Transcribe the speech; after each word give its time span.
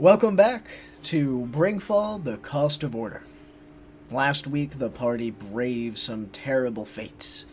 Welcome 0.00 0.34
back 0.34 0.66
to 1.02 1.46
Brinkfall, 1.52 2.24
the 2.24 2.38
Cost 2.38 2.82
of 2.82 2.96
Order. 2.96 3.24
Last 4.10 4.46
week, 4.46 4.78
the 4.78 4.88
party 4.88 5.30
braved 5.30 5.98
some 5.98 6.28
terrible 6.28 6.86
fates, 6.86 7.44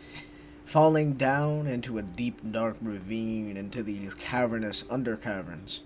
falling 0.64 1.12
down 1.12 1.66
into 1.66 1.98
a 1.98 2.02
deep, 2.02 2.40
dark 2.50 2.78
ravine 2.80 3.58
into 3.58 3.82
these 3.82 4.14
cavernous 4.14 4.82
undercaverns. 4.84 5.80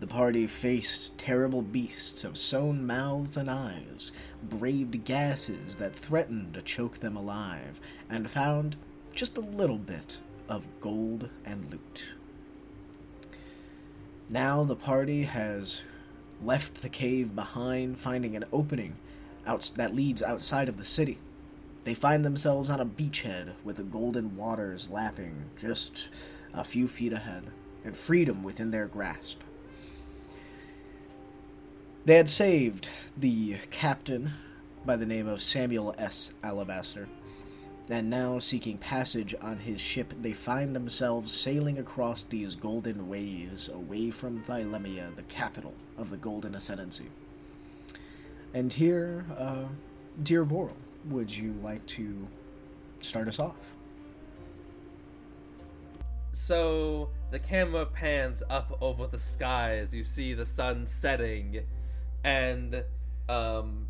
The 0.00 0.06
party 0.06 0.46
faced 0.46 1.18
terrible 1.18 1.60
beasts 1.60 2.24
of 2.24 2.38
sewn 2.38 2.86
mouths 2.86 3.36
and 3.36 3.50
eyes, 3.50 4.10
braved 4.42 5.04
gases 5.04 5.76
that 5.76 5.94
threatened 5.94 6.54
to 6.54 6.62
choke 6.62 7.00
them 7.00 7.18
alive, 7.18 7.78
and 8.08 8.30
found 8.30 8.76
just 9.14 9.36
a 9.36 9.42
little 9.42 9.76
bit 9.76 10.20
of 10.48 10.64
gold 10.80 11.28
and 11.44 11.70
loot. 11.70 12.14
Now 14.30 14.64
the 14.64 14.76
party 14.76 15.24
has 15.24 15.82
left 16.42 16.82
the 16.82 16.88
cave 16.88 17.34
behind, 17.34 17.98
finding 17.98 18.36
an 18.36 18.44
opening 18.52 18.96
out- 19.46 19.72
that 19.76 19.94
leads 19.94 20.22
outside 20.22 20.68
of 20.68 20.76
the 20.76 20.84
city. 20.84 21.18
They 21.84 21.94
find 21.94 22.24
themselves 22.24 22.68
on 22.68 22.80
a 22.80 22.86
beachhead 22.86 23.52
with 23.64 23.76
the 23.76 23.82
golden 23.82 24.36
waters 24.36 24.88
lapping 24.90 25.44
just 25.56 26.08
a 26.52 26.64
few 26.64 26.88
feet 26.88 27.12
ahead, 27.12 27.44
and 27.84 27.96
freedom 27.96 28.42
within 28.42 28.70
their 28.70 28.86
grasp. 28.86 29.40
They 32.04 32.16
had 32.16 32.28
saved 32.28 32.88
the 33.16 33.56
captain 33.70 34.32
by 34.84 34.96
the 34.96 35.06
name 35.06 35.26
of 35.26 35.42
Samuel 35.42 35.94
S. 35.98 36.32
Alabaster, 36.42 37.08
and 37.88 38.10
now 38.10 38.38
seeking 38.38 38.78
passage 38.78 39.34
on 39.40 39.58
his 39.58 39.80
ship, 39.80 40.12
they 40.20 40.32
find 40.32 40.74
themselves 40.74 41.32
sailing 41.32 41.78
across 41.78 42.24
these 42.24 42.56
golden 42.56 43.08
waves 43.08 43.68
away 43.68 44.10
from 44.10 44.42
Thylemia, 44.42 45.14
the 45.14 45.22
capital 45.24 45.72
of 45.96 46.10
the 46.10 46.16
Golden 46.16 46.54
Ascendancy. 46.56 47.06
And 48.54 48.72
here, 48.72 49.24
uh, 49.38 49.66
dear 50.22 50.42
Voral, 50.44 50.76
would 51.04 51.34
you 51.34 51.54
like 51.62 51.84
to 51.86 52.26
start 53.00 53.28
us 53.28 53.38
off? 53.38 53.76
So 56.32 57.10
the 57.30 57.38
camera 57.38 57.86
pans 57.86 58.42
up 58.50 58.78
over 58.80 59.06
the 59.06 59.18
sky 59.18 59.78
as 59.78 59.94
you 59.94 60.02
see 60.02 60.34
the 60.34 60.44
sun 60.44 60.86
setting, 60.86 61.60
and 62.24 62.82
um, 63.28 63.86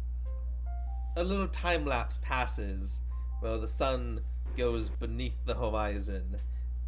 a 1.17 1.25
little 1.25 1.49
time 1.49 1.87
lapse 1.87 2.19
passes 2.23 3.01
where 3.47 3.59
the 3.59 3.69
sun 3.69 4.21
goes 4.57 4.89
beneath 4.89 5.37
the 5.45 5.55
horizon, 5.55 6.37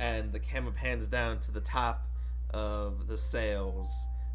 and 0.01 0.33
the 0.33 0.41
camera 0.41 0.73
pans 0.73 1.07
down 1.07 1.39
to 1.41 1.53
the 1.53 1.61
top 1.61 2.09
of 2.51 3.07
the 3.07 3.17
sails 3.17 3.89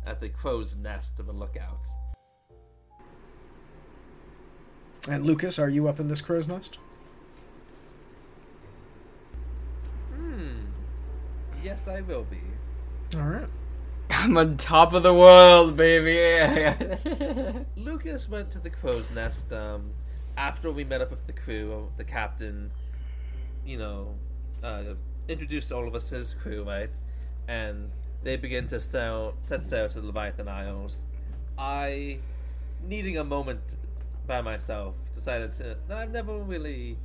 at 0.06 0.22
the 0.22 0.30
crow's 0.30 0.78
nest 0.78 1.20
of 1.20 1.28
a 1.28 1.32
lookout. 1.34 1.86
And 5.10 5.26
Lucas, 5.26 5.60
are 5.60 5.68
you 5.68 5.90
up 5.90 6.00
in 6.00 6.08
this 6.08 6.22
crow's 6.22 6.48
nest? 6.48 6.78
Hmm. 10.16 10.62
Yes, 11.62 11.90
I 11.90 12.02
will 12.02 12.24
be. 12.24 12.40
All 13.18 13.28
right. 13.28 13.50
I'm 14.10 14.38
on 14.38 14.56
top 14.56 14.94
of 14.94 15.04
the 15.04 15.14
world, 15.14 15.76
baby. 15.76 16.74
Lucas 17.76 18.30
went 18.30 18.50
to 18.52 18.60
the 18.60 18.70
crow's 18.70 19.10
nest 19.12 19.52
um, 19.52 19.92
after 20.38 20.72
we 20.72 20.84
met 20.84 21.02
up 21.02 21.12
with 21.12 21.26
the 21.28 21.34
crew. 21.34 21.90
The 21.98 22.04
captain, 22.04 22.72
you 23.66 23.78
know, 23.78 24.16
uh, 24.64 24.96
introduced 25.28 25.72
all 25.72 25.88
of 25.88 25.96
us 25.96 26.10
to 26.10 26.16
his 26.16 26.34
crew, 26.34 26.64
right? 26.64 26.96
And 27.48 27.92
they 28.24 28.36
begin 28.36 28.68
to 28.68 28.80
sail, 28.80 29.36
set 29.44 29.64
sail 29.64 29.90
to 29.90 30.02
the 30.02 30.08
Leviathan 30.08 30.48
Isles. 30.48 31.04
I, 31.58 32.20
needing 32.88 33.18
a 33.18 33.24
moment 33.24 33.62
by 34.26 34.42
myself, 34.42 34.96
decided 35.14 35.54
to. 35.54 35.78
I've 35.90 36.12
never 36.12 36.40
really. 36.40 36.98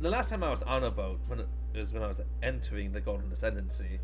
The 0.00 0.10
last 0.10 0.28
time 0.28 0.42
I 0.42 0.50
was 0.50 0.62
on 0.62 0.84
a 0.84 0.90
boat 0.90 1.20
when 1.28 1.40
it 1.40 1.48
was 1.74 1.92
when 1.92 2.02
I 2.02 2.08
was 2.08 2.20
entering 2.42 2.92
the 2.92 3.00
Golden 3.00 3.30
Ascendancy. 3.32 4.00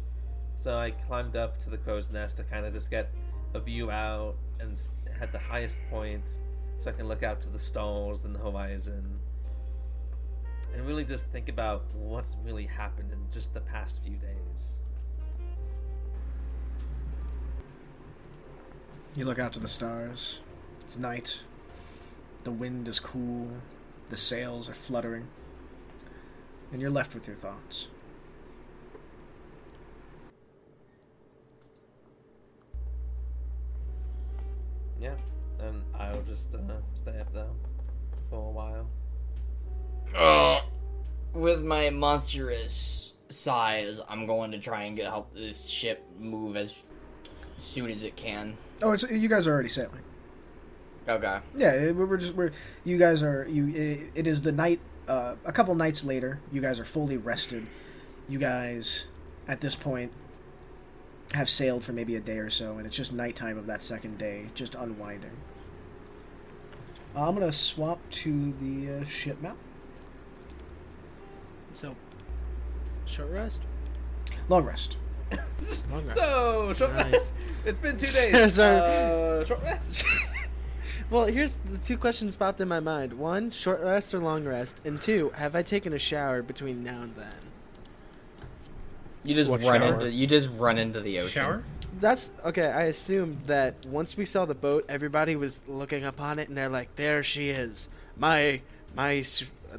So 0.62 0.76
I 0.76 0.90
climbed 0.90 1.36
up 1.36 1.58
to 1.62 1.70
the 1.70 1.78
crow's 1.78 2.10
nest 2.10 2.36
to 2.36 2.44
kind 2.44 2.66
of 2.66 2.74
just 2.74 2.90
get 2.90 3.10
a 3.54 3.60
view 3.60 3.90
out 3.90 4.36
and 4.60 4.78
had 5.19 5.32
the 5.32 5.38
highest 5.38 5.78
point 5.90 6.24
so 6.80 6.91
I 6.91 6.92
can 6.94 7.08
look 7.08 7.22
out 7.22 7.42
to 7.42 7.48
the 7.48 7.58
stars 7.58 8.24
and 8.24 8.34
the 8.34 8.38
horizon 8.38 9.18
and 10.72 10.86
really 10.86 11.04
just 11.04 11.26
think 11.28 11.48
about 11.48 11.84
what's 11.94 12.36
really 12.44 12.66
happened 12.66 13.12
in 13.12 13.18
just 13.32 13.52
the 13.52 13.60
past 13.60 14.00
few 14.02 14.16
days. 14.16 14.76
You 19.16 19.24
look 19.24 19.38
out 19.38 19.52
to 19.54 19.60
the 19.60 19.69
stars. 19.69 20.40
It's 20.80 20.96
night. 20.96 21.40
The 22.44 22.52
wind 22.52 22.86
is 22.88 23.00
cool. 23.00 23.48
The 24.08 24.16
sails 24.16 24.69
are 24.69 24.74
fluttering. 24.74 25.26
And 26.72 26.80
you're 26.80 26.90
left 26.90 27.14
with 27.14 27.26
your 27.26 27.36
thoughts. 27.36 27.88
Yeah, 35.00 35.16
just 36.30 36.54
uh, 36.54 36.58
stay 36.94 37.18
up 37.18 37.32
there 37.34 37.48
for 38.30 38.36
a 38.36 38.50
while. 38.50 38.86
Ugh. 40.16 40.62
With 41.32 41.64
my 41.64 41.91
monstrous 41.91 43.14
size, 43.28 44.00
I'm 44.08 44.26
going 44.26 44.52
to 44.52 44.58
try 44.58 44.84
and 44.84 44.96
get 44.96 45.06
help 45.06 45.34
this 45.34 45.66
ship 45.66 46.04
move 46.19 46.56
as 46.56 46.84
soon 47.56 47.90
as 47.90 48.04
it 48.04 48.14
can. 48.14 48.56
Oh, 48.80 48.92
it's, 48.92 49.02
you 49.02 49.28
guys 49.28 49.48
are 49.48 49.52
already 49.52 49.69
sailing. 49.69 50.02
Okay. 51.08 51.40
Yeah, 51.56 51.90
we're 51.90 52.16
just 52.16 52.34
we're 52.34 52.52
you 52.84 52.96
guys 52.96 53.22
are 53.22 53.46
you. 53.48 53.69
It, 53.69 54.10
it 54.14 54.26
is 54.26 54.42
the 54.42 54.52
night. 54.52 54.80
Uh, 55.08 55.34
a 55.44 55.50
couple 55.50 55.74
nights 55.74 56.04
later, 56.04 56.38
you 56.52 56.60
guys 56.60 56.78
are 56.78 56.84
fully 56.84 57.16
rested. 57.16 57.66
You 58.28 58.38
guys, 58.38 59.06
at 59.48 59.60
this 59.60 59.74
point, 59.74 60.12
have 61.32 61.48
sailed 61.48 61.82
for 61.82 61.92
maybe 61.92 62.14
a 62.14 62.20
day 62.20 62.38
or 62.38 62.50
so, 62.50 62.78
and 62.78 62.86
it's 62.86 62.96
just 62.96 63.12
nighttime 63.12 63.58
of 63.58 63.66
that 63.66 63.82
second 63.82 64.19
day, 64.19 64.50
just 64.54 64.76
unwinding. 64.76 65.36
I'm 67.16 67.34
gonna 67.34 67.53
swap 67.53 67.98
to 68.10 68.53
the 68.60 69.00
uh, 69.00 69.04
ship 69.04 69.41
map. 69.43 69.56
So, 71.72 71.94
short 73.06 73.31
rest. 73.31 73.62
Long 74.48 74.65
rest. 74.65 74.97
Long 75.93 76.04
rest. 76.06 76.19
So, 76.19 76.72
short 76.72 76.93
Nice. 76.94 77.32
it's 77.65 77.78
been 77.78 77.97
two 77.97 78.06
days. 78.32 78.54
Sorry. 78.54 78.81
Uh, 78.81 79.44
short 79.44 79.62
rest. 79.62 80.04
well, 81.10 81.26
here's 81.26 81.56
the 81.70 81.78
two 81.78 81.97
questions 81.97 82.34
popped 82.37 82.60
in 82.60 82.69
my 82.69 82.81
mind. 82.81 83.12
One, 83.15 83.50
short 83.50 83.81
rest 83.81 84.12
or 84.15 84.19
long 84.20 84.44
rest? 84.44 84.81
And 84.84 85.00
two, 85.00 85.31
have 85.37 85.54
I 85.54 85.62
taken 85.62 85.93
a 85.93 85.99
shower 85.99 86.43
between 86.43 86.82
now 86.82 87.03
and 87.03 87.15
then? 87.16 87.26
You 89.22 89.34
just 89.34 89.50
What 89.50 89.60
run 89.62 89.81
shower? 89.81 89.94
into 89.94 90.10
you 90.10 90.26
just 90.26 90.49
run 90.56 90.78
into 90.78 91.00
the 91.00 91.19
ocean. 91.19 91.31
Shower? 91.31 91.62
That's 91.98 92.30
okay. 92.44 92.66
I 92.66 92.84
assumed 92.84 93.42
that 93.46 93.84
once 93.86 94.16
we 94.16 94.24
saw 94.24 94.44
the 94.44 94.54
boat, 94.54 94.84
everybody 94.88 95.36
was 95.36 95.60
looking 95.66 96.04
upon 96.04 96.38
it, 96.38 96.48
and 96.48 96.56
they're 96.56 96.68
like, 96.68 96.94
"There 96.96 97.22
she 97.22 97.50
is, 97.50 97.88
my 98.16 98.60
my." 98.94 99.24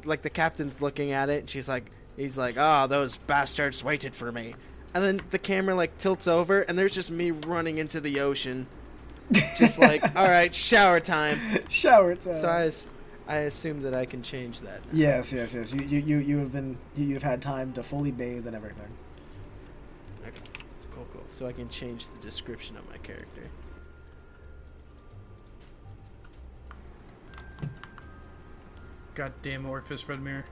Like 0.04 0.22
the 0.22 0.30
captain's 0.30 0.80
looking 0.80 1.12
at 1.12 1.28
it, 1.28 1.40
and 1.40 1.50
she's 1.50 1.68
like, 1.68 1.84
"He's 2.16 2.38
like, 2.38 2.56
oh, 2.58 2.86
those 2.86 3.16
bastards 3.16 3.84
waited 3.84 4.14
for 4.14 4.32
me." 4.32 4.54
And 4.94 5.02
then 5.02 5.20
the 5.30 5.38
camera 5.38 5.74
like 5.74 5.96
tilts 5.98 6.26
over, 6.26 6.60
and 6.62 6.78
there's 6.78 6.94
just 6.94 7.10
me 7.10 7.30
running 7.30 7.78
into 7.78 8.00
the 8.00 8.20
ocean, 8.20 8.66
just 9.56 9.78
like, 9.78 10.02
"All 10.16 10.28
right, 10.28 10.54
shower 10.54 11.00
time." 11.00 11.38
Shower 11.68 12.14
time. 12.14 12.36
So 12.36 12.48
I, 12.48 12.70
I 13.32 13.36
assume 13.40 13.82
that 13.82 13.94
I 13.94 14.04
can 14.04 14.22
change 14.22 14.60
that. 14.60 14.80
Yes, 14.92 15.32
yes, 15.32 15.54
yes. 15.54 15.72
You, 15.72 15.84
you, 15.86 15.98
you, 15.98 16.18
you 16.18 16.38
have 16.38 16.52
been, 16.52 16.76
you, 16.96 17.06
you've 17.06 17.22
had 17.22 17.40
time 17.40 17.72
to 17.74 17.82
fully 17.82 18.10
bathe 18.10 18.46
and 18.46 18.56
everything. 18.56 18.88
Okay, 21.32 21.48
cool, 21.48 21.48
cool. 21.48 21.48
So 21.48 21.48
I 21.48 21.52
can 21.52 21.68
change 21.68 22.08
the 22.08 22.18
description 22.20 22.76
of 22.76 22.88
my 22.88 22.98
character. 22.98 23.48
Goddamn 29.14 29.66
orifice, 29.66 30.04
Redmere. 30.04 30.44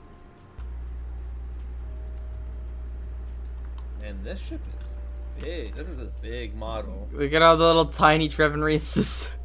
And 4.03 4.23
this 4.25 4.41
ship 4.41 4.61
is 4.67 5.43
big. 5.43 5.75
This 5.75 5.87
is 5.87 5.99
a 5.99 6.11
big 6.23 6.55
model. 6.55 7.09
Look 7.13 7.33
at 7.33 7.43
all 7.43 7.57
the 7.57 7.65
little 7.65 7.87
tiny 7.87 8.29
Trevin 8.29 8.63
races. 8.63 9.31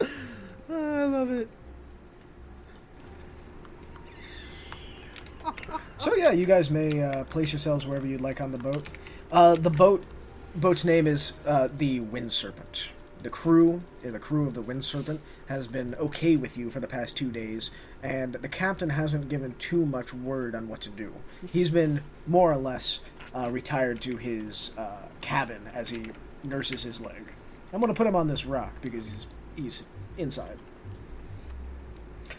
I 0.70 1.04
love 1.04 1.30
it. 1.30 1.48
So 5.98 6.16
yeah, 6.16 6.32
you 6.32 6.46
guys 6.46 6.70
may 6.70 7.00
uh, 7.00 7.22
place 7.24 7.52
yourselves 7.52 7.86
wherever 7.86 8.06
you'd 8.06 8.20
like 8.20 8.40
on 8.40 8.50
the 8.50 8.58
boat. 8.58 8.88
Uh, 9.32 9.54
the 9.54 9.70
boat 9.70 10.04
boat's 10.54 10.84
name 10.84 11.06
is 11.06 11.32
uh, 11.46 11.66
the 11.78 12.00
Wind 12.00 12.30
Serpent. 12.30 12.90
the 13.22 13.30
crew, 13.30 13.82
the 14.02 14.18
crew 14.18 14.46
of 14.46 14.54
the 14.54 14.60
Wind 14.60 14.84
Serpent, 14.84 15.20
has 15.46 15.68
been 15.68 15.94
okay 15.94 16.36
with 16.36 16.58
you 16.58 16.70
for 16.70 16.80
the 16.80 16.86
past 16.86 17.16
two 17.16 17.30
days, 17.30 17.70
and 18.02 18.34
the 18.34 18.48
captain 18.48 18.90
hasn't 18.90 19.28
given 19.28 19.54
too 19.58 19.86
much 19.86 20.12
word 20.12 20.54
on 20.54 20.68
what 20.68 20.80
to 20.82 20.90
do. 20.90 21.14
He's 21.50 21.70
been 21.70 22.02
more 22.26 22.52
or 22.52 22.56
less 22.56 23.00
uh, 23.34 23.48
retired 23.50 24.00
to 24.02 24.16
his 24.16 24.72
uh, 24.76 24.98
cabin 25.20 25.62
as 25.72 25.88
he 25.90 26.06
nurses 26.44 26.82
his 26.82 27.00
leg. 27.00 27.32
I'm 27.72 27.80
going 27.80 27.92
to 27.92 27.96
put 27.96 28.06
him 28.06 28.16
on 28.16 28.26
this 28.28 28.44
rock 28.44 28.72
because 28.82 29.04
he's 29.04 29.26
he's 29.56 29.84
inside. 30.18 30.58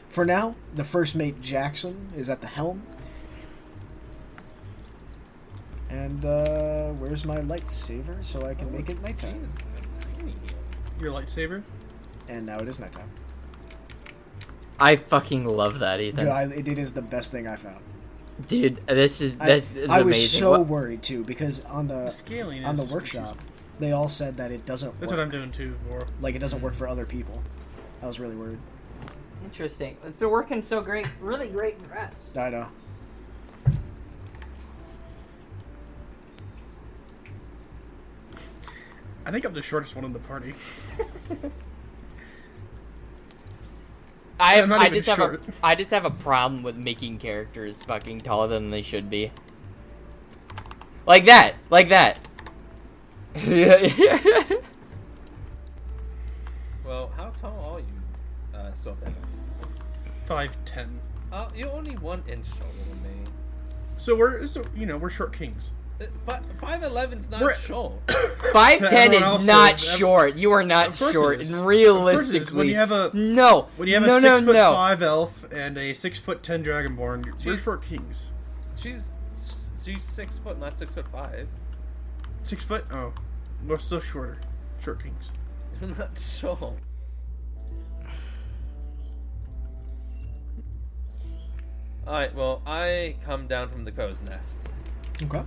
For 0.10 0.26
now, 0.26 0.56
the 0.76 0.84
first 0.84 1.16
mate 1.16 1.42
Jackson 1.42 2.10
is 2.16 2.30
at 2.30 2.42
the 2.42 2.48
helm. 2.48 2.84
And 5.94 6.26
uh, 6.26 6.88
where's 6.94 7.24
my 7.24 7.38
lightsaber 7.42 8.24
so 8.24 8.48
I 8.48 8.56
can 8.56 8.72
make 8.72 8.90
it 8.90 9.00
nighttime? 9.04 9.48
Your 11.00 11.12
lightsaber? 11.12 11.62
And 12.28 12.48
now 12.48 12.60
it 12.60 12.68
is 12.68 12.80
nighttime. 12.80 13.10
I 14.80 14.96
fucking 14.96 15.46
love 15.46 15.80
that, 15.80 16.02
Ethan. 16.02 16.26
Dude, 16.26 16.28
I, 16.30 16.44
it, 16.46 16.68
it 16.68 16.78
is 16.80 16.94
the 16.94 17.02
best 17.04 17.32
thing 17.32 17.48
I 17.48 17.56
found. 17.56 17.78
Dude, 18.48 18.86
this 18.88 19.22
is 19.22 19.38
I, 19.40 19.46
this 19.46 19.76
is 19.76 19.88
I 19.90 20.02
was 20.02 20.32
so 20.32 20.50
What- 20.52 20.68
worried 20.68 21.04
too 21.04 21.24
because 21.24 21.60
on 21.66 21.88
the 21.88 22.06
The 22.06 22.10
scaling 22.10 22.66
on 22.66 22.76
the 22.76 22.82
is 22.84 22.92
workshop 22.92 23.38
they 23.80 23.92
all 23.92 24.10
said 24.10 24.36
that 24.38 24.52
it 24.52 24.66
doesn't 24.66 25.00
That's 25.00 25.12
work. 25.12 25.20
what 25.20 25.24
I'm 25.24 25.30
doing 25.32 25.52
too. 25.52 25.76
For 25.88 26.08
like 26.22 26.34
it 26.34 26.40
doesn't 26.40 26.62
work 26.62 26.74
for 26.74 26.88
other 26.88 27.06
people. 27.06 27.44
I 28.02 28.08
was 28.08 28.20
really 28.20 28.36
worried. 28.36 28.58
Interesting. 29.44 29.98
It's 30.04 30.18
been 30.18 30.32
working 30.32 30.64
so 30.64 30.82
great, 30.82 31.08
really 31.22 31.50
great 31.50 31.80
for 31.82 31.96
us. 31.96 32.32
I 32.36 32.50
know. 32.50 32.68
I 39.26 39.32
think 39.32 39.46
I'm 39.46 39.54
the 39.54 39.62
shortest 39.62 39.96
one 39.96 40.06
in 40.06 40.14
the 40.14 40.20
party. 40.20 40.54
I 44.40 44.62
I'm 44.62 44.70
not 44.70 44.82
I 44.82 44.88
even 44.88 44.98
just 44.98 45.08
have 45.08 45.18
short. 45.18 45.42
a 45.48 45.54
I 45.64 45.76
just 45.76 45.92
have 45.92 46.06
a 46.06 46.12
problem 46.12 46.64
with 46.64 46.76
making 46.76 47.20
characters 47.20 47.82
fucking 47.84 48.22
taller 48.22 48.48
than 48.48 48.72
they 48.72 48.82
should 48.82 49.10
be. 49.10 49.32
Like 51.06 51.26
that, 51.26 51.56
like 51.70 51.90
that. 51.90 52.20
Well, 56.86 57.12
how 57.16 57.30
tall 57.42 57.76
are 57.76 57.80
you, 57.80 58.58
uh, 58.58 58.74
Sophia? 58.76 59.12
Five 60.26 60.58
ten. 60.66 61.00
Uh, 61.32 61.50
you're 61.56 61.72
only 61.72 61.96
one 61.98 62.24
inch 62.28 62.46
taller 62.60 62.72
than 62.90 63.04
me. 63.04 63.32
So 63.98 64.16
we're 64.16 64.46
so 64.48 64.64
you 64.76 64.86
know 64.86 64.98
we're 64.98 65.10
short 65.10 65.34
kings. 65.34 65.72
Five 66.60 66.84
eleven's 66.84 67.30
not 67.30 67.42
We're- 67.42 67.54
short. 67.66 68.06
5-10 68.08 69.14
is 69.38 69.46
not 69.46 69.74
is- 69.76 69.88
ev- 69.90 69.98
short. 70.00 70.36
You 70.36 70.52
are 70.52 70.64
not 70.64 70.90
Of 70.90 71.00
course 71.00 71.10
it 71.12 71.14
short. 71.14 71.42
is. 71.42 71.50
And 71.52 71.60
Of 71.60 71.64
course 71.64 71.74
it 71.76 71.78
realistically. 71.78 72.58
When 72.58 72.68
you 72.68 72.76
have 72.76 72.92
a- 72.92 73.12
no, 73.14 73.68
When 73.78 73.88
you 73.88 73.96
have 73.96 74.04
a 74.06 74.10
six 74.22 74.24
no, 74.24 74.46
foot 74.46 74.54
no. 74.56 74.74
five 74.74 75.02
elf 75.02 75.52
and 75.52 75.78
a 75.78 75.94
six 75.94 76.20
foot 76.20 76.42
ten 76.44 76.64
dragonborn, 76.64 77.44
we're 77.46 77.58
short 77.58 77.82
kings. 77.84 78.30
She's 78.82 79.12
she's 79.84 80.04
six 80.04 80.38
foot, 80.38 80.60
not 80.60 80.78
six 80.80 80.94
foot 80.94 81.08
five. 81.12 81.48
Six 82.44 82.64
foot? 82.64 82.86
Oh, 82.92 83.14
we're 83.68 83.78
still 83.78 84.00
shorter. 84.00 84.38
Short 84.82 85.02
kings. 85.04 85.32
I'm 85.82 85.96
not 85.98 86.10
sure. 86.40 86.74
Alright, 92.06 92.36
well, 92.36 92.62
I 92.66 93.16
come 93.24 93.48
down 93.48 93.70
from 93.70 93.86
the 93.86 93.92
crow's 93.92 94.22
nest. 94.22 94.58
Okay. 95.22 95.42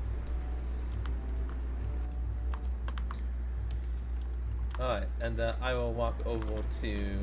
Alright, 4.78 5.08
and 5.20 5.40
uh, 5.40 5.54
I 5.60 5.72
will 5.72 5.92
walk 5.92 6.14
over 6.26 6.62
to 6.82 7.20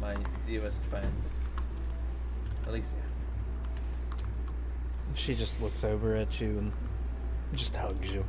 my 0.00 0.16
dearest 0.46 0.82
friend, 0.84 1.12
Alicia. 2.66 2.86
She 5.14 5.34
just 5.34 5.60
looks 5.60 5.84
over 5.84 6.16
at 6.16 6.40
you 6.40 6.58
and 6.58 6.72
just 7.52 7.76
hugs 7.76 8.14
you. 8.14 8.24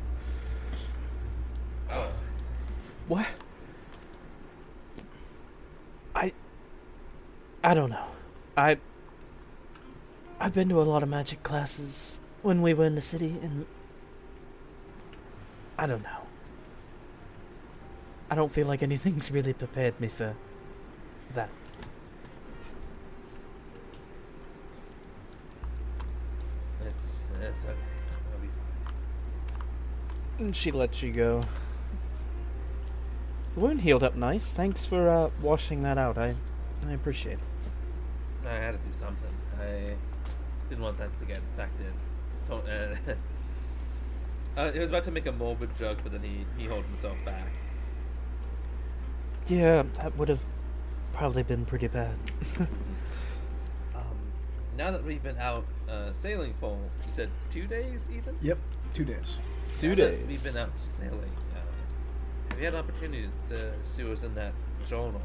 What? 3.08 3.26
I 6.16 6.31
I 7.64 7.74
don't 7.74 7.90
know. 7.90 8.06
I 8.56 8.78
I've 10.40 10.54
been 10.54 10.70
to 10.70 10.80
a 10.80 10.84
lot 10.84 11.02
of 11.02 11.10
magic 11.10 11.42
classes 11.42 12.20
when 12.44 12.62
we 12.62 12.74
were 12.74 12.86
in 12.86 12.94
the 12.96 13.02
city 13.02 13.40
and 13.42 13.66
I 15.78 15.88
don't 15.88 16.04
know. 16.04 16.19
I 18.30 18.36
don't 18.36 18.52
feel 18.52 18.68
like 18.68 18.84
anything's 18.84 19.31
really 19.31 19.54
prepared 19.54 20.00
me 20.00 20.08
for 20.08 20.36
that. 21.34 21.50
It's 26.86 27.22
it's 27.42 27.66
okay. 27.66 27.74
I'll 28.34 28.40
be 28.40 28.48
fine. 30.38 30.46
And 30.46 30.56
she 30.56 30.72
lets 30.72 31.02
you 31.02 31.12
go. 31.12 31.44
The 33.56 33.62
wound 33.62 33.81
healed 33.81 34.04
up 34.04 34.16
nice. 34.16 34.54
Thanks 34.54 34.86
for 34.86 35.10
uh, 35.10 35.30
washing 35.42 35.81
that 35.84 35.98
out. 35.98 36.18
I 36.18 36.36
I 36.88 36.94
appreciate 36.94 37.40
it. 37.40 38.48
I 38.48 38.54
had 38.54 38.72
to 38.72 38.78
do 38.78 38.98
something. 38.98 39.34
I 39.60 39.96
didn't 40.70 40.84
want 40.84 40.98
that 40.98 41.20
to 41.20 41.26
get 41.26 41.38
infected. 41.38 41.94
Don't, 42.48 42.68
uh, 42.70 42.96
uh, 44.58 44.72
he 44.72 44.80
was 44.80 44.90
about 44.90 45.04
to 45.06 45.12
make 45.12 45.26
a 45.26 45.31
morbid 45.31 45.78
joke, 45.78 46.00
but 46.04 46.12
then 46.12 46.24
he, 46.24 46.46
he 46.58 46.68
held 46.68 46.86
himself 46.86 47.24
back. 47.26 47.52
Yeah, 49.48 49.84
that 49.96 50.16
would 50.18 50.30
have 50.30 50.44
probably 51.14 51.44
been 51.44 51.66
pretty 51.66 51.88
bad. 51.88 52.16
Um, 53.96 54.04
now 54.78 54.92
that 54.92 55.04
we've 55.04 55.22
been 55.22 55.38
out 55.38 55.66
uh, 55.90 56.14
sailing 56.14 56.54
for, 56.60 56.78
you 57.06 57.14
said 57.14 57.30
two 57.52 57.68
days, 57.68 58.00
Ethan? 58.16 58.38
Yep. 58.42 58.58
Two 58.94 59.04
days. 59.06 59.38
Two 59.80 59.90
Now 59.90 59.96
that 59.96 60.12
days. 60.12 60.26
We've 60.28 60.44
been 60.44 60.58
out 60.62 60.72
sailing. 60.78 61.32
Uh, 61.54 61.60
have 62.50 62.60
you 62.60 62.66
had 62.66 62.74
an 62.74 62.80
opportunity 62.80 63.30
to 63.50 63.72
see 63.86 64.04
what's 64.04 64.24
in 64.24 64.34
that 64.36 64.54
journal? 64.88 65.22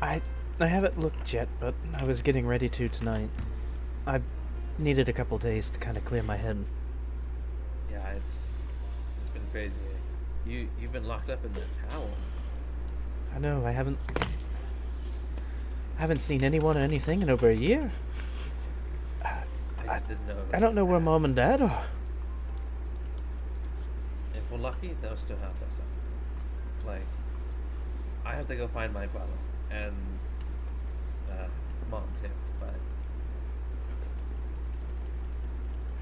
I 0.00 0.20
I 0.60 0.66
haven't 0.66 0.98
looked 0.98 1.32
yet, 1.32 1.48
but 1.60 1.74
I 1.94 2.04
was 2.04 2.22
getting 2.22 2.46
ready 2.46 2.68
to 2.68 2.88
tonight. 2.88 3.30
I've 4.06 4.22
needed 4.78 5.08
a 5.08 5.12
couple 5.12 5.38
days 5.38 5.70
to 5.70 5.78
kind 5.78 5.96
of 5.96 6.04
clear 6.04 6.22
my 6.22 6.36
head. 6.36 6.64
Yeah, 7.90 8.08
it's 8.10 8.48
it's 9.22 9.30
been 9.30 9.46
crazy. 9.52 9.72
You 10.46 10.68
you've 10.80 10.92
been 10.92 11.06
locked 11.08 11.30
up 11.30 11.44
in 11.44 11.52
the 11.52 11.62
tower. 11.90 12.06
I 13.34 13.38
know 13.38 13.66
I 13.66 13.72
haven't 13.72 13.98
I 15.96 16.00
haven't 16.00 16.20
seen 16.20 16.44
anyone 16.44 16.76
or 16.76 16.80
anything 16.80 17.22
in 17.22 17.30
over 17.30 17.48
a 17.48 17.54
year. 17.54 17.90
I 19.88 19.98
know. 20.26 20.36
I 20.52 20.58
don't 20.58 20.74
know 20.74 20.84
where 20.84 21.00
mom 21.00 21.24
and 21.24 21.36
dad 21.36 21.60
are. 21.60 21.84
If 24.34 24.50
we're 24.50 24.58
lucky, 24.58 24.96
they'll 25.00 25.16
still 25.16 25.36
have 25.36 25.58
their 25.60 25.70
stuff. 25.70 25.86
Like, 26.86 27.06
I 28.24 28.34
have 28.34 28.48
to 28.48 28.56
go 28.56 28.66
find 28.68 28.92
my 28.92 29.06
brother 29.06 29.32
and 29.70 29.94
uh, 31.30 31.46
mom 31.90 32.04
too. 32.20 32.28
But 32.58 32.74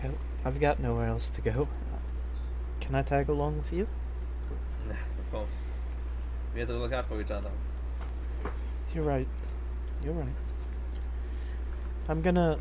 Hell, 0.00 0.14
I've 0.44 0.60
got 0.60 0.80
nowhere 0.80 1.06
else 1.06 1.30
to 1.30 1.40
go. 1.40 1.68
Can 2.80 2.94
I 2.94 3.02
tag 3.02 3.28
along 3.28 3.58
with 3.58 3.72
you? 3.72 3.86
nah, 4.88 4.94
of 5.18 5.30
course, 5.30 5.52
we 6.54 6.60
have 6.60 6.68
to 6.68 6.76
look 6.76 6.92
out 6.92 7.08
for 7.08 7.20
each 7.20 7.30
other. 7.30 7.50
You're 8.94 9.04
right. 9.04 9.28
You're 10.02 10.14
right. 10.14 10.34
I'm 12.08 12.20
gonna, 12.20 12.58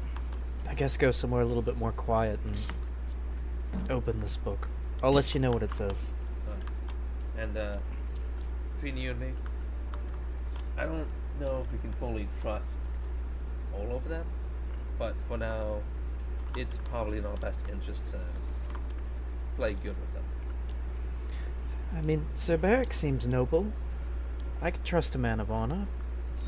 I 0.70 0.76
guess, 0.76 0.98
go 0.98 1.12
somewhere 1.12 1.42
a 1.42 1.46
little 1.46 1.64
bit 1.64 1.78
more 1.78 1.92
quiet 1.92 2.40
and 2.46 3.92
open 3.92 4.22
this 4.22 4.38
book. 4.38 4.68
I'll 5.04 5.14
let 5.14 5.34
you 5.34 5.40
know 5.40 5.52
what 5.52 5.64
it 5.64 5.74
says. 5.74 6.14
And 7.38 7.58
uh, 7.58 7.78
between 8.76 8.98
you 8.98 9.12
and 9.12 9.20
me, 9.20 9.32
I 10.78 10.86
don't 10.86 11.08
know 11.40 11.66
if 11.66 11.72
we 11.72 11.80
can 11.80 11.92
fully 11.94 12.28
trust 12.42 12.78
all 13.76 13.96
of 13.96 14.08
them. 14.08 14.26
But 15.00 15.16
for 15.28 15.38
now, 15.38 15.80
it's 16.56 16.78
probably 16.86 17.18
in 17.18 17.26
our 17.26 17.38
best 17.38 17.62
interest 17.72 18.04
to 18.12 18.20
play 19.56 19.74
good 19.74 19.96
with. 20.00 20.11
I 21.96 22.02
mean, 22.02 22.26
Sir 22.36 22.58
Beric 22.58 22.94
seems 22.94 23.28
noble. 23.28 23.74
I 24.62 24.72
could 24.72 24.84
trust 24.86 25.16
a 25.16 25.18
man 25.18 25.40
of 25.40 25.52
honor. 25.52 25.88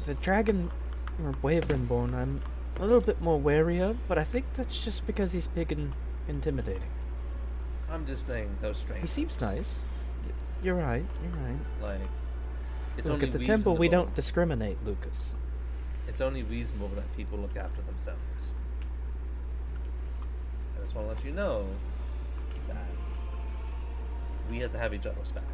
The 0.04 0.14
dragon, 0.14 0.72
or 1.24 1.34
Wyvernborn, 1.44 2.14
I'm 2.14 2.42
a 2.80 2.84
little 2.84 3.02
bit 3.02 3.22
more 3.22 3.40
wary 3.40 3.80
of, 3.80 3.98
but 4.08 4.18
I 4.18 4.24
think 4.24 4.46
that's 4.54 4.84
just 4.84 5.06
because 5.06 5.34
he's 5.34 5.48
big 5.48 5.72
and 5.72 5.94
intimidating. 6.28 6.90
I'm 7.90 8.06
just 8.06 8.26
saying 8.28 8.58
those 8.62 8.78
strange. 8.78 9.02
He 9.02 9.08
seems 9.08 9.40
nice. 9.40 9.80
You're 10.64 10.76
right, 10.76 11.06
you're 11.22 11.44
right. 11.44 11.60
Like, 11.82 12.10
it's 12.98 13.08
Look, 13.08 13.16
only 13.16 13.28
at 13.28 13.34
the 13.34 13.40
temple, 13.44 13.76
we 13.76 13.90
don't 13.90 14.14
discriminate, 14.16 14.78
Lucas. 14.86 15.36
It's 16.08 16.22
only 16.22 16.44
reasonable 16.44 16.90
that 16.90 17.16
people 17.16 17.38
look 17.38 17.56
after 17.58 17.82
themselves. 17.82 18.54
I 20.78 20.82
just 20.82 20.96
want 20.96 21.10
to 21.10 21.16
let 21.16 21.26
you 21.26 21.32
know 21.32 21.66
that 22.68 22.88
we 24.50 24.60
have 24.60 24.72
to 24.74 24.78
have 24.80 24.94
each 24.94 25.06
other's 25.06 25.32
backs. 25.32 25.48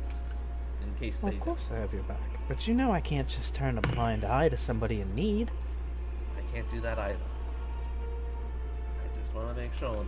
in 0.84 0.94
case 1.00 1.22
Well, 1.22 1.32
they. 1.32 1.38
of 1.38 1.44
course 1.44 1.70
I 1.74 1.78
have 1.80 1.94
your 1.94 2.04
back. 2.04 2.20
But 2.48 2.68
you 2.68 2.74
know 2.74 2.92
I 2.92 3.00
can't 3.02 3.28
just 3.28 3.54
turn 3.54 3.78
a 3.78 3.82
blind 3.82 4.26
eye 4.26 4.50
to 4.50 4.58
somebody 4.58 5.02
in 5.02 5.14
need. 5.16 5.52
I 6.38 6.42
can't 6.54 6.70
do 6.70 6.82
that 6.82 6.98
either. 6.98 7.18
I 9.04 9.20
just 9.20 9.34
want 9.34 9.50
to 9.50 9.62
make 9.62 9.74
sure 9.76 9.94
that 9.96 10.06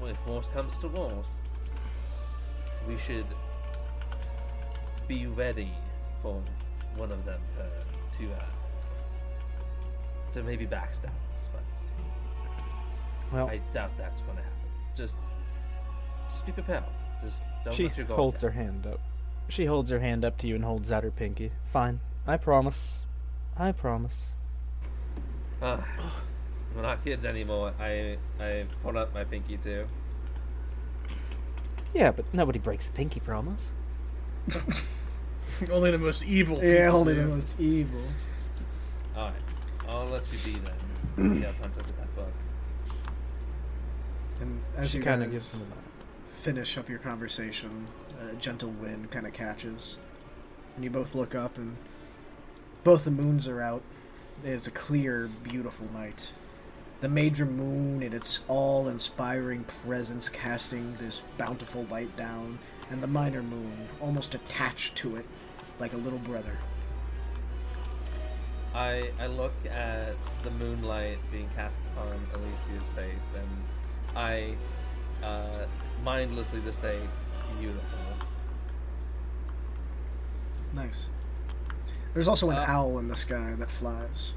well, 0.00 0.10
if 0.10 0.26
worse 0.26 0.48
comes 0.48 0.76
to 0.78 0.88
worse, 0.88 1.28
we 2.88 2.98
should 2.98 3.26
be 5.06 5.26
ready 5.26 5.72
for 6.22 6.42
one 6.96 7.12
of 7.12 7.24
them 7.24 7.40
uh, 7.58 7.62
to 8.18 8.32
uh, 8.32 8.44
to 10.32 10.42
maybe 10.42 10.66
backstab 10.66 11.10
us, 11.34 11.48
but 11.52 11.62
Well, 13.32 13.48
I 13.48 13.58
doubt 13.72 13.90
that's 13.98 14.22
going 14.22 14.36
to 14.38 14.42
happen. 14.42 14.58
Just 14.96 15.16
just 16.32 16.46
be 16.46 16.52
prepared. 16.52 16.84
Just 17.22 17.42
don't 17.64 17.74
she 17.74 17.88
let 17.88 17.96
your 17.96 18.06
guard 18.06 18.18
holds 18.18 18.42
down. 18.42 18.52
her 18.52 18.62
hand 18.62 18.86
up. 18.86 19.00
She 19.48 19.66
holds 19.66 19.90
her 19.90 20.00
hand 20.00 20.24
up 20.24 20.38
to 20.38 20.46
you 20.46 20.54
and 20.54 20.64
holds 20.64 20.90
out 20.90 21.04
her 21.04 21.10
pinky. 21.10 21.52
Fine. 21.64 22.00
I 22.26 22.36
promise. 22.36 23.06
I 23.56 23.72
promise. 23.72 24.30
Ah, 25.60 25.84
we're 26.74 26.82
not 26.82 27.04
kids 27.04 27.24
anymore. 27.24 27.72
I 27.78 28.16
I 28.40 28.66
hold 28.82 28.96
up 28.96 29.14
my 29.14 29.24
pinky 29.24 29.56
too. 29.56 29.86
Yeah, 31.94 32.10
but 32.10 32.24
nobody 32.32 32.58
breaks 32.58 32.88
a 32.88 32.92
pinky 32.92 33.20
promise. 33.20 33.72
Only 35.70 35.90
the 35.90 35.98
most 35.98 36.24
evil. 36.24 36.56
Yeah, 36.56 36.86
people 36.86 37.00
only 37.00 37.14
the 37.14 37.24
most 37.24 37.60
evil. 37.60 38.02
All 39.14 39.26
right, 39.26 39.34
I'll 39.88 40.06
let 40.06 40.22
you 40.32 40.38
be 40.52 40.58
then. 40.58 41.40
yeah, 41.42 41.52
punch 41.60 41.74
up 41.78 41.86
that 41.86 42.16
book. 42.16 42.32
And 44.40 44.60
as 44.76 44.90
she 44.90 44.98
kind 44.98 45.22
of 45.22 45.30
gives 45.30 45.52
him 45.52 45.60
a 45.60 45.64
nod. 45.64 45.81
Finish 46.42 46.76
up 46.76 46.88
your 46.88 46.98
conversation, 46.98 47.86
a 48.28 48.34
gentle 48.34 48.70
wind 48.70 49.08
kind 49.12 49.28
of 49.28 49.32
catches, 49.32 49.96
and 50.74 50.82
you 50.82 50.90
both 50.90 51.14
look 51.14 51.36
up, 51.36 51.56
and 51.56 51.76
both 52.82 53.04
the 53.04 53.12
moons 53.12 53.46
are 53.46 53.60
out. 53.60 53.80
It's 54.44 54.66
a 54.66 54.72
clear, 54.72 55.30
beautiful 55.44 55.86
night. 55.92 56.32
The 57.00 57.08
major 57.08 57.46
moon 57.46 58.02
in 58.02 58.12
its 58.12 58.40
all-inspiring 58.48 59.62
presence 59.84 60.28
casting 60.28 60.96
this 60.96 61.22
bountiful 61.38 61.84
light 61.84 62.16
down, 62.16 62.58
and 62.90 63.00
the 63.00 63.06
minor 63.06 63.44
moon 63.44 63.86
almost 64.00 64.34
attached 64.34 64.96
to 64.96 65.14
it, 65.14 65.26
like 65.78 65.92
a 65.92 65.96
little 65.96 66.18
brother. 66.18 66.58
I 68.74 69.12
I 69.20 69.28
look 69.28 69.54
at 69.70 70.16
the 70.42 70.50
moonlight 70.50 71.18
being 71.30 71.48
cast 71.54 71.78
upon 71.94 72.18
Alicia's 72.34 72.88
face, 72.96 73.30
and 73.36 74.16
I 74.16 74.56
uh, 75.22 75.66
mindlessly 76.04 76.60
just 76.64 76.80
say, 76.80 76.98
"Beautiful." 77.60 77.98
Nice. 80.74 81.08
There's 82.14 82.28
also 82.28 82.50
an 82.50 82.56
Uh, 82.56 82.64
owl 82.66 82.98
in 82.98 83.08
the 83.08 83.16
sky 83.16 83.54
that 83.58 83.70
flies. 83.70 84.32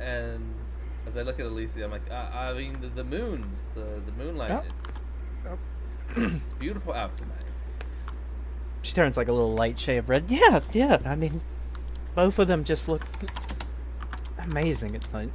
And 0.00 0.54
as 1.06 1.16
I 1.16 1.22
look 1.22 1.40
at 1.40 1.46
Alicia, 1.46 1.84
I'm 1.84 1.90
like, 1.90 2.08
I, 2.10 2.50
I 2.50 2.54
mean, 2.54 2.80
the, 2.80 2.88
the 2.88 3.04
moons, 3.04 3.64
the 3.74 4.00
the 4.06 4.12
moonlight, 4.12 4.50
Oh. 5.46 5.58
it's 6.16 6.32
it's 6.44 6.52
beautiful 6.54 6.92
out 6.92 7.16
tonight. 7.16 7.34
She 8.82 8.94
turns 8.94 9.16
like 9.16 9.28
a 9.28 9.32
little 9.32 9.54
light 9.54 9.78
shade 9.78 9.98
of 9.98 10.08
red. 10.08 10.24
Yeah, 10.28 10.60
yeah. 10.72 10.98
I 11.04 11.14
mean, 11.16 11.40
both 12.14 12.38
of 12.38 12.46
them 12.48 12.62
just 12.64 12.88
look 12.88 13.04
amazing 14.38 14.94
at 14.96 15.12
night. 15.12 15.30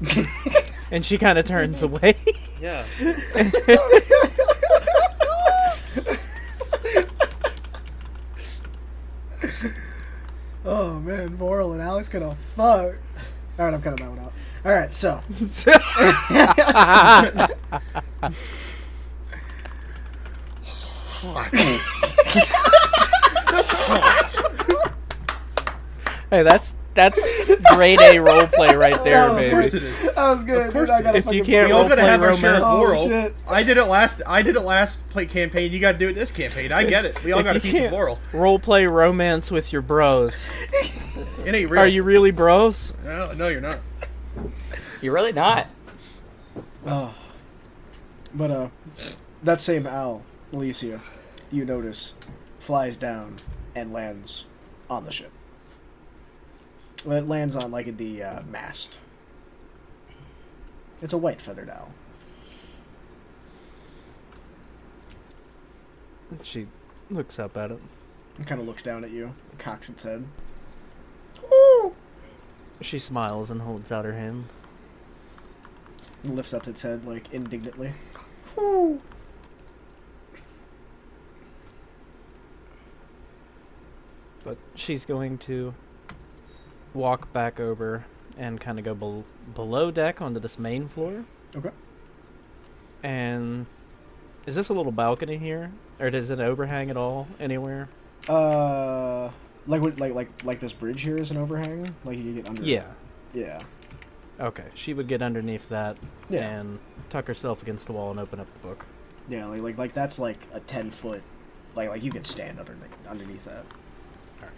and 0.90 1.04
she 1.04 1.18
kind 1.18 1.38
of 1.38 1.44
turns 1.44 1.82
mm-hmm. 1.82 1.94
away. 1.96 2.16
Yeah. 2.60 2.84
Oh 10.70 10.98
man, 11.00 11.38
Moral 11.38 11.72
and 11.72 11.80
Alex 11.80 12.10
gonna 12.10 12.34
fuck. 12.34 12.94
All 13.58 13.64
right, 13.64 13.72
I'm 13.72 13.80
cutting 13.80 14.04
that 14.04 14.10
one 14.10 14.18
out. 14.18 14.34
All 14.66 14.72
right, 14.72 14.92
so 14.92 15.22
hey, 26.30 26.42
that's 26.42 26.74
that's 26.98 27.22
grade 27.74 28.00
A 28.00 28.16
roleplay 28.16 28.78
right 28.78 29.02
there, 29.04 29.28
baby. 29.30 29.46
Of 29.46 29.52
course 29.52 29.74
it 29.74 29.82
is. 29.84 30.02
that 30.02 30.16
was 30.16 30.44
good. 30.44 30.66
Of 30.66 30.72
course 30.72 30.90
dude. 30.90 30.96
I 30.96 30.98
it 30.98 31.02
gotta 31.04 31.18
If 31.18 31.32
you 31.32 31.44
can't 31.44 31.68
We 31.68 31.72
all 31.72 31.88
gotta 31.88 32.02
have 32.02 32.22
our 32.22 32.34
share 32.36 32.54
of 32.56 32.62
romance- 32.62 32.64
Oh, 32.64 32.76
moral. 32.76 33.06
shit. 33.08 33.34
I 33.48 33.62
did 33.62 33.76
it 33.78 33.84
last. 33.84 34.20
I 34.26 34.42
did 34.42 34.56
it 34.56 34.60
last 34.62 35.08
play 35.08 35.26
campaign. 35.26 35.72
You 35.72 35.78
got 35.80 35.92
to 35.92 35.98
do 35.98 36.08
it 36.08 36.14
this 36.14 36.30
campaign. 36.30 36.72
I 36.72 36.84
get 36.84 37.04
it. 37.04 37.22
We 37.24 37.32
all 37.32 37.38
If 37.40 37.44
got 37.46 37.56
a 37.56 37.58
you 37.58 37.62
piece 37.62 37.74
of 37.74 37.80
can't 37.80 37.92
moral. 37.92 38.18
Roleplay 38.32 38.90
romance 38.90 39.50
with 39.50 39.72
your 39.72 39.82
bros. 39.82 40.44
It 41.44 41.54
ain't 41.54 41.70
real. 41.70 41.80
Are 41.82 41.86
you 41.86 42.02
really 42.02 42.30
bros? 42.32 42.92
No, 43.04 43.32
no, 43.32 43.48
you're 43.48 43.60
not. 43.60 43.78
You're 45.00 45.14
really 45.14 45.32
not. 45.32 45.66
Oh. 46.86 47.14
But 48.34 48.50
uh, 48.50 48.68
that 49.42 49.60
same 49.60 49.86
owl, 49.86 50.22
Alicia, 50.52 51.00
you 51.50 51.64
notice, 51.64 52.14
flies 52.58 52.96
down 52.96 53.36
and 53.74 53.92
lands 53.92 54.44
on 54.90 55.04
the 55.04 55.10
ship. 55.12 55.30
It 57.06 57.28
lands 57.28 57.56
on 57.56 57.70
like 57.70 57.96
the 57.96 58.22
uh, 58.22 58.42
mast. 58.42 58.98
It's 61.00 61.12
a 61.12 61.18
white 61.18 61.40
feathered 61.40 61.70
owl. 61.70 61.94
She 66.42 66.66
looks 67.10 67.38
up 67.38 67.56
at 67.56 67.70
it. 67.70 67.80
It 68.38 68.46
kind 68.46 68.60
of 68.60 68.66
looks 68.66 68.82
down 68.82 69.04
at 69.04 69.10
you, 69.10 69.34
cocks 69.58 69.88
its 69.88 70.02
head. 70.02 70.24
She 72.80 72.98
smiles 72.98 73.50
and 73.50 73.62
holds 73.62 73.90
out 73.90 74.04
her 74.04 74.12
hand. 74.12 74.44
and 76.22 76.36
lifts 76.36 76.52
up 76.54 76.68
its 76.68 76.82
head 76.82 77.04
like 77.04 77.32
indignantly. 77.32 77.92
But 84.44 84.56
she's 84.74 85.04
going 85.04 85.38
to 85.38 85.74
walk 86.98 87.32
back 87.32 87.58
over 87.60 88.04
and 88.36 88.60
kind 88.60 88.78
of 88.78 88.84
go 88.84 88.94
bel- 88.94 89.24
below 89.54 89.90
deck 89.90 90.20
onto 90.20 90.38
this 90.40 90.58
main 90.58 90.88
floor. 90.88 91.24
Okay. 91.56 91.70
And 93.02 93.66
is 94.46 94.56
this 94.56 94.68
a 94.68 94.74
little 94.74 94.92
balcony 94.92 95.38
here, 95.38 95.70
or 96.00 96.10
does 96.10 96.30
it 96.30 96.40
overhang 96.40 96.90
at 96.90 96.96
all 96.96 97.28
anywhere? 97.40 97.88
Uh, 98.28 99.30
like 99.66 99.82
what, 99.82 99.98
like 100.00 100.12
like 100.14 100.44
like 100.44 100.60
this 100.60 100.72
bridge 100.72 101.02
here 101.02 101.16
is 101.16 101.30
an 101.30 101.36
overhang. 101.36 101.94
Like 102.04 102.18
you 102.18 102.24
can 102.24 102.34
get 102.34 102.48
under. 102.48 102.62
Yeah. 102.62 102.86
Yeah. 103.32 103.58
Okay. 104.40 104.64
She 104.74 104.94
would 104.94 105.08
get 105.08 105.22
underneath 105.22 105.68
that 105.68 105.96
Yeah. 106.28 106.48
and 106.60 106.78
tuck 107.10 107.26
herself 107.26 107.62
against 107.62 107.86
the 107.86 107.92
wall 107.92 108.10
and 108.10 108.18
open 108.20 108.40
up 108.40 108.52
the 108.52 108.58
book. 108.66 108.86
Yeah. 109.28 109.46
Like 109.46 109.62
like 109.62 109.78
like 109.78 109.92
that's 109.94 110.18
like 110.18 110.38
a 110.52 110.60
ten 110.60 110.90
foot. 110.90 111.22
Like 111.76 111.88
like 111.90 112.02
you 112.02 112.10
can 112.10 112.22
stand 112.24 112.58
underneath 112.58 112.90
underneath 113.08 113.44
that. 113.44 113.64
All 114.40 114.42
right. 114.42 114.50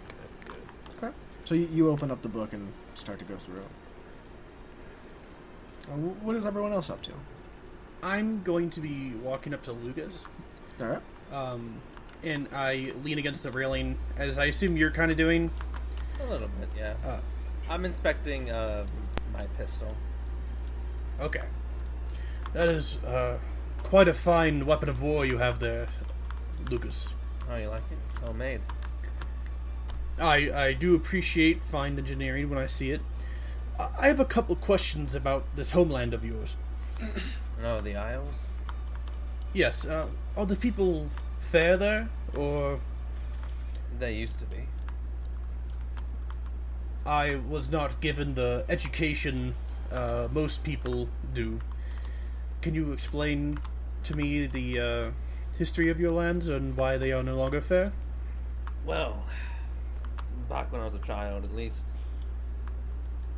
Good. 0.45 0.55
Good. 0.55 1.03
Okay. 1.07 1.15
So 1.51 1.55
you, 1.55 1.67
you 1.73 1.89
open 1.89 2.11
up 2.11 2.21
the 2.21 2.29
book 2.29 2.53
and 2.53 2.71
start 2.95 3.19
to 3.19 3.25
go 3.25 3.35
through 3.35 3.57
it. 3.57 3.67
Uh, 5.91 5.95
wh- 5.97 6.23
what 6.23 6.37
is 6.37 6.45
everyone 6.45 6.71
else 6.71 6.89
up 6.89 7.01
to? 7.01 7.11
I'm 8.01 8.41
going 8.43 8.69
to 8.69 8.79
be 8.79 9.15
walking 9.21 9.53
up 9.53 9.61
to 9.63 9.73
Lucas, 9.73 10.23
All 10.79 10.87
right. 10.87 11.01
um, 11.33 11.73
and 12.23 12.47
I 12.53 12.93
lean 13.03 13.17
against 13.17 13.43
the 13.43 13.51
railing, 13.51 13.97
as 14.15 14.37
I 14.37 14.45
assume 14.45 14.77
you're 14.77 14.91
kind 14.91 15.11
of 15.11 15.17
doing. 15.17 15.51
A 16.21 16.25
little 16.27 16.47
bit, 16.57 16.69
yeah. 16.77 16.93
Uh, 17.05 17.19
I'm 17.69 17.83
inspecting 17.83 18.49
uh, 18.49 18.85
my 19.33 19.43
pistol. 19.57 19.93
okay. 21.19 21.43
That 22.53 22.69
is 22.69 23.03
uh, 23.03 23.39
quite 23.83 24.07
a 24.07 24.13
fine 24.13 24.65
weapon 24.65 24.87
of 24.87 25.01
war 25.01 25.25
you 25.25 25.37
have 25.39 25.59
there, 25.59 25.89
Lucas. 26.69 27.09
Oh, 27.49 27.57
you 27.57 27.67
like 27.67 27.83
it? 27.91 27.97
It's 28.11 28.19
homemade. 28.25 28.61
I 30.19 30.51
I 30.67 30.73
do 30.73 30.95
appreciate 30.95 31.63
fine 31.63 31.97
engineering 31.97 32.49
when 32.49 32.59
I 32.59 32.67
see 32.67 32.91
it. 32.91 33.01
I 33.79 33.89
I 33.99 34.07
have 34.07 34.19
a 34.19 34.25
couple 34.25 34.55
questions 34.55 35.15
about 35.15 35.43
this 35.55 35.71
homeland 35.71 36.13
of 36.13 36.23
yours. 36.25 36.55
No, 37.61 37.81
the 37.87 37.95
Isles? 37.95 38.47
Yes, 39.53 39.85
uh, 39.85 40.09
are 40.37 40.45
the 40.45 40.55
people 40.55 41.09
fair 41.39 41.77
there, 41.77 42.09
or 42.35 42.79
They 43.99 44.13
used 44.13 44.39
to 44.39 44.45
be. 44.45 44.67
I 47.05 47.35
was 47.35 47.71
not 47.71 47.99
given 47.99 48.35
the 48.35 48.63
education 48.69 49.55
uh, 49.91 50.27
most 50.31 50.63
people 50.63 51.09
do? 51.33 51.59
Can 52.61 52.75
you 52.75 52.91
explain 52.91 53.59
to 54.03 54.15
me 54.15 54.45
the 54.45 54.79
uh, 54.79 55.11
history 55.57 55.89
of 55.89 55.99
your 55.99 56.11
lands 56.11 56.49
and 56.49 56.77
why 56.77 56.97
they 56.97 57.11
are 57.11 57.23
no 57.23 57.35
longer 57.35 57.61
fair? 57.61 57.91
Well, 58.85 59.25
back 60.49 60.71
when 60.71 60.81
I 60.81 60.85
was 60.85 60.93
a 60.93 60.99
child, 60.99 61.43
at 61.43 61.55
least, 61.55 61.85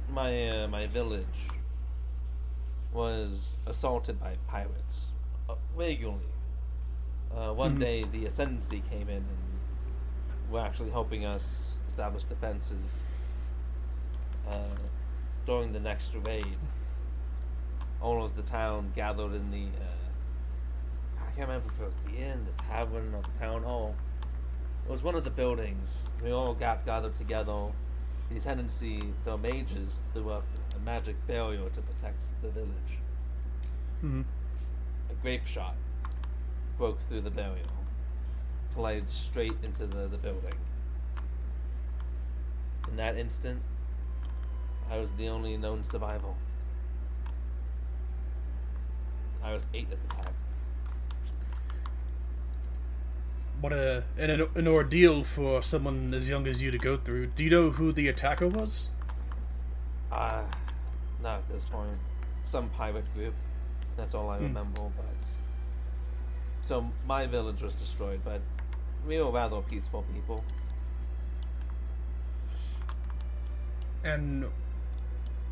my 0.09 0.49
uh, 0.63 0.67
my 0.67 0.87
village 0.87 1.25
was 2.91 3.55
assaulted 3.65 4.19
by 4.19 4.35
pirates 4.47 5.07
uh, 5.49 5.55
regularly. 5.75 6.21
Uh, 7.35 7.51
one 7.51 7.79
day 7.79 8.05
the 8.11 8.25
ascendancy 8.27 8.83
came 8.91 9.09
in 9.09 9.17
and 9.17 10.51
were 10.51 10.59
actually 10.59 10.91
helping 10.91 11.25
us 11.25 11.71
establish 11.87 12.23
defenses 12.23 13.01
uh, 14.47 14.75
during 15.45 15.73
the 15.73 15.79
next 15.79 16.11
raid. 16.25 16.57
All 18.01 18.23
of 18.23 18.35
the 18.35 18.43
town 18.43 18.91
gathered 18.95 19.33
in 19.33 19.49
the. 19.49 19.65
Uh, 19.65 21.21
I 21.21 21.35
can't 21.35 21.47
remember 21.47 21.69
if 21.73 21.81
it 21.81 21.85
was 21.85 21.95
the 22.05 22.21
inn, 22.21 22.45
the 22.45 22.63
tavern, 22.63 23.13
or 23.15 23.21
the 23.21 23.39
town 23.39 23.63
hall. 23.63 23.95
It 24.85 24.91
was 24.91 25.01
one 25.01 25.15
of 25.15 25.23
the 25.23 25.29
buildings. 25.29 25.89
We 26.21 26.31
all 26.31 26.53
got 26.53 26.85
gathered 26.85 27.15
together. 27.17 27.67
The 28.29 28.37
ascendancy, 28.37 29.01
the 29.23 29.37
mages, 29.37 30.01
threw 30.13 30.29
up 30.29 30.43
a 30.75 30.79
magic 30.79 31.15
barrier 31.27 31.69
to 31.69 31.81
protect 31.81 32.21
the 32.41 32.49
village. 32.49 32.99
hmm 34.01 34.21
A 35.09 35.13
grape 35.21 35.45
shot 35.45 35.75
broke 36.77 36.99
through 37.07 37.21
the 37.21 37.29
barrier, 37.29 37.63
collided 38.73 39.09
straight 39.09 39.55
into 39.63 39.85
the, 39.85 40.07
the 40.07 40.17
building. 40.17 40.55
In 42.89 42.97
that 42.97 43.17
instant, 43.17 43.61
I 44.89 44.97
was 44.97 45.13
the 45.13 45.29
only 45.29 45.55
known 45.55 45.83
survivor. 45.85 46.33
I 49.41 49.53
was 49.53 49.65
eight 49.73 49.87
at 49.91 50.09
the 50.09 50.15
time. 50.15 50.33
What 53.63 53.71
a 53.71 54.03
an, 54.17 54.29
an 54.55 54.67
ordeal 54.67 55.23
for 55.23 55.61
someone 55.61 56.13
as 56.13 56.27
young 56.27 56.47
as 56.47 56.61
you 56.61 56.69
to 56.69 56.77
go 56.77 56.97
through. 56.97 57.27
Do 57.27 57.45
you 57.45 57.49
know 57.49 57.69
who 57.69 57.93
the 57.93 58.09
attacker 58.09 58.45
was? 58.45 58.89
Uh, 60.11 60.43
not 61.21 61.37
at 61.37 61.49
this 61.49 61.63
point. 61.63 61.97
Some 62.43 62.67
pirate 62.71 63.05
group. 63.13 63.33
That's 63.95 64.13
all 64.13 64.29
I 64.29 64.35
Hmm. 64.35 64.43
remember, 64.43 64.81
but. 64.81 65.15
So 66.61 66.91
my 67.07 67.25
village 67.25 67.61
was 67.61 67.73
destroyed, 67.75 68.19
but 68.25 68.41
we 69.07 69.17
were 69.17 69.31
rather 69.31 69.61
peaceful 69.61 70.03
people. 70.13 70.43
And 74.03 74.47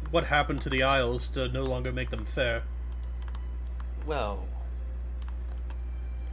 what 0.10 0.26
happened 0.26 0.62
to 0.64 0.70
the 0.70 0.84
Isles 0.84 1.30
to 1.30 1.48
no 1.48 1.64
longer 1.64 1.94
make 1.94 2.10
them 2.10 2.26
fair? 2.26 2.64
Well, 4.06 4.44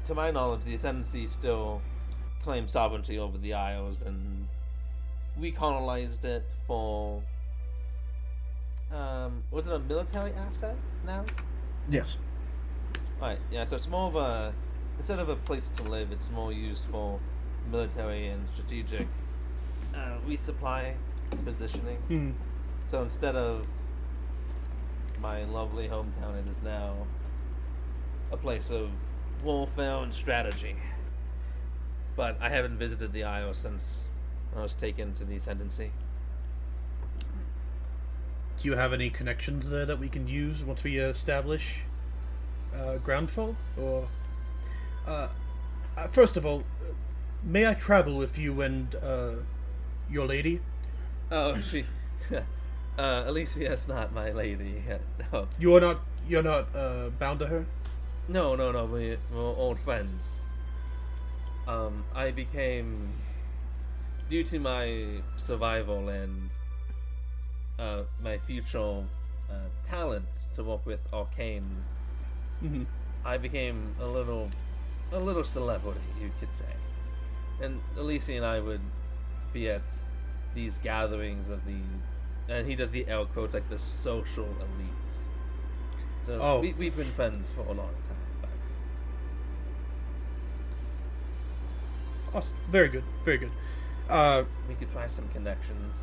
to 0.09 0.15
my 0.15 0.31
knowledge, 0.31 0.63
the 0.65 0.75
Ascendancy 0.75 1.27
still 1.27 1.83
claims 2.43 2.73
sovereignty 2.73 3.19
over 3.19 3.37
the 3.37 3.53
Isles, 3.53 4.03
and 4.03 4.49
we 5.39 5.53
colonized 5.53 6.25
it 6.25 6.45
for. 6.67 7.23
Um, 8.91 9.43
was 9.51 9.67
it 9.67 9.73
a 9.75 9.79
military 9.79 10.33
asset 10.33 10.77
now? 11.05 11.27
Yes. 11.91 12.17
Right, 13.21 13.39
yeah, 13.53 13.65
so 13.65 13.77
it's 13.77 13.87
more 13.87 14.09
of 14.09 14.17
a. 14.17 14.55
Instead 14.97 15.19
of 15.19 15.29
a 15.29 15.37
place 15.37 15.69
to 15.77 15.83
live, 15.85 16.11
it's 16.11 16.31
more 16.31 16.53
used 16.53 16.87
for 16.87 17.21
military 17.71 18.29
and 18.29 18.49
strategic 18.55 19.07
uh, 19.95 20.17
resupply 20.27 20.95
positioning. 21.45 21.99
Hmm. 22.09 22.31
So 22.87 23.03
instead 23.03 23.37
of 23.37 23.67
my 25.21 25.45
lovely 25.45 25.87
hometown, 25.87 26.39
it 26.43 26.51
is 26.51 26.63
now 26.63 26.95
a 28.33 28.37
place 28.39 28.71
of 28.71 28.89
warfare 29.43 29.97
and 30.03 30.13
strategy. 30.13 30.77
But 32.17 32.37
I 32.41 32.49
haven't 32.49 32.79
visited 32.79 33.13
the 33.13 33.25
Isle 33.25 33.55
since 33.55 34.03
I 34.57 34.63
was 34.63 34.75
taken 34.75 35.15
to 35.15 35.25
the 35.25 35.37
Ascendancy. 35.37 35.93
Do 38.61 38.69
you 38.69 38.75
have 38.75 38.93
any 38.93 39.09
connections 39.09 39.71
there 39.71 39.87
that 39.87 40.01
we 40.01 40.09
can 40.09 40.27
use 40.27 40.65
once 40.65 40.83
we 40.83 40.99
establish 40.99 41.85
uh, 42.75 42.99
Groundfall? 43.05 43.55
Or 43.81 44.09
uh, 45.07 45.29
uh, 45.97 46.09
first 46.09 46.37
of 46.37 46.45
all, 46.45 46.65
uh, 46.83 46.93
may 47.45 47.69
I 47.69 47.75
travel 47.75 48.17
with 48.17 48.37
you 48.37 48.61
and 48.63 48.95
uh, 48.97 49.33
your 50.11 50.27
lady? 50.27 50.61
Oh, 51.31 51.57
she. 51.71 51.85
uh, 52.99 53.25
Alicia 53.27 53.73
is 53.73 53.87
not 53.87 54.13
my 54.13 54.33
lady. 54.33 54.83
No, 55.33 55.47
You 55.59 55.77
are 55.77 55.81
not. 55.81 56.01
You're 56.29 56.43
not 56.43 56.75
uh, 56.75 57.11
bound 57.19 57.39
to 57.41 57.47
her. 57.47 57.67
No, 58.29 58.55
no, 58.55 58.71
no. 58.73 58.85
We, 58.87 59.17
we're 59.33 59.41
old 59.41 59.79
friends. 59.81 60.29
Um, 61.67 62.05
I 62.15 62.31
became, 62.31 63.13
due 64.29 64.45
to 64.45 64.59
my 64.59 65.23
survival 65.37 66.09
and 66.09 66.51
uh, 67.79 68.03
my 68.23 68.39
future 68.39 69.05
uh, 69.51 69.55
talent 69.87 70.27
to 70.57 70.65
work 70.65 70.85
with 70.87 71.01
arcane 71.13 71.85
hmm 72.61 72.85
I 73.25 73.37
became 73.37 73.95
a 74.01 74.07
little, 74.07 74.49
a 75.13 75.19
little 75.19 75.45
celebrity, 75.45 76.01
you 76.21 76.31
could 76.41 76.53
say. 76.53 76.73
And 77.61 77.81
Alicia 77.97 78.33
and 78.35 78.45
I 78.47 78.61
would 78.61 78.81
be 79.53 79.69
at 79.69 79.83
these 80.55 80.79
gatherings 80.79 81.51
of 81.51 81.61
the, 81.67 81.79
and 82.49 82.67
he 82.67 82.75
does 82.75 82.91
the 82.91 83.07
air 83.09 83.25
quotes 83.27 83.55
like 83.55 83.69
the 83.69 83.79
social 83.79 84.47
elites. 84.47 85.17
So 86.27 86.39
Oh. 86.41 86.61
we, 86.61 86.73
we've 86.75 86.97
been 86.97 87.07
friends 87.07 87.49
for 87.55 87.63
a 87.63 87.73
long 87.73 87.95
time, 88.09 88.27
but 88.41 88.51
Awesome. 92.35 92.55
Very 92.71 92.89
good. 92.89 93.05
Very 93.25 93.39
good. 93.39 93.51
Uh, 94.09 94.45
we 94.69 94.75
could 94.75 94.91
try 94.93 95.07
some 95.07 95.29
connections. 95.29 95.97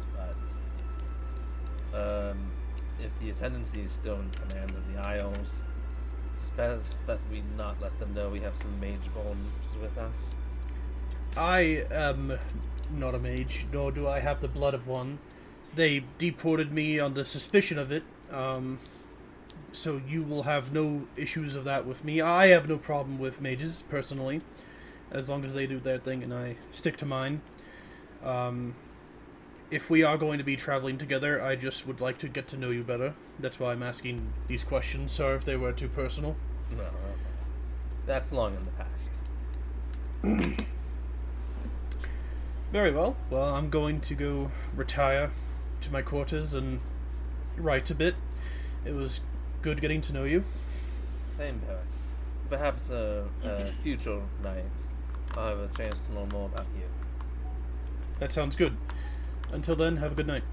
But 1.91 2.29
um, 2.29 2.51
if 2.99 3.17
the 3.19 3.29
ascendancy 3.29 3.81
is 3.81 3.91
still 3.91 4.15
in 4.15 4.29
command 4.31 4.71
of 4.71 4.93
the 4.93 5.07
Isles, 5.07 5.49
it's 6.35 6.49
best 6.51 7.05
that 7.07 7.19
we 7.31 7.43
not 7.57 7.81
let 7.81 7.97
them 7.99 8.13
know 8.13 8.29
we 8.29 8.41
have 8.41 8.57
some 8.57 8.79
mage 8.79 9.13
bones 9.13 9.51
with 9.81 9.97
us. 9.97 10.15
I 11.37 11.85
am 11.91 12.37
not 12.91 13.15
a 13.15 13.19
mage, 13.19 13.65
nor 13.71 13.91
do 13.91 14.07
I 14.07 14.19
have 14.19 14.41
the 14.41 14.47
blood 14.47 14.73
of 14.73 14.87
one. 14.87 15.19
They 15.73 16.05
deported 16.17 16.71
me 16.71 16.99
on 16.99 17.13
the 17.13 17.25
suspicion 17.25 17.77
of 17.77 17.91
it, 17.91 18.03
um, 18.31 18.79
so 19.73 20.01
you 20.07 20.23
will 20.23 20.43
have 20.43 20.71
no 20.71 21.07
issues 21.17 21.55
of 21.55 21.65
that 21.65 21.85
with 21.85 22.05
me. 22.05 22.21
I 22.21 22.47
have 22.47 22.69
no 22.69 22.77
problem 22.77 23.19
with 23.19 23.41
mages, 23.41 23.83
personally, 23.89 24.41
as 25.11 25.29
long 25.29 25.45
as 25.45 25.53
they 25.53 25.67
do 25.67 25.79
their 25.79 25.97
thing 25.97 26.23
and 26.23 26.33
I 26.33 26.55
stick 26.71 26.97
to 26.97 27.05
mine. 27.05 27.41
Um, 28.23 28.75
if 29.71 29.89
we 29.89 30.03
are 30.03 30.17
going 30.17 30.37
to 30.37 30.43
be 30.43 30.55
traveling 30.55 30.97
together, 30.97 31.41
I 31.41 31.55
just 31.55 31.87
would 31.87 32.01
like 32.01 32.17
to 32.19 32.27
get 32.27 32.47
to 32.49 32.57
know 32.57 32.69
you 32.69 32.83
better. 32.83 33.13
That's 33.39 33.59
why 33.59 33.71
I'm 33.71 33.83
asking 33.83 34.33
these 34.47 34.63
questions. 34.63 35.11
Sorry 35.11 35.35
if 35.35 35.45
they 35.45 35.57
were 35.57 35.71
too 35.71 35.89
personal. 35.89 36.35
No, 36.75 36.85
that's 38.05 38.31
long 38.31 38.53
in 38.55 38.65
the 38.65 38.71
past. 38.71 40.63
Very 42.71 42.91
well. 42.91 43.15
Well, 43.29 43.53
I'm 43.53 43.69
going 43.69 44.01
to 44.01 44.15
go 44.15 44.51
retire 44.75 45.31
to 45.81 45.91
my 45.91 46.01
quarters 46.01 46.53
and 46.53 46.79
write 47.57 47.89
a 47.89 47.95
bit. 47.95 48.15
It 48.85 48.93
was 48.93 49.21
good 49.61 49.81
getting 49.81 50.01
to 50.01 50.13
know 50.13 50.23
you. 50.25 50.43
Same 51.37 51.61
here. 51.67 51.79
Perhaps 52.49 52.89
a, 52.89 53.25
a 53.43 53.71
future 53.83 54.21
night, 54.43 54.63
I'll 55.37 55.49
have 55.49 55.59
a 55.59 55.67
chance 55.77 55.99
to 56.07 56.13
learn 56.19 56.29
more 56.29 56.45
about 56.47 56.65
you. 56.75 56.83
That 58.19 58.31
sounds 58.31 58.55
good. 58.55 58.75
Until 59.51 59.75
then, 59.75 59.97
have 59.97 60.13
a 60.13 60.15
good 60.15 60.27
night. 60.27 60.43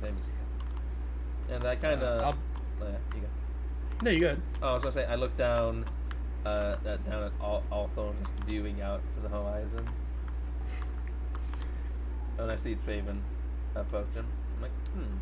Same 0.00 0.16
as 0.16 0.26
you. 0.26 1.54
And 1.54 1.64
I 1.64 1.76
kind 1.76 2.02
Uh, 2.02 2.06
of. 2.06 2.22
I'll- 2.22 2.38
yeah, 2.80 2.96
you 3.14 3.20
go. 3.20 3.26
No, 4.02 4.10
you 4.10 4.20
good. 4.20 4.42
Oh, 4.62 4.68
I 4.68 4.72
was 4.74 4.82
gonna 4.82 4.92
say 4.94 5.04
I 5.06 5.14
looked 5.14 5.36
down, 5.38 5.84
uh, 6.46 6.76
down 6.76 6.98
at 7.24 7.32
Al- 7.40 7.62
Arthur, 7.70 8.12
just 8.22 8.32
viewing 8.46 8.80
out 8.80 9.00
to 9.14 9.20
the 9.20 9.28
horizon. 9.28 9.86
And 12.38 12.50
I 12.50 12.56
see 12.56 12.76
Traven 12.86 13.20
approaching. 13.74 14.24
I'm 14.56 14.62
like, 14.62 14.70
hmm. 14.94 15.16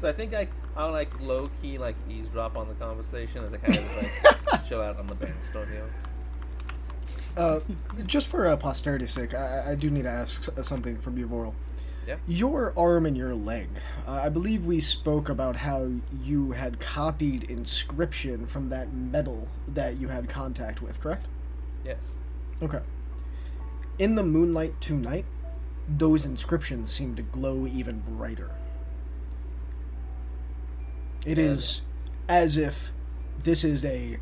So 0.00 0.08
I 0.08 0.12
think 0.12 0.34
I 0.34 0.48
I'll 0.76 0.92
like 0.92 1.18
low 1.20 1.48
key 1.60 1.78
like 1.78 1.96
eavesdrop 2.08 2.56
on 2.56 2.68
the 2.68 2.74
conversation 2.74 3.42
as 3.44 3.52
I 3.52 3.56
kind 3.58 3.76
of 3.78 3.96
like 3.96 4.64
chill 4.68 4.80
out 4.82 4.98
on 4.98 5.06
the 5.06 5.14
banister 5.14 5.64
here. 5.66 5.90
Uh, 7.36 7.60
just 8.06 8.26
for 8.26 8.46
uh, 8.46 8.56
posterity's 8.56 9.12
sake, 9.12 9.34
I, 9.34 9.72
I 9.72 9.74
do 9.74 9.90
need 9.90 10.02
to 10.02 10.10
ask 10.10 10.48
something 10.62 10.98
from 10.98 11.16
you, 11.16 11.26
Voral. 11.26 11.54
Yeah. 12.06 12.16
Your 12.26 12.72
arm 12.76 13.06
and 13.06 13.16
your 13.16 13.34
leg. 13.34 13.68
Uh, 14.06 14.12
I 14.12 14.28
believe 14.28 14.64
we 14.64 14.80
spoke 14.80 15.28
about 15.28 15.56
how 15.56 15.90
you 16.22 16.52
had 16.52 16.80
copied 16.80 17.44
inscription 17.44 18.46
from 18.46 18.68
that 18.70 18.92
metal 18.92 19.48
that 19.68 19.98
you 19.98 20.08
had 20.08 20.28
contact 20.28 20.82
with, 20.82 21.00
correct? 21.00 21.26
Yes. 21.84 21.98
Okay. 22.62 22.80
In 23.98 24.14
the 24.14 24.22
moonlight 24.22 24.80
tonight, 24.80 25.26
those 25.88 26.24
inscriptions 26.24 26.90
seem 26.90 27.14
to 27.16 27.22
glow 27.22 27.66
even 27.66 28.00
brighter. 28.00 28.50
It 31.26 31.38
is 31.38 31.82
as 32.28 32.56
if 32.56 32.92
this 33.38 33.62
is 33.62 33.84
a 33.84 34.18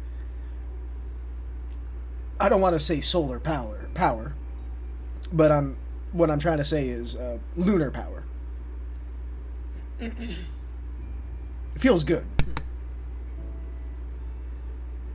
I 2.41 2.49
don't 2.49 2.61
want 2.61 2.75
to 2.75 2.79
say 2.81 3.01
solar 3.01 3.41
power 3.41 3.89
power, 3.95 4.35
but 5.33 5.51
I'm 5.51 5.77
what 6.13 6.31
I'm 6.31 6.39
trying 6.39 6.59
to 6.59 6.65
say 6.65 6.89
is 6.89 7.17
uh, 7.17 7.39
lunar 7.57 7.91
power. 7.91 8.25
it 10.01 10.13
feels 11.77 12.05
good. 12.05 12.25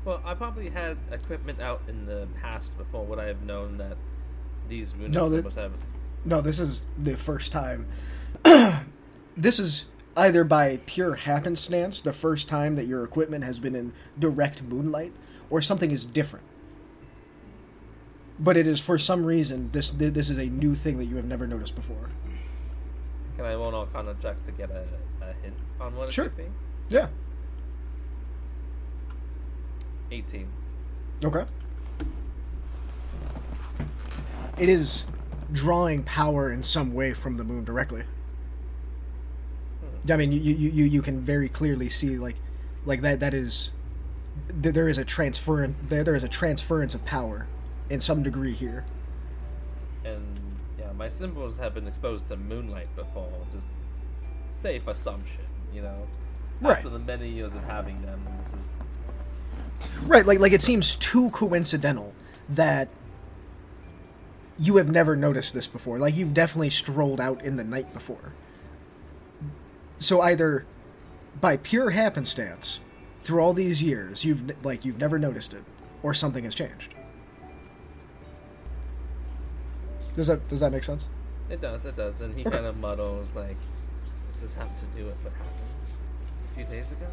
Well, 0.05 0.21
I 0.25 0.33
probably 0.33 0.69
had 0.69 0.97
equipment 1.12 1.62
out 1.62 1.81
in 1.88 2.05
the 2.05 2.27
past 2.41 2.77
before. 2.77 3.05
Would 3.05 3.19
I 3.19 3.27
have 3.27 3.41
known 3.43 3.77
that 3.77 3.95
these 4.67 4.93
moon 4.93 5.12
No, 5.12 5.29
that- 5.29 5.38
symbols 5.38 5.55
have? 5.55 5.71
No, 6.25 6.41
this 6.41 6.59
is 6.59 6.83
the 6.97 7.15
first 7.17 7.51
time. 7.51 7.86
this 9.38 9.59
is 9.59 9.86
either 10.15 10.43
by 10.43 10.79
pure 10.86 11.15
happenstance, 11.15 11.99
the 12.01 12.13
first 12.13 12.47
time 12.47 12.75
that 12.75 12.86
your 12.86 13.03
equipment 13.03 13.43
has 13.43 13.59
been 13.59 13.75
in 13.75 13.91
direct 14.19 14.63
moonlight, 14.63 15.12
or 15.49 15.62
something 15.62 15.91
is 15.91 16.05
different. 16.05 16.45
But 18.43 18.58
it 18.58 18.67
is 18.67 18.82
for 18.82 18.97
some 18.97 19.25
reason 19.25 19.69
this 19.71 19.89
this 19.91 20.29
is 20.29 20.38
a 20.38 20.47
new 20.47 20.75
thing 20.75 20.97
that 20.97 21.06
you 21.06 21.15
have 21.15 21.25
never 21.25 21.47
noticed 21.47 21.75
before. 21.75 22.10
Can 23.38 23.45
I 23.45 23.53
roll 23.53 23.69
an 23.69 23.75
Arcana 23.75 24.15
check 24.21 24.45
to 24.45 24.51
get 24.51 24.69
a, 24.69 24.84
a 25.21 25.34
hint 25.41 25.56
on 25.79 25.95
what 25.95 26.10
it 26.10 26.12
Sure. 26.13 26.25
could 26.25 26.38
be? 26.38 26.43
Yeah. 26.89 27.08
18. 30.12 30.47
Okay. 31.23 31.45
It 34.58 34.67
is 34.69 35.06
drawing 35.53 36.03
power 36.03 36.51
in 36.51 36.62
some 36.63 36.93
way 36.93 37.13
from 37.13 37.38
the 37.38 37.43
moon 37.45 37.63
directly. 37.63 38.03
Hmm. 39.82 40.12
I 40.12 40.17
mean, 40.17 40.34
you 40.34 40.39
you, 40.39 40.69
you, 40.69 40.84
you 40.84 41.01
can 41.01 41.21
very 41.21 41.47
clearly 41.47 41.89
see 41.89 42.17
like 42.17 42.36
like 42.86 42.99
that 43.01 43.21
that 43.21 43.34
is, 43.34 43.71
there 44.49 44.89
is 44.89 44.97
a 44.97 45.06
transfer 45.06 45.73
there 45.88 46.03
there 46.03 46.15
is 46.15 46.23
a 46.23 46.27
transference 46.27 46.93
of 46.93 47.06
power 47.06 47.47
in 47.93 47.99
some 47.99 48.23
degree 48.23 48.53
here. 48.53 48.84
And 50.03 50.39
yeah, 50.79 50.91
my 50.93 51.10
symbols 51.10 51.58
have 51.58 51.75
been 51.75 51.88
exposed 51.88 52.27
to 52.29 52.36
moonlight 52.36 52.93
before. 52.95 53.32
Just 53.51 53.67
safe 54.62 54.88
assumption, 54.88 55.45
you 55.73 55.84
know. 55.84 56.08
Right. 56.60 56.77
After 56.77 56.89
the 56.89 56.99
many 56.99 57.29
years 57.29 57.53
of 57.53 57.63
having 57.63 58.01
them, 58.01 58.25
this 58.43 58.53
is 58.53 58.65
Right, 60.03 60.25
like 60.25 60.39
like 60.39 60.53
it 60.53 60.62
seems 60.62 60.95
too 60.95 61.29
coincidental 61.29 62.13
that 62.49 62.89
you 64.58 64.77
have 64.77 64.89
never 64.89 65.15
noticed 65.15 65.53
this 65.53 65.67
before. 65.67 65.99
Like 65.99 66.15
you've 66.15 66.34
definitely 66.34 66.69
strolled 66.69 67.21
out 67.21 67.43
in 67.43 67.58
the 67.58 67.63
night 67.63 67.93
before. 67.93 68.34
So 69.99 70.21
either 70.21 70.65
by 71.39 71.58
pure 71.58 71.91
happenstance, 71.91 72.79
through 73.21 73.39
all 73.39 73.53
these 73.53 73.82
years, 73.84 74.25
you've 74.25 74.65
like 74.65 74.84
you've 74.84 74.99
never 74.99 75.19
noticed 75.19 75.53
it, 75.53 75.63
or 76.01 76.13
something 76.13 76.43
has 76.43 76.56
changed. 76.56 76.92
Does 80.13 80.28
that 80.28 80.47
does 80.49 80.60
that 80.60 80.71
make 80.71 80.84
sense? 80.84 81.08
it 81.49 81.62
does, 81.62 81.84
it 81.86 81.95
does. 81.95 82.19
And 82.21 82.34
he 82.34 82.41
Okay. 82.41 82.52
kind 82.52 82.65
of 82.65 82.78
muddles 82.78 83.28
like, 83.36 83.58
"Does 84.32 84.41
this 84.41 84.54
have 84.56 84.69
to 84.80 84.86
do 84.97 85.06
with 85.06 85.15
what 85.23 85.34
happened 85.34 85.69
a 86.52 86.56
few 86.56 86.65
days 86.65 86.91
ago?" 86.91 87.08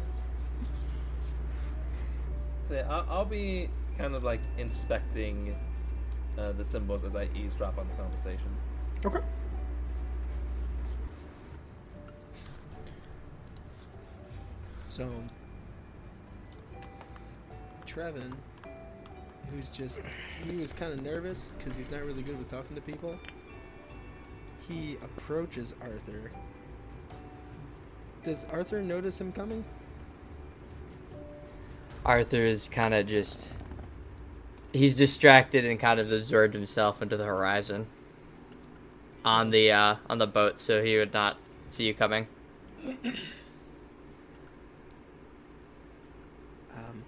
So 2.67 2.75
yeah, 2.75 2.87
I'll, 2.89 3.05
I'll 3.09 3.25
be 3.25 3.69
kind 3.97 4.15
of 4.15 4.23
like 4.23 4.39
inspecting 4.57 5.55
uh, 6.37 6.53
the 6.53 6.63
symbols 6.63 7.03
as 7.03 7.15
I 7.15 7.27
eavesdrop 7.35 7.77
on 7.77 7.87
the 7.87 7.93
conversation. 8.01 8.49
Okay. 9.05 9.19
So, 14.87 15.09
Trevin, 17.85 18.33
who's 19.49 19.69
just, 19.69 20.01
he 20.49 20.57
was 20.57 20.73
kind 20.73 20.93
of 20.93 21.01
nervous 21.01 21.49
because 21.57 21.75
he's 21.75 21.91
not 21.91 22.03
really 22.03 22.23
good 22.23 22.37
with 22.37 22.49
talking 22.49 22.75
to 22.75 22.81
people. 22.81 23.17
He 24.67 24.97
approaches 25.03 25.73
Arthur. 25.81 26.31
Does 28.23 28.45
Arthur 28.51 28.81
notice 28.81 29.19
him 29.19 29.31
coming? 29.31 29.65
Arthur 32.05 32.41
is 32.41 32.67
kind 32.67 32.93
of 32.93 33.07
just. 33.07 33.49
He's 34.73 34.95
distracted 34.95 35.65
and 35.65 35.79
kind 35.79 35.99
of 35.99 36.11
absorbed 36.11 36.53
himself 36.53 37.01
into 37.01 37.17
the 37.17 37.25
horizon. 37.25 37.87
On 39.25 39.49
the 39.49 39.71
uh, 39.71 39.95
on 40.09 40.17
the 40.17 40.27
boat, 40.27 40.57
so 40.57 40.83
he 40.83 40.97
would 40.97 41.13
not 41.13 41.37
see 41.69 41.85
you 41.85 41.93
coming. 41.93 42.27
Um, 46.73 47.03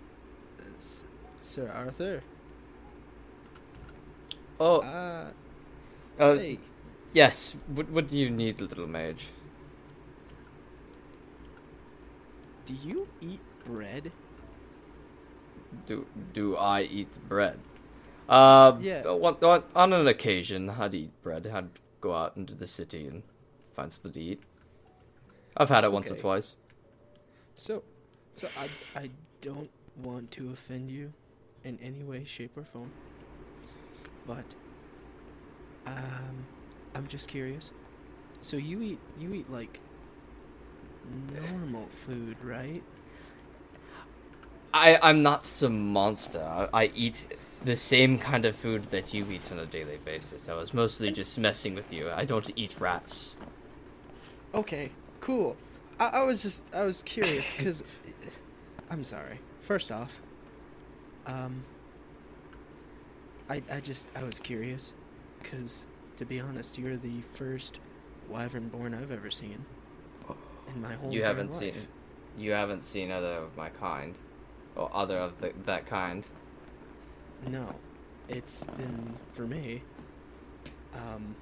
S- 0.77 1.05
Sir 1.53 1.69
Arthur. 1.69 2.23
Oh, 4.59 4.81
Uh, 4.81 5.29
hey, 6.17 6.57
yes. 7.13 7.55
What, 7.67 7.89
what 7.89 8.07
do 8.07 8.17
you 8.17 8.31
need, 8.31 8.59
little 8.59 8.87
mage? 8.87 9.27
do 12.65 12.73
you 12.73 13.07
eat 13.21 13.41
bread? 13.65 14.09
Do 15.85 16.07
do 16.33 16.55
I 16.57 16.83
eat 16.83 17.11
bread? 17.29 17.59
Uh, 18.27 18.77
Yeah. 18.81 19.11
What, 19.11 19.39
what, 19.41 19.69
on 19.75 19.93
an 19.93 20.07
occasion, 20.07 20.71
I'd 20.71 20.95
eat 20.95 21.11
bread. 21.21 21.45
I'd 21.45 21.69
go 22.01 22.15
out 22.15 22.35
into 22.35 22.55
the 22.55 22.65
city 22.65 23.05
and 23.05 23.21
find 23.75 23.91
something 23.91 24.13
to 24.13 24.19
eat. 24.19 24.41
I've 25.55 25.69
had 25.69 25.83
it 25.83 25.91
once 25.91 26.09
or 26.09 26.15
twice. 26.15 26.55
So, 27.53 27.83
so 28.33 28.47
I, 28.57 28.69
I 28.99 29.09
don't 29.41 29.69
want 30.01 30.31
to 30.31 30.51
offend 30.51 30.89
you 30.89 31.13
in 31.63 31.80
any 31.82 32.04
way, 32.04 32.23
shape, 32.26 32.58
or 32.58 32.63
form. 32.63 32.91
But, 34.26 34.45
um, 35.86 36.45
I'm 36.95 37.08
just 37.08 37.28
curious. 37.28 37.71
So 38.41 38.58
you 38.58 38.82
eat, 38.82 38.99
you 39.19 39.34
eat 39.34 39.49
like 39.52 39.80
normal 41.34 41.88
food, 42.06 42.38
right? 42.43 42.84
I, 44.73 44.97
I'm 45.02 45.21
not 45.21 45.45
some 45.45 45.91
monster. 45.93 46.41
I, 46.41 46.84
I 46.84 46.91
eat 46.95 47.28
the 47.63 47.76
same 47.76 48.17
kind 48.17 48.45
of 48.45 48.56
food 48.56 48.84
that 48.91 49.13
you 49.13 49.26
eat 49.32 49.52
on 49.52 49.60
a 49.60 49.65
daily 49.65 49.97
basis. 50.04 50.49
I 50.49 50.54
was 50.54 50.73
mostly 50.73 51.12
just 51.12 51.38
messing 51.38 51.76
with 51.76 51.93
you. 51.93 52.10
I 52.10 52.26
don't 52.26 52.49
eat 52.56 52.80
rats. 52.80 53.36
Okay, 54.54 54.91
cool. 55.21 55.56
I, 55.99 56.08
I 56.08 56.23
was 56.23 56.41
just, 56.41 56.63
I 56.73 56.84
was 56.84 57.04
curious 57.04 57.56
because, 57.56 57.84
I'm 58.89 59.04
sorry. 59.04 59.39
First 59.62 59.91
off, 59.91 60.21
um, 61.25 61.63
I, 63.49 63.62
I 63.71 63.79
just, 63.79 64.07
I 64.15 64.23
was 64.23 64.39
curious 64.39 64.93
because, 65.41 65.86
to 66.17 66.25
be 66.25 66.39
honest, 66.39 66.77
you're 66.77 66.97
the 66.97 67.21
first 67.33 67.79
wyvern 68.29 68.69
born 68.69 68.93
I've 68.93 69.12
ever 69.12 69.29
seen 69.29 69.65
in 70.73 70.81
my 70.81 70.93
whole 70.93 71.12
You 71.12 71.23
haven't 71.23 71.51
life. 71.51 71.59
seen, 71.59 71.73
you 72.38 72.51
haven't 72.51 72.83
seen 72.83 73.12
other 73.12 73.33
of 73.33 73.55
my 73.57 73.69
kind, 73.69 74.17
or 74.75 74.89
other 74.93 75.17
of 75.17 75.38
the, 75.39 75.53
that 75.65 75.86
kind. 75.86 76.25
No, 77.47 77.75
it's 78.29 78.63
been 78.63 79.13
for 79.33 79.45
me. 79.45 79.81
Um, 80.93 81.36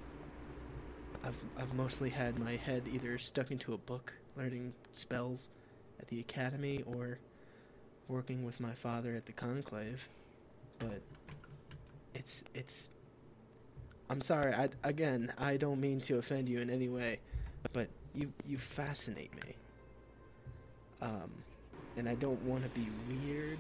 I've 1.23 1.37
I've 1.57 1.73
mostly 1.75 2.09
had 2.09 2.39
my 2.39 2.55
head 2.55 2.83
either 2.91 3.17
stuck 3.19 3.51
into 3.51 3.73
a 3.73 3.77
book, 3.77 4.13
learning 4.35 4.73
spells 4.91 5.49
at 5.99 6.07
the 6.07 6.19
academy, 6.19 6.83
or 6.87 7.19
working 8.11 8.43
with 8.43 8.59
my 8.59 8.73
father 8.73 9.15
at 9.15 9.25
the 9.25 9.31
conclave. 9.31 10.07
But 10.79 11.01
it's 12.13 12.43
it's. 12.53 12.89
I'm 14.09 14.21
sorry. 14.21 14.53
I 14.53 14.69
again, 14.83 15.31
I 15.37 15.57
don't 15.57 15.79
mean 15.79 16.01
to 16.01 16.17
offend 16.17 16.49
you 16.49 16.59
in 16.59 16.69
any 16.69 16.89
way, 16.89 17.19
but 17.73 17.87
you 18.13 18.31
you 18.47 18.57
fascinate 18.57 19.33
me. 19.45 19.55
Um, 21.01 21.31
and 21.97 22.07
I 22.07 22.15
don't 22.15 22.41
want 22.43 22.63
to 22.63 22.69
be 22.69 22.87
weird 23.09 23.57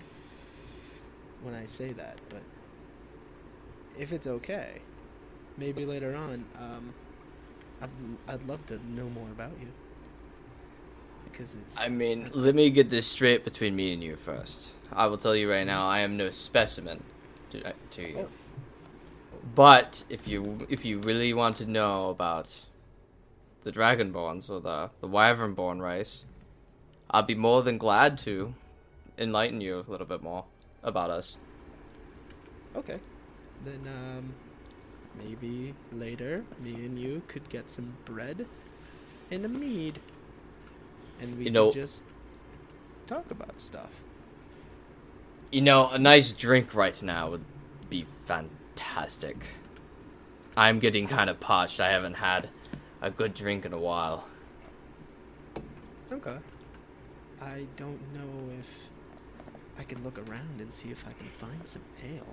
when 1.41 1.55
I 1.55 1.65
say 1.65 1.91
that, 1.93 2.17
but 2.29 2.41
if 3.97 4.11
it's 4.11 4.27
okay, 4.27 4.81
maybe 5.57 5.85
later 5.85 6.15
on, 6.15 6.45
um, 6.59 6.93
I'd, 7.81 7.89
I'd 8.27 8.47
love 8.47 8.65
to 8.67 8.79
know 8.91 9.09
more 9.09 9.29
about 9.31 9.51
you. 9.59 9.67
Because 11.31 11.55
it's. 11.55 11.79
I 11.79 11.89
mean, 11.89 12.29
let 12.33 12.55
me 12.55 12.69
get 12.69 12.89
this 12.89 13.07
straight 13.07 13.43
between 13.43 13.75
me 13.75 13.93
and 13.93 14.03
you 14.03 14.15
first. 14.15 14.71
I 14.91 15.07
will 15.07 15.17
tell 15.17 15.35
you 15.35 15.49
right 15.49 15.65
now, 15.65 15.87
I 15.87 15.99
am 15.99 16.17
no 16.17 16.31
specimen 16.31 17.01
to, 17.51 17.69
uh, 17.69 17.71
to 17.91 18.01
you. 18.01 18.29
But 19.55 20.03
if 20.09 20.27
you 20.27 20.67
if 20.69 20.85
you 20.85 20.99
really 20.99 21.33
want 21.33 21.55
to 21.57 21.65
know 21.65 22.09
about 22.09 22.59
the 23.63 23.71
Dragonborns 23.71 24.49
or 24.49 24.59
the 24.59 24.89
the 24.99 25.07
Wyvernborn 25.07 25.81
race, 25.81 26.25
I'd 27.09 27.27
be 27.27 27.35
more 27.35 27.63
than 27.63 27.77
glad 27.77 28.17
to 28.19 28.53
enlighten 29.17 29.61
you 29.61 29.83
a 29.87 29.91
little 29.91 30.07
bit 30.07 30.21
more 30.21 30.45
about 30.83 31.09
us. 31.09 31.37
Okay. 32.75 32.99
Then, 33.65 33.81
um, 33.87 34.33
maybe 35.17 35.73
later, 35.91 36.43
me 36.63 36.73
and 36.73 36.97
you 36.97 37.21
could 37.27 37.47
get 37.49 37.69
some 37.69 37.93
bread 38.05 38.45
and 39.29 39.45
a 39.45 39.49
mead. 39.49 39.99
And 41.21 41.37
we 41.37 41.45
You 41.45 41.51
know- 41.51 41.71
just 41.71 42.03
talk 43.07 43.29
about 43.31 43.59
stuff. 43.61 44.03
You 45.51 45.61
know, 45.61 45.89
a 45.89 45.99
nice 45.99 46.31
drink 46.33 46.73
right 46.73 47.01
now 47.03 47.29
would 47.31 47.45
be 47.89 48.05
fantastic. 48.25 49.45
I'm 50.57 50.79
getting 50.79 51.07
kind 51.07 51.29
of 51.29 51.39
parched. 51.39 51.79
I 51.79 51.89
haven't 51.91 52.15
had 52.15 52.49
a 53.01 53.11
good 53.11 53.33
drink 53.33 53.65
in 53.65 53.73
a 53.73 53.79
while. 53.79 54.27
Okay. 56.11 56.37
I 57.41 57.65
don't 57.77 57.99
know 58.13 58.53
if 58.59 58.89
I 59.77 59.83
can 59.83 60.03
look 60.03 60.17
around 60.19 60.59
and 60.59 60.73
see 60.73 60.89
if 60.89 61.05
I 61.07 61.11
can 61.13 61.27
find 61.27 61.67
some 61.67 61.81
ale. 62.03 62.27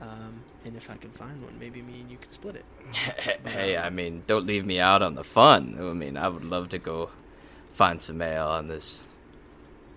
Um, 0.00 0.42
and 0.64 0.76
if 0.76 0.90
I 0.90 0.96
can 0.96 1.10
find 1.10 1.42
one, 1.42 1.58
maybe 1.58 1.82
me 1.82 2.00
and 2.00 2.10
you 2.10 2.16
could 2.16 2.32
split 2.32 2.56
it. 2.56 2.64
hey, 3.46 3.76
I 3.76 3.90
mean, 3.90 4.22
don't 4.26 4.46
leave 4.46 4.64
me 4.64 4.80
out 4.80 5.02
on 5.02 5.14
the 5.14 5.24
fun. 5.24 5.76
I 5.78 5.92
mean, 5.92 6.16
I 6.16 6.28
would 6.28 6.44
love 6.44 6.70
to 6.70 6.78
go 6.78 7.10
find 7.72 8.00
some 8.00 8.22
ale 8.22 8.46
on 8.46 8.68
this 8.68 9.04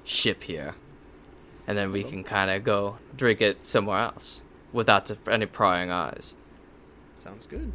ship 0.03 0.43
here, 0.43 0.75
and 1.67 1.77
then 1.77 1.91
we 1.91 2.03
oh. 2.03 2.09
can 2.09 2.23
kind 2.23 2.49
of 2.51 2.63
go 2.63 2.97
drink 3.15 3.41
it 3.41 3.63
somewhere 3.63 3.99
else 3.99 4.41
without 4.71 5.11
any 5.27 5.45
prying 5.45 5.91
eyes. 5.91 6.33
Sounds 7.17 7.45
good. 7.45 7.71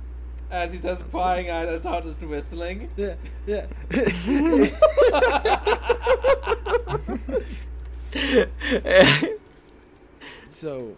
As 0.50 0.72
he 0.72 0.78
says, 0.78 1.02
prying 1.10 1.50
eyes, 1.50 1.68
I 1.68 1.76
start 1.76 2.04
just 2.04 2.22
whistling. 2.22 2.88
Yeah, 2.96 3.16
yeah. 3.46 3.66
so, 10.50 10.96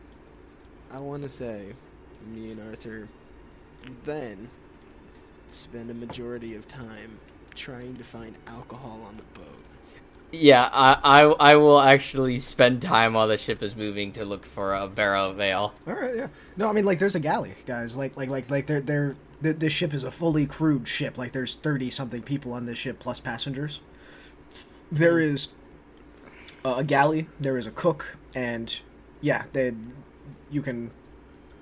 I 0.93 1.01
want 1.01 1.25
to 1.25 1.31
say, 1.31 1.73
me 2.27 2.53
and 2.53 2.61
Arthur 2.69 3.09
then 4.05 4.51
spend 5.51 5.91
a 5.91 5.95
majority 5.95 6.55
of 6.55 6.69
time 6.69 7.19
trying 7.61 7.95
to 7.97 8.05
find 8.05 8.35
alcohol 8.47 9.01
on 9.07 9.17
the 9.17 9.23
boat. 9.39 9.47
yeah, 10.33 10.69
I, 10.73 10.99
I 11.03 11.23
I 11.53 11.57
will 11.57 11.81
actually 11.81 12.39
spend 12.39 12.83
time 12.83 13.15
while 13.15 13.29
the 13.29 13.37
ship 13.39 13.63
is 13.63 13.77
moving 13.77 14.13
to 14.13 14.25
look 14.25 14.47
for 14.47 14.75
a 14.75 14.89
barrel 14.89 15.27
of 15.31 15.41
ale. 15.41 15.75
All 15.87 15.95
right, 15.95 16.17
yeah. 16.17 16.29
No, 16.57 16.69
I 16.69 16.73
mean 16.73 16.85
like 16.85 16.99
there's 16.99 17.15
a 17.17 17.21
galley, 17.21 17.55
guys. 17.67 17.97
Like 17.97 18.17
like 18.17 18.31
like 18.31 18.49
like 18.51 18.67
they're 18.67 18.81
they're 18.81 19.17
th- 19.43 19.57
this 19.59 19.73
ship 19.73 19.93
is 19.93 20.03
a 20.05 20.11
fully 20.11 20.47
crewed 20.47 20.89
ship. 20.89 21.19
Like 21.19 21.33
there's 21.33 21.55
thirty 21.57 21.91
something 21.91 22.23
people 22.23 22.53
on 22.53 22.67
this 22.67 22.79
ship 22.79 22.99
plus 22.99 23.21
passengers. 23.21 23.81
There 24.93 25.19
is 25.21 25.49
uh, 26.65 26.77
a 26.79 26.85
galley. 26.85 27.27
There 27.41 27.59
is 27.59 27.67
a 27.67 27.71
cook, 27.73 28.17
and 28.35 28.79
yeah, 29.21 29.45
they 29.53 29.73
you 30.51 30.63
can 30.63 30.91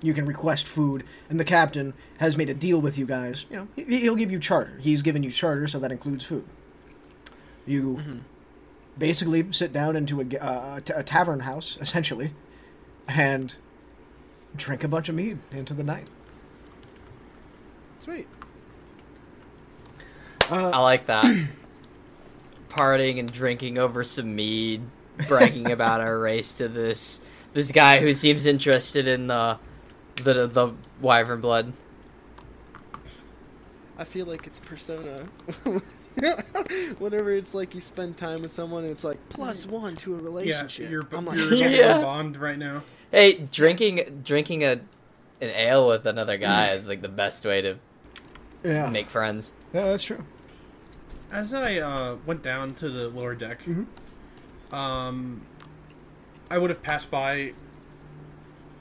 you 0.01 0.13
can 0.13 0.25
request 0.25 0.67
food, 0.67 1.03
and 1.29 1.39
the 1.39 1.45
captain 1.45 1.93
has 2.19 2.37
made 2.37 2.49
a 2.49 2.53
deal 2.53 2.79
with 2.79 2.97
you 2.97 3.05
guys. 3.05 3.45
You 3.49 3.55
know, 3.57 3.67
he, 3.75 3.99
he'll 3.99 4.15
give 4.15 4.31
you 4.31 4.39
charter. 4.39 4.77
He's 4.79 5.01
given 5.01 5.23
you 5.23 5.31
charter, 5.31 5.67
so 5.67 5.79
that 5.79 5.91
includes 5.91 6.23
food. 6.23 6.45
You 7.65 8.21
basically 8.97 9.45
sit 9.51 9.71
down 9.73 9.95
into 9.95 10.21
a, 10.21 10.37
uh, 10.37 10.75
a 10.77 10.81
t- 10.81 10.93
a 10.93 11.03
tavern 11.03 11.41
house, 11.41 11.77
essentially, 11.81 12.33
and 13.07 13.55
drink 14.55 14.83
a 14.83 14.87
bunch 14.87 15.09
of 15.09 15.15
mead 15.15 15.39
into 15.51 15.73
the 15.73 15.83
night. 15.83 16.07
Sweet. 17.99 18.27
Uh, 20.49 20.71
I 20.73 20.81
like 20.81 21.05
that. 21.07 21.25
Partying 22.69 23.19
and 23.19 23.31
drinking 23.31 23.77
over 23.77 24.03
some 24.03 24.35
mead, 24.35 24.81
bragging 25.27 25.71
about 25.71 26.01
our 26.01 26.17
race 26.17 26.53
to 26.53 26.67
this 26.67 27.19
this 27.53 27.71
guy 27.71 27.99
who 27.99 28.13
seems 28.13 28.45
interested 28.45 29.07
in 29.07 29.27
the 29.27 29.57
the 30.23 30.47
the 30.47 30.73
wyvern 31.01 31.41
blood. 31.41 31.73
I 33.97 34.03
feel 34.05 34.25
like 34.25 34.47
it's 34.47 34.59
Persona. 34.59 35.27
Whenever 36.99 37.31
it's 37.31 37.53
like 37.53 37.75
you 37.75 37.81
spend 37.81 38.17
time 38.17 38.41
with 38.41 38.51
someone, 38.51 38.83
it's 38.85 39.03
like 39.03 39.17
plus 39.29 39.65
one 39.65 39.95
to 39.97 40.13
a 40.15 40.17
Yeah, 40.17 40.23
relationship. 40.23 40.89
you're, 40.89 41.07
I'm 41.11 41.25
like, 41.25 41.37
you're 41.37 41.53
Yeah. 41.53 41.67
yeah. 41.69 42.01
bond 42.01 42.37
right 42.37 42.57
now. 42.57 42.83
Hey, 43.11 43.33
drinking 43.51 44.21
drinking 44.23 44.63
a 44.63 44.73
an 45.41 45.49
ale 45.49 45.87
with 45.87 46.05
another 46.05 46.37
guy 46.37 46.71
is 46.73 46.85
like 46.85 47.01
the 47.01 47.09
best 47.09 47.45
way 47.45 47.61
to 47.61 47.77
yeah, 48.63 48.89
make 48.89 49.09
friends. 49.09 49.53
yeah, 49.73 49.85
that's 49.85 50.03
true. 50.03 50.23
As 51.31 51.53
I 51.53 51.77
uh, 51.77 52.15
went 52.25 52.41
down 52.41 52.73
to 52.75 52.89
the 52.89 53.07
lower 53.09 53.35
deck, 53.35 53.59
um, 54.71 55.41
I 56.49 56.57
would 56.57 56.69
have 56.71 56.81
passed 56.83 57.09
by 57.11 57.53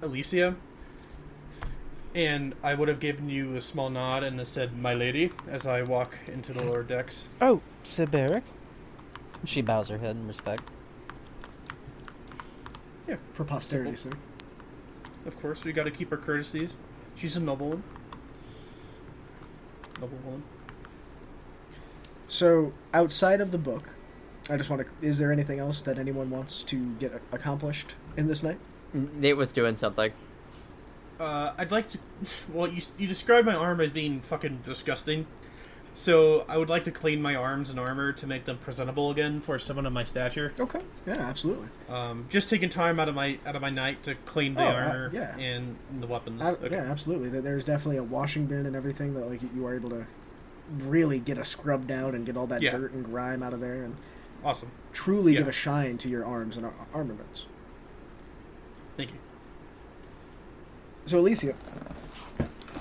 Alicia, 0.02 0.56
and 2.14 2.54
I 2.62 2.74
would 2.74 2.88
have 2.88 3.00
given 3.00 3.28
you 3.28 3.54
a 3.56 3.60
small 3.60 3.90
nod 3.90 4.22
and 4.22 4.44
said, 4.46 4.76
"My 4.76 4.94
lady," 4.94 5.30
as 5.48 5.66
I 5.66 5.82
walk 5.82 6.16
into 6.26 6.52
the 6.52 6.64
lower 6.64 6.82
decks. 6.82 7.28
Oh, 7.40 7.60
Sir 7.82 8.06
Beric. 8.06 8.44
She 9.44 9.62
bows 9.62 9.88
her 9.88 9.98
head 9.98 10.16
in 10.16 10.26
respect. 10.26 10.62
Yeah, 13.06 13.16
for 13.32 13.44
posterity's 13.44 14.00
sake. 14.00 14.14
Of 15.26 15.40
course, 15.40 15.64
we 15.64 15.72
got 15.72 15.84
to 15.84 15.90
keep 15.90 16.10
her 16.10 16.16
courtesies. 16.16 16.76
She's 17.14 17.36
a 17.36 17.40
noble. 17.40 17.70
one. 17.70 17.82
Noble 20.00 20.18
woman. 20.24 20.42
So, 22.26 22.72
outside 22.92 23.40
of 23.40 23.50
the 23.50 23.58
book, 23.58 23.94
I 24.50 24.56
just 24.56 24.70
want 24.70 24.82
to. 24.82 25.06
Is 25.06 25.18
there 25.18 25.32
anything 25.32 25.58
else 25.58 25.80
that 25.82 25.98
anyone 25.98 26.30
wants 26.30 26.62
to 26.64 26.94
get 26.94 27.12
accomplished 27.32 27.94
in 28.16 28.28
this 28.28 28.42
night? 28.42 28.58
Nate 28.92 29.36
was 29.36 29.52
doing 29.52 29.76
something. 29.76 30.12
Uh, 31.18 31.52
I'd 31.58 31.70
like 31.70 31.88
to. 31.90 31.98
Well, 32.52 32.68
you 32.68 32.82
you 32.96 33.06
described 33.06 33.46
my 33.46 33.54
arm 33.54 33.80
as 33.80 33.90
being 33.90 34.20
fucking 34.20 34.60
disgusting, 34.64 35.26
so 35.94 36.44
I 36.48 36.56
would 36.56 36.68
like 36.68 36.84
to 36.84 36.90
clean 36.90 37.20
my 37.22 37.34
arms 37.34 37.70
and 37.70 37.78
armor 37.78 38.12
to 38.12 38.26
make 38.26 38.44
them 38.44 38.58
presentable 38.58 39.10
again 39.10 39.40
for 39.40 39.58
someone 39.58 39.86
of 39.86 39.92
my 39.92 40.04
stature. 40.04 40.52
Okay. 40.58 40.80
Yeah, 41.06 41.14
absolutely. 41.18 41.68
Um, 41.88 42.26
just 42.28 42.50
taking 42.50 42.68
time 42.68 42.98
out 42.98 43.08
of 43.08 43.14
my 43.14 43.38
out 43.46 43.54
of 43.56 43.62
my 43.62 43.70
night 43.70 44.02
to 44.04 44.14
clean 44.26 44.54
the 44.54 44.62
Oh, 44.64 44.68
uh, 44.68 44.72
armor 44.72 45.10
yeah. 45.12 45.36
and 45.38 45.76
the 46.00 46.06
weapons. 46.06 46.42
I, 46.42 46.50
Okay. 46.52 46.70
Yeah, 46.76 46.82
absolutely. 46.90 47.28
There- 47.28 47.40
There's 47.42 47.64
definitely 47.64 47.98
a 47.98 48.02
washing 48.04 48.46
bin 48.46 48.66
and 48.66 48.74
everything 48.74 49.14
that 49.14 49.28
like 49.28 49.40
you 49.54 49.66
are 49.66 49.74
able 49.74 49.90
to 49.90 50.06
really 50.78 51.18
get 51.20 51.38
a 51.38 51.44
scrub 51.44 51.86
down 51.86 52.14
and 52.14 52.26
get 52.26 52.36
all 52.36 52.46
that 52.48 52.60
Yeah. 52.62 52.70
dirt 52.72 52.92
and 52.92 53.04
grime 53.04 53.42
out 53.42 53.52
of 53.54 53.60
there 53.60 53.82
and 53.84 53.96
Awesome. 54.44 54.70
truly 54.92 55.32
Yeah. 55.32 55.38
give 55.40 55.48
a 55.48 55.52
shine 55.52 55.98
to 55.98 56.08
your 56.08 56.24
arms 56.24 56.56
and 56.56 56.66
ar- 56.66 56.74
armaments. 56.92 57.46
Thank 58.94 59.10
you. 59.12 59.18
So, 61.08 61.18
Alicia, 61.20 61.54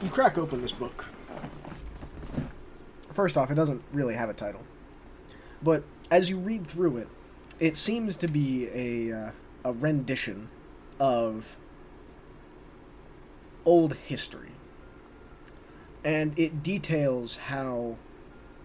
you 0.04 0.10
crack 0.10 0.38
open 0.38 0.62
this 0.62 0.74
book. 0.74 1.06
First 3.10 3.38
off, 3.38 3.50
it 3.50 3.54
doesn't 3.54 3.82
really 3.94 4.16
have 4.16 4.30
a 4.30 4.34
title, 4.34 4.64
but 5.64 5.86
as 6.12 6.30
you 6.30 6.38
read 6.38 6.68
through 6.68 6.98
it, 6.98 7.08
it 7.62 7.78
seems 7.78 8.18
to 8.18 8.28
be 8.28 8.68
a 8.74 9.18
uh, 9.18 9.32
a 9.64 9.72
rendition 9.72 10.50
of 11.00 11.56
old 13.64 13.94
history, 13.94 14.52
and 16.04 16.38
it 16.38 16.62
details 16.62 17.38
how 17.38 17.96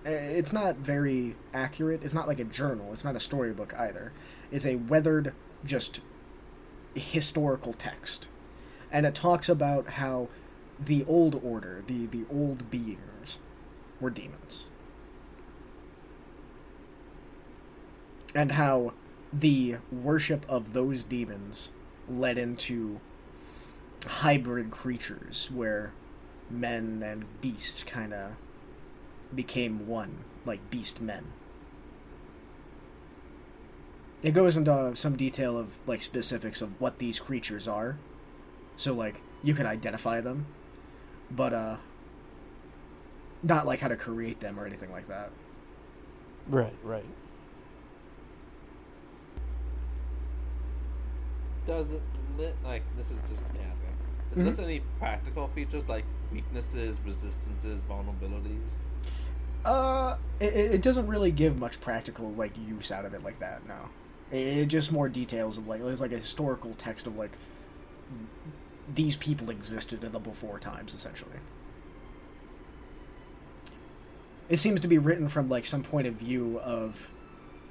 uh, 0.04 0.10
it's 0.10 0.52
not 0.52 0.78
very 0.78 1.36
accurate. 1.54 2.02
It's 2.02 2.14
not 2.14 2.26
like 2.26 2.40
a 2.40 2.44
journal. 2.44 2.92
It's 2.92 3.04
not 3.04 3.14
a 3.14 3.20
storybook 3.20 3.74
either. 3.78 4.12
It's 4.50 4.66
a 4.66 4.74
weathered, 4.74 5.32
just 5.64 6.00
historical 6.96 7.74
text 7.74 8.26
and 8.92 9.06
it 9.06 9.14
talks 9.14 9.48
about 9.48 9.88
how 9.88 10.28
the 10.78 11.04
old 11.08 11.40
order, 11.42 11.82
the 11.86 12.06
the 12.06 12.24
old 12.30 12.70
beings, 12.70 13.38
were 14.00 14.10
demons, 14.10 14.66
and 18.34 18.52
how 18.52 18.92
the 19.32 19.76
worship 19.90 20.44
of 20.48 20.74
those 20.74 21.02
demons 21.02 21.70
led 22.08 22.36
into 22.36 23.00
hybrid 24.06 24.70
creatures 24.70 25.48
where 25.52 25.92
men 26.50 27.02
and 27.02 27.24
beast 27.40 27.86
kind 27.86 28.12
of 28.12 28.32
became 29.34 29.86
one, 29.86 30.18
like 30.44 30.70
beast 30.70 31.00
men. 31.00 31.24
It 34.22 34.32
goes 34.32 34.56
into 34.56 34.94
some 34.94 35.16
detail 35.16 35.56
of 35.56 35.78
like 35.86 36.02
specifics 36.02 36.60
of 36.60 36.78
what 36.80 36.98
these 36.98 37.18
creatures 37.18 37.66
are 37.66 37.96
so 38.82 38.92
like 38.92 39.20
you 39.44 39.54
can 39.54 39.66
identify 39.66 40.20
them 40.20 40.44
but 41.30 41.52
uh 41.52 41.76
not 43.42 43.64
like 43.66 43.80
how 43.80 43.88
to 43.88 43.96
create 43.96 44.40
them 44.40 44.58
or 44.58 44.66
anything 44.66 44.90
like 44.92 45.06
that 45.08 45.30
Right, 46.48 46.74
right. 46.82 47.04
Does 51.66 51.90
it 51.90 52.02
lit 52.36 52.56
like 52.64 52.82
this 52.96 53.06
is 53.06 53.18
just 53.30 53.42
asking? 53.54 53.94
Is 54.34 54.38
Mhm. 54.38 54.44
this 54.44 54.58
any 54.58 54.80
practical 54.98 55.46
features 55.54 55.88
like 55.88 56.04
weaknesses, 56.32 56.98
resistances, 57.06 57.80
vulnerabilities? 57.88 58.88
uh 59.64 60.16
it, 60.40 60.52
it 60.54 60.70
it 60.72 60.82
doesn't 60.82 61.06
really 61.06 61.30
give 61.30 61.56
much 61.56 61.80
practical 61.80 62.32
like 62.32 62.50
use 62.68 62.90
out 62.90 63.04
of 63.04 63.14
it 63.14 63.22
like 63.22 63.38
that 63.38 63.64
no 63.68 63.76
it, 64.32 64.44
it 64.58 64.66
just 64.66 64.90
more 64.90 65.08
details 65.08 65.56
of 65.56 65.68
like 65.68 65.80
it's 65.80 66.00
like 66.00 66.10
a 66.10 66.16
historical 66.16 66.74
text 66.74 67.06
of 67.06 67.14
like 67.16 67.30
these 68.94 69.16
people 69.16 69.50
existed 69.50 70.04
in 70.04 70.12
the 70.12 70.18
before 70.18 70.58
times 70.58 70.94
essentially. 70.94 71.36
It 74.48 74.58
seems 74.58 74.80
to 74.80 74.88
be 74.88 74.98
written 74.98 75.28
from 75.28 75.48
like 75.48 75.64
some 75.64 75.82
point 75.82 76.06
of 76.06 76.14
view 76.14 76.58
of 76.60 77.10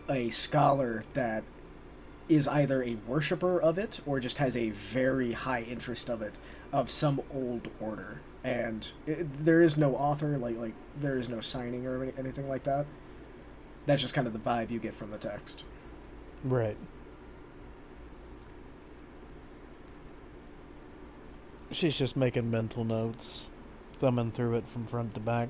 a 0.10 0.30
scholar 0.30 1.04
that 1.14 1.44
is 2.28 2.48
either 2.48 2.82
a 2.84 2.96
worshiper 3.08 3.62
of 3.62 3.78
it 3.78 4.00
or 4.06 4.20
just 4.20 4.38
has 4.38 4.56
a 4.56 4.70
very 4.70 5.34
high 5.34 5.62
interest 5.64 6.10
of 6.10 6.22
it 6.22 6.36
of 6.72 6.90
some 6.90 7.22
old 7.34 7.70
order. 7.80 8.22
And 8.44 8.90
it, 9.06 9.46
there 9.46 9.62
is 9.62 9.78
no 9.78 9.96
author 9.96 10.38
like 10.38 10.58
like 10.58 10.74
there 11.00 11.18
is 11.20 11.30
no 11.30 11.42
signing 11.42 11.86
or 11.86 12.02
any, 12.02 12.14
anything 12.18 12.50
like 12.50 12.64
that. 12.64 12.86
That's 13.86 14.02
just 14.02 14.14
kind 14.14 14.28
of 14.28 14.34
the 14.34 14.40
vibe 14.40 14.72
you 14.72 14.80
get 14.80 14.96
from 14.96 15.12
the 15.12 15.18
text. 15.18 15.66
Right. 16.44 16.78
She's 21.72 21.96
just 21.96 22.16
making 22.18 22.52
mental 22.52 22.84
notes, 22.84 23.50
thumbing 23.98 24.32
through 24.32 24.56
it 24.56 24.68
from 24.68 24.86
front 24.86 25.14
to 25.14 25.20
back. 25.20 25.50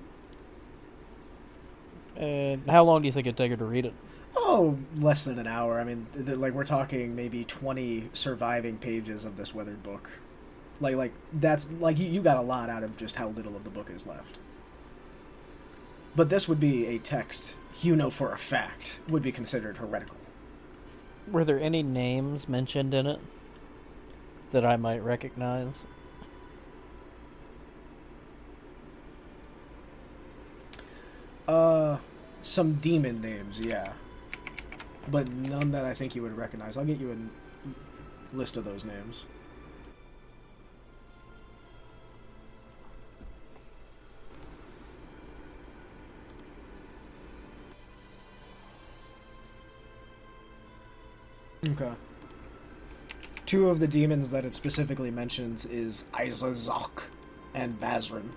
And 2.15 2.69
how 2.69 2.83
long 2.83 3.01
do 3.01 3.07
you 3.07 3.11
think 3.11 3.27
it'd 3.27 3.37
take 3.37 3.51
her 3.51 3.57
to 3.57 3.65
read 3.65 3.85
it? 3.85 3.93
Oh, 4.35 4.77
less 4.97 5.23
than 5.23 5.39
an 5.39 5.47
hour. 5.47 5.79
I 5.79 5.83
mean, 5.83 6.07
th- 6.13 6.37
like 6.37 6.53
we're 6.53 6.63
talking 6.63 7.15
maybe 7.15 7.43
twenty 7.43 8.09
surviving 8.13 8.77
pages 8.77 9.25
of 9.25 9.37
this 9.37 9.53
weathered 9.53 9.83
book. 9.83 10.09
Like, 10.79 10.95
like 10.95 11.13
that's 11.33 11.71
like 11.73 11.97
you, 11.97 12.07
you 12.07 12.21
got 12.21 12.37
a 12.37 12.41
lot 12.41 12.69
out 12.69 12.83
of 12.83 12.97
just 12.97 13.15
how 13.15 13.29
little 13.29 13.55
of 13.55 13.63
the 13.63 13.69
book 13.69 13.89
is 13.89 14.05
left. 14.05 14.39
But 16.15 16.29
this 16.29 16.47
would 16.47 16.59
be 16.59 16.87
a 16.87 16.99
text 16.99 17.55
you 17.81 17.95
know 17.95 18.09
for 18.09 18.31
a 18.31 18.37
fact 18.37 18.99
would 19.07 19.23
be 19.23 19.31
considered 19.31 19.77
heretical. 19.77 20.17
Were 21.27 21.45
there 21.45 21.59
any 21.59 21.83
names 21.83 22.49
mentioned 22.49 22.93
in 22.93 23.07
it 23.07 23.19
that 24.51 24.65
I 24.65 24.75
might 24.75 25.03
recognize? 25.03 25.85
Uh, 31.51 31.97
some 32.41 32.75
demon 32.75 33.21
names, 33.21 33.59
yeah, 33.59 33.91
but 35.09 35.29
none 35.29 35.69
that 35.71 35.83
I 35.83 35.93
think 35.93 36.15
you 36.15 36.21
would 36.21 36.37
recognize. 36.37 36.77
I'll 36.77 36.85
get 36.85 36.97
you 36.97 37.11
a 37.11 38.35
list 38.37 38.55
of 38.55 38.63
those 38.63 38.85
names. 38.85 39.25
Okay. 51.67 51.91
Two 53.45 53.69
of 53.69 53.79
the 53.79 53.87
demons 53.87 54.31
that 54.31 54.45
it 54.45 54.53
specifically 54.53 55.11
mentions 55.11 55.65
is 55.65 56.05
Izazok 56.13 57.01
and 57.53 57.77
Bazrin. 57.77 58.29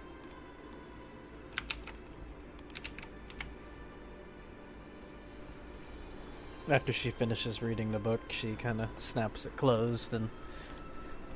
After 6.68 6.94
she 6.94 7.11
finishes 7.11 7.61
reading 7.61 7.92
the 7.92 7.98
book, 7.98 8.20
she 8.31 8.55
kind 8.55 8.81
of 8.81 8.88
snaps 8.96 9.44
it 9.44 9.55
closed 9.55 10.14
and 10.14 10.31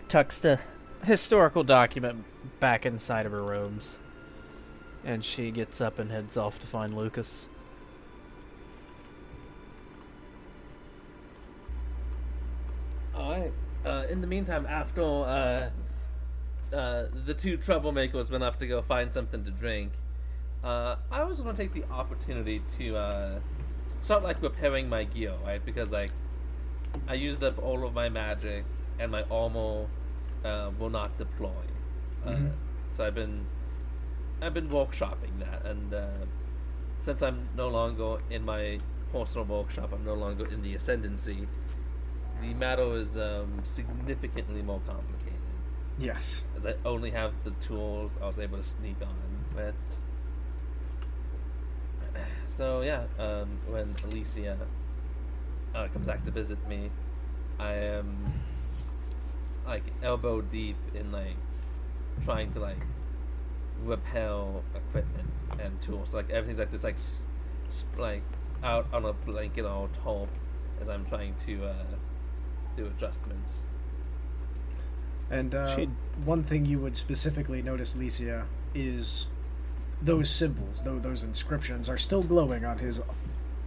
tucks 0.09 0.39
the 0.39 0.59
historical 1.05 1.63
document 1.63 2.25
back 2.61 2.87
inside 2.87 3.27
of 3.27 3.33
her 3.33 3.45
robes. 3.45 3.99
And 5.05 5.23
she 5.23 5.51
gets 5.51 5.83
up 5.83 5.99
and 5.99 6.11
heads 6.11 6.39
off 6.39 6.59
to 6.61 6.67
find 6.67 6.97
Lucas. 6.97 7.49
Alright. 13.15 13.53
Uh, 13.85 14.05
in 14.09 14.23
the 14.23 14.27
meantime, 14.27 14.67
after 14.67 15.03
uh, 15.03 15.71
uh, 16.75 17.07
the 17.27 17.35
two 17.35 17.59
troublemakers 17.59 18.31
went 18.31 18.43
off 18.43 18.59
to 18.59 18.67
go 18.67 18.81
find 18.81 19.13
something 19.13 19.45
to 19.45 19.51
drink, 19.51 19.93
uh, 20.65 20.97
I 21.11 21.25
was 21.25 21.39
going 21.41 21.55
to 21.55 21.63
take 21.63 21.75
the 21.75 21.85
opportunity 21.93 22.63
to 22.79 23.41
uh, 24.01 24.05
start 24.05 24.23
like 24.23 24.43
repairing 24.43 24.89
my 24.89 25.05
gear, 25.05 25.35
right? 25.45 25.65
Because 25.65 25.91
like 25.91 26.11
I 27.07 27.15
used 27.15 27.43
up 27.45 27.59
all 27.63 27.87
of 27.87 27.95
my 27.95 28.09
magic, 28.09 28.65
and 28.99 29.13
my 29.13 29.23
armor 29.31 29.87
uh, 30.45 30.71
will 30.79 30.91
not 30.91 31.17
deploy. 31.19 31.51
Uh, 32.25 32.31
Mhm. 32.31 32.53
So 32.97 33.07
I've 33.07 33.15
been 33.15 33.47
I've 34.43 34.55
been 34.55 34.69
workshopping 34.69 35.39
that, 35.41 35.65
and 35.65 35.95
uh, 35.95 36.07
since 37.03 37.23
I'm 37.23 37.49
no 37.57 37.69
longer 37.69 38.19
in 38.31 38.45
my 38.45 38.81
personal 39.13 39.45
workshop, 39.47 39.93
I'm 39.93 40.05
no 40.05 40.15
longer 40.15 40.47
in 40.47 40.63
the 40.63 40.75
ascendancy. 40.75 41.47
The 42.41 42.55
matter 42.55 42.95
is 42.95 43.17
um, 43.17 43.61
significantly 43.65 44.63
more 44.63 44.81
complicated. 44.87 45.35
Yes. 45.99 46.45
As 46.57 46.65
I 46.67 46.75
only 46.85 47.11
have 47.11 47.33
the 47.45 47.51
tools 47.67 48.13
I 48.23 48.27
was 48.27 48.39
able 48.39 48.59
to 48.59 48.65
sneak 48.65 48.97
on 49.03 49.15
with. 49.57 49.75
So 52.59 52.81
yeah, 52.81 53.05
um, 53.21 53.49
when 53.69 53.95
Alicia 54.03 54.59
uh, 55.77 55.87
comes 55.93 56.07
back 56.09 56.25
to 56.25 56.33
visit 56.33 56.59
me, 56.69 56.91
I 57.61 57.73
am 57.75 58.33
like 59.65 59.85
elbow 60.03 60.41
deep 60.41 60.75
in 60.93 61.13
like 61.13 61.37
trying 62.25 62.53
to 62.55 62.59
like 62.59 62.81
repel 63.85 64.65
equipment 64.75 65.29
and 65.61 65.81
tools. 65.83 66.13
Like 66.13 66.31
everything's 66.31 66.59
like 66.59 66.73
this 66.73 66.83
like 66.83 66.97
s- 66.97 67.23
s- 67.69 67.85
like 67.97 68.25
out 68.65 68.89
on 68.93 69.05
a 69.05 69.13
blanket 69.13 69.65
on 69.65 69.89
top 70.03 70.29
as 70.83 70.89
I'm 70.89 71.07
trying 71.07 71.37
to 71.47 71.65
uh, 71.65 71.75
do 72.77 72.87
adjustments. 72.87 73.59
And 75.31 75.55
uh, 75.55 75.87
one 76.25 76.43
thing 76.43 76.67
you 76.67 76.81
would 76.81 76.97
specifically 76.97 77.63
notice, 77.63 77.95
Licia, 77.95 78.47
is 78.75 79.29
those 80.03 80.31
symbols, 80.31 80.83
those, 80.83 81.03
those 81.03 81.23
inscriptions, 81.25 81.89
are 81.89 81.99
still 81.99 82.23
glowing 82.23 82.65
on 82.65 82.79
his 82.79 83.01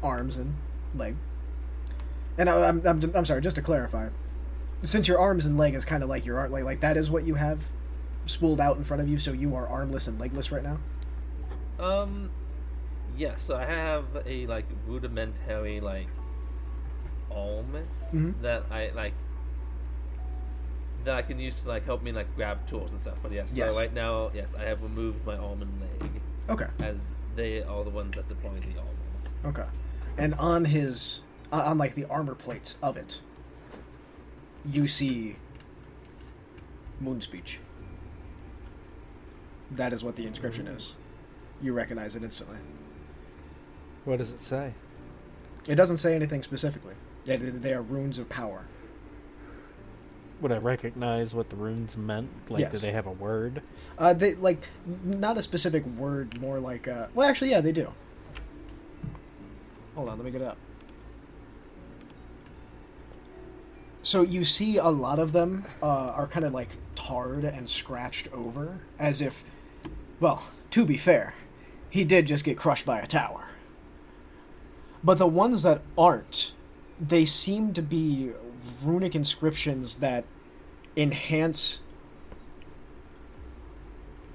arms 0.01 0.37
and 0.37 0.55
leg. 0.95 1.15
And 2.37 2.49
I, 2.49 2.67
I'm, 2.69 2.85
I'm, 2.85 3.11
I'm 3.15 3.25
sorry, 3.25 3.41
just 3.41 3.55
to 3.57 3.61
clarify, 3.61 4.09
since 4.83 5.07
your 5.07 5.19
arms 5.19 5.45
and 5.45 5.57
leg 5.57 5.75
is 5.75 5.85
kind 5.85 6.03
of 6.03 6.09
like 6.09 6.25
your 6.25 6.39
art, 6.39 6.51
like, 6.51 6.63
like 6.63 6.79
that 6.81 6.97
is 6.97 7.11
what 7.11 7.25
you 7.25 7.35
have 7.35 7.59
spooled 8.25 8.61
out 8.61 8.77
in 8.77 8.83
front 8.83 9.01
of 9.01 9.09
you, 9.09 9.17
so 9.17 9.31
you 9.31 9.55
are 9.55 9.67
armless 9.67 10.07
and 10.07 10.19
legless 10.19 10.51
right 10.51 10.63
now. 10.63 10.79
Um, 11.83 12.29
yeah. 13.17 13.35
So 13.35 13.55
I 13.55 13.65
have 13.65 14.05
a 14.25 14.45
like 14.47 14.65
rudimentary 14.87 15.81
like 15.81 16.07
arm 17.31 17.77
Mhm. 18.13 18.41
that 18.41 18.65
I 18.69 18.91
like 18.95 19.13
that 21.05 21.15
I 21.15 21.21
can 21.21 21.39
use 21.39 21.59
to 21.61 21.67
like 21.67 21.85
help 21.85 22.03
me 22.03 22.11
like 22.11 22.33
grab 22.35 22.67
tools 22.67 22.91
and 22.91 23.01
stuff. 23.01 23.17
But 23.21 23.31
yes, 23.31 23.47
Yes. 23.53 23.73
so 23.73 23.79
right 23.79 23.93
now, 23.93 24.31
yes, 24.33 24.49
I 24.57 24.63
have 24.63 24.81
removed 24.83 25.25
my 25.25 25.35
arm 25.37 25.61
and 25.61 25.81
leg 25.81 26.21
Okay. 26.49 26.67
as 26.79 26.97
they 27.35 27.63
are 27.63 27.83
the 27.83 27.89
ones 27.89 28.15
that 28.15 28.27
deploy 28.27 28.51
the 28.59 28.77
armor. 28.79 29.59
Okay. 29.59 29.69
And 30.17 30.33
on 30.35 30.65
his, 30.65 31.21
on 31.51 31.61
on, 31.61 31.77
like 31.77 31.95
the 31.95 32.05
armor 32.05 32.35
plates 32.35 32.77
of 32.83 32.97
it, 32.97 33.21
you 34.69 34.87
see 34.87 35.37
moon 36.99 37.21
speech. 37.21 37.59
That 39.71 39.93
is 39.93 40.03
what 40.03 40.15
the 40.17 40.27
inscription 40.27 40.67
is. 40.67 40.95
You 41.61 41.73
recognize 41.73 42.15
it 42.15 42.23
instantly. 42.23 42.57
What 44.05 44.17
does 44.17 44.31
it 44.31 44.39
say? 44.41 44.73
It 45.67 45.75
doesn't 45.75 45.97
say 45.97 46.15
anything 46.15 46.43
specifically. 46.43 46.95
They, 47.25 47.37
they 47.37 47.73
are 47.73 47.81
runes 47.81 48.17
of 48.17 48.27
power. 48.29 48.65
Would 50.41 50.51
I 50.51 50.57
recognize 50.57 51.35
what 51.35 51.49
the 51.49 51.55
runes 51.55 51.95
meant? 51.95 52.29
Like, 52.49 52.71
do 52.71 52.77
they 52.79 52.91
have 52.91 53.05
a 53.05 53.11
word? 53.11 53.61
Uh, 53.97 54.13
they 54.13 54.33
like 54.33 54.63
not 55.03 55.37
a 55.37 55.41
specific 55.41 55.85
word, 55.85 56.41
more 56.41 56.59
like 56.59 56.87
uh. 56.87 57.07
Well, 57.13 57.29
actually, 57.29 57.51
yeah, 57.51 57.61
they 57.61 57.71
do. 57.71 57.93
Hold 59.95 60.09
on, 60.09 60.17
let 60.17 60.25
me 60.25 60.31
get 60.31 60.41
it 60.41 60.47
up. 60.47 60.57
So 64.01 64.23
you 64.23 64.43
see 64.43 64.77
a 64.77 64.87
lot 64.87 65.19
of 65.19 65.31
them 65.31 65.65
uh, 65.83 65.85
are 66.15 66.25
kind 66.25 66.43
of 66.43 66.53
like 66.53 66.69
tarred 66.95 67.43
and 67.43 67.69
scratched 67.69 68.27
over, 68.33 68.79
as 68.97 69.21
if, 69.21 69.43
well, 70.19 70.49
to 70.71 70.85
be 70.85 70.97
fair, 70.97 71.35
he 71.89 72.03
did 72.03 72.25
just 72.25 72.43
get 72.43 72.57
crushed 72.57 72.85
by 72.85 72.99
a 72.99 73.05
tower. 73.05 73.49
But 75.03 75.19
the 75.19 75.27
ones 75.27 75.61
that 75.63 75.81
aren't, 75.97 76.53
they 76.99 77.25
seem 77.25 77.73
to 77.73 77.81
be 77.83 78.31
runic 78.83 79.15
inscriptions 79.15 79.97
that 79.97 80.23
enhance 80.97 81.79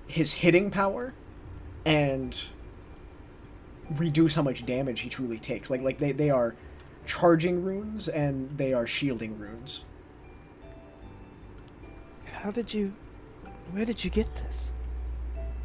his 0.07 0.35
hitting 0.35 0.71
power 0.71 1.13
and 1.85 2.43
reduce 3.91 4.35
how 4.35 4.43
much 4.43 4.65
damage 4.67 5.01
he 5.01 5.09
truly 5.09 5.39
takes. 5.39 5.71
Like 5.71 5.83
like 5.83 5.99
they, 5.99 6.13
they 6.13 6.31
are 6.31 6.55
charging 7.05 7.63
runes 7.63 8.09
and 8.09 8.57
they 8.57 8.73
are 8.73 8.87
shielding 8.87 9.39
runes. 9.39 9.85
How 12.43 12.51
did 12.51 12.73
you. 12.75 12.95
Where 13.73 13.85
did 13.85 14.05
you 14.05 14.11
get 14.11 14.33
this? 14.37 14.73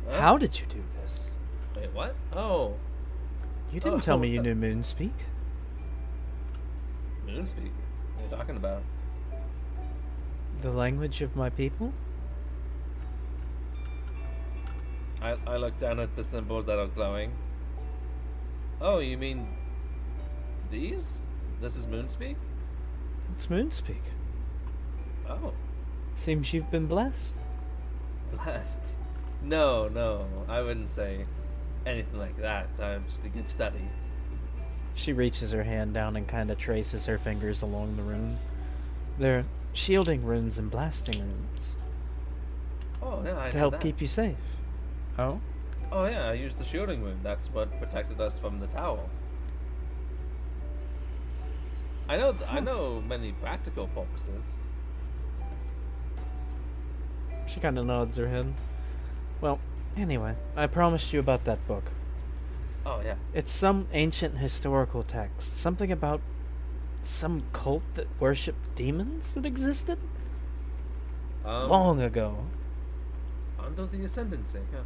Huh? 0.08 0.20
How 0.22 0.38
did 0.38 0.60
you 0.60 0.66
do 0.68 0.84
this? 1.02 1.30
Wait, 1.76 1.92
what? 1.94 2.16
Oh, 2.34 2.76
You 3.72 3.80
didn't 3.80 4.00
Oh, 4.00 4.02
tell 4.02 4.18
me 4.18 4.30
you 4.30 4.40
uh, 4.40 4.44
knew 4.44 4.56
Moonspeak. 4.56 5.12
Moonspeak. 7.28 7.72
What 8.22 8.34
are 8.34 8.38
talking 8.38 8.58
about? 8.58 8.84
The 10.62 10.72
language 10.72 11.22
of 11.22 11.36
my 11.36 11.50
people? 11.50 11.92
I 15.22 15.36
I 15.48 15.58
look 15.58 15.80
down 15.80 16.00
at 16.00 16.16
the 16.16 16.24
symbols 16.24 16.66
that 16.66 16.80
are 16.80 16.88
glowing. 16.88 17.32
Oh, 18.80 19.00
you 19.00 19.18
mean 19.18 19.48
these? 20.72 21.18
This 21.62 21.76
is 21.76 21.86
Moonspeak. 21.86 22.36
It's 23.34 23.48
Moonspeak. 23.48 24.02
Oh, 25.30 25.54
Seems 26.16 26.54
you've 26.54 26.72
been 26.72 26.88
blessed. 26.88 27.36
blessed. 28.32 28.84
No, 29.44 29.88
no, 29.88 30.26
I 30.48 30.62
wouldn't 30.62 30.90
say 30.90 31.24
anything 31.86 32.20
like 32.20 32.38
that. 32.42 32.68
I'm 32.82 33.06
just 33.06 33.20
a 33.24 33.30
good 33.30 33.48
study. 33.48 33.88
She 34.94 35.14
reaches 35.14 35.52
her 35.52 35.64
hand 35.64 35.94
down 35.94 36.16
and 36.16 36.28
kind 36.28 36.52
of 36.52 36.58
traces 36.58 37.06
her 37.06 37.18
fingers 37.18 37.62
along 37.62 37.98
the 37.98 38.04
rune. 38.04 38.38
They're 39.18 39.46
shielding 39.74 40.24
runes 40.24 40.58
and 40.58 40.70
blasting 40.70 41.20
runes. 41.20 41.76
Oh 43.02 43.22
yeah, 43.24 43.40
I 43.46 43.50
to 43.50 43.58
help 43.58 43.74
that. 43.74 43.82
keep 43.82 44.02
you 44.02 44.08
safe. 44.08 44.36
Oh, 45.18 45.40
Oh 45.92 46.06
yeah, 46.06 46.28
I 46.28 46.34
used 46.34 46.58
the 46.58 46.64
shielding 46.64 47.04
rune. 47.04 47.20
That's 47.22 47.48
what 47.48 47.78
protected 47.78 48.22
us 48.22 48.40
from 48.40 48.60
the 48.62 48.68
tower. 48.68 49.04
I 52.08 52.18
know. 52.18 52.36
I 52.48 52.60
know 52.62 53.02
many 53.08 53.34
practical 53.34 53.88
purposes. 53.88 54.44
She 57.46 57.60
kind 57.60 57.78
of 57.78 57.86
nods 57.86 58.16
her 58.18 58.28
head. 58.30 58.54
Well, 59.42 59.60
anyway, 59.98 60.36
I 60.56 60.68
promised 60.68 61.12
you 61.12 61.20
about 61.20 61.44
that 61.46 61.66
book. 61.68 61.84
Oh 62.86 63.02
yeah. 63.04 63.16
It's 63.34 63.52
some 63.52 63.88
ancient 63.94 64.40
historical 64.40 65.04
text. 65.04 65.58
Something 65.60 65.92
about 65.92 66.22
some 67.04 67.42
cult 67.54 67.84
that 67.96 68.08
worshipped 68.20 68.76
demons 68.76 69.34
that 69.34 69.46
existed 69.46 69.98
Um, 71.46 71.70
long 71.70 72.02
ago. 72.02 72.46
under 73.60 73.86
the 73.86 74.04
ascendancy. 74.06 74.60
Yeah. 74.74 74.82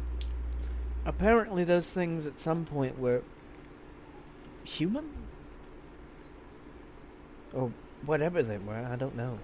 Apparently, 1.04 1.64
those 1.64 1.90
things 1.92 2.26
at 2.26 2.38
some 2.38 2.64
point 2.64 2.98
were 2.98 3.22
human? 4.64 5.10
Or 7.54 7.72
whatever 8.04 8.42
they 8.42 8.58
were, 8.58 8.74
I 8.90 8.96
don't 8.96 9.14
know. 9.16 9.38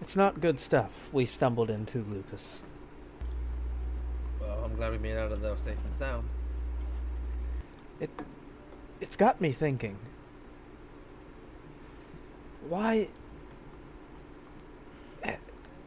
It's 0.00 0.16
not 0.16 0.40
good 0.40 0.58
stuff 0.60 0.90
we 1.12 1.24
stumbled 1.24 1.70
into, 1.70 2.02
Lucas. 2.02 2.62
I'm 4.64 4.76
glad 4.76 4.92
we 4.92 4.98
made 4.98 5.16
out 5.16 5.32
of 5.32 5.40
there 5.40 5.56
safe 5.56 5.78
and 5.84 5.96
sound. 5.96 6.28
It 8.00 8.10
it's 9.00 9.16
got 9.16 9.40
me 9.40 9.52
thinking. 9.52 9.98
Why 12.68 13.08
eh, 15.22 15.36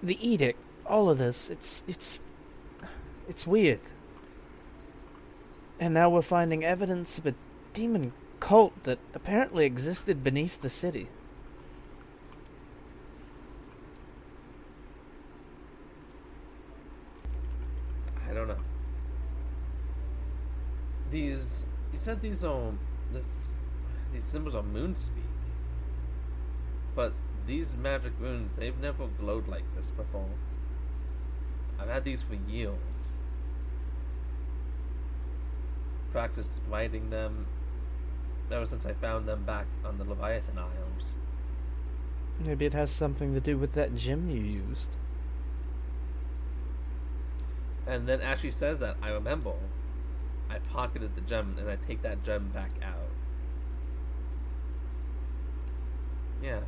the 0.01 0.27
edict, 0.27 0.59
all 0.85 1.09
of 1.09 1.17
this, 1.17 1.49
it's 1.49 1.83
it's 1.87 2.21
it's 3.27 3.47
weird. 3.47 3.79
And 5.79 5.93
now 5.93 6.09
we're 6.09 6.21
finding 6.21 6.63
evidence 6.63 7.17
of 7.17 7.25
a 7.25 7.35
demon 7.73 8.13
cult 8.39 8.83
that 8.83 8.99
apparently 9.13 9.65
existed 9.65 10.23
beneath 10.23 10.61
the 10.61 10.69
city. 10.69 11.07
I 18.33 18.35
don't 18.35 18.47
know. 18.47 18.57
These 21.11 21.65
you 21.93 21.99
said 21.99 22.19
these 22.19 22.43
are 22.43 22.71
this 23.11 23.25
these 24.11 24.23
symbols 24.23 24.55
are 24.55 24.63
moon 24.63 24.95
speak. 24.95 25.23
But 26.95 27.13
these 27.45 27.75
magic 27.75 28.19
moons, 28.19 28.51
they've 28.57 28.77
never 28.79 29.05
glowed 29.19 29.47
like 29.47 29.65
this 29.75 29.91
before. 29.91 30.29
I've 31.79 31.89
had 31.89 32.03
these 32.03 32.23
for 32.23 32.33
years. 32.49 32.73
Practiced 36.11 36.51
writing 36.67 37.11
them 37.11 37.45
ever 38.51 38.65
since 38.65 38.87
I 38.87 38.93
found 38.93 39.27
them 39.27 39.43
back 39.43 39.67
on 39.85 39.99
the 39.99 40.03
Leviathan 40.03 40.57
Isles. 40.57 41.13
Maybe 42.39 42.65
it 42.65 42.73
has 42.73 42.89
something 42.89 43.35
to 43.35 43.39
do 43.39 43.59
with 43.59 43.73
that 43.73 43.95
gem 43.95 44.27
you 44.27 44.41
used. 44.41 44.95
And 47.85 48.07
then 48.07 48.21
as 48.21 48.39
she 48.39 48.51
says 48.51 48.79
that, 48.79 48.97
I 49.01 49.09
remember 49.09 49.53
I 50.49 50.59
pocketed 50.59 51.15
the 51.15 51.21
gem 51.21 51.55
and 51.59 51.69
I 51.69 51.75
take 51.87 52.01
that 52.03 52.23
gem 52.23 52.49
back 52.53 52.71
out. 52.83 53.09
Yeah. 56.41 56.59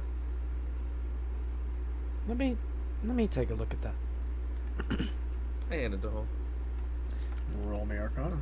Let 2.28 2.38
me 2.38 2.58
let 3.04 3.16
me 3.16 3.28
take 3.28 3.50
a 3.52 3.54
look 3.54 3.74
at 3.74 3.82
that. 3.82 3.94
I 5.72 5.76
handed 5.76 6.00
it 6.00 6.02
to 6.04 6.10
her. 6.10 6.26
Roll 7.64 7.86
me 7.86 7.98
Arcana. 7.98 8.38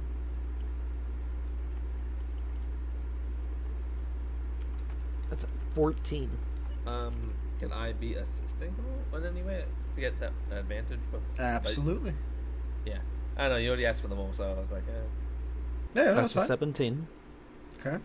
That's 5.30 5.43
a 5.45 5.47
14. 5.74 6.30
Um, 6.86 7.34
can 7.59 7.71
I 7.71 7.93
be 7.93 8.13
assisting 8.13 8.76
her 9.11 9.17
in 9.17 9.26
any 9.26 9.41
way 9.41 9.65
to 9.95 10.01
get 10.01 10.19
that 10.19 10.32
advantage? 10.51 10.99
But 11.11 11.21
Absolutely. 11.39 12.13
Yeah, 12.86 12.99
I 13.38 13.47
know 13.49 13.57
you 13.57 13.69
already 13.69 13.86
asked 13.86 14.01
for 14.01 14.07
them 14.07 14.19
all, 14.19 14.31
so 14.34 14.43
I 14.43 14.59
was 14.59 14.71
like, 14.71 14.84
eh. 14.88 14.91
Yeah, 15.95 16.03
yeah, 16.05 16.11
That's 16.13 16.34
that's 16.34 16.49
a 16.49 16.57
fine. 16.57 16.73
17. 16.73 17.07
Okay. 17.79 17.97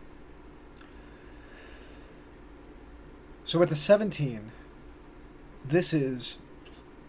So 3.45 3.59
with 3.59 3.71
the 3.71 3.77
17, 3.77 4.53
this 5.65 5.95
is 5.95 6.39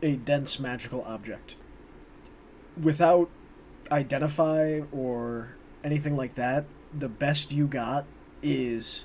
a 0.02 0.16
dense 0.16 0.60
magical 0.60 1.04
object. 1.04 1.56
Without 2.82 3.30
identify 3.92 4.82
or 4.92 5.50
anything 5.84 6.16
like 6.16 6.36
that, 6.36 6.66
the 6.98 7.10
best 7.10 7.52
you 7.52 7.68
got 7.68 8.06
is 8.42 9.04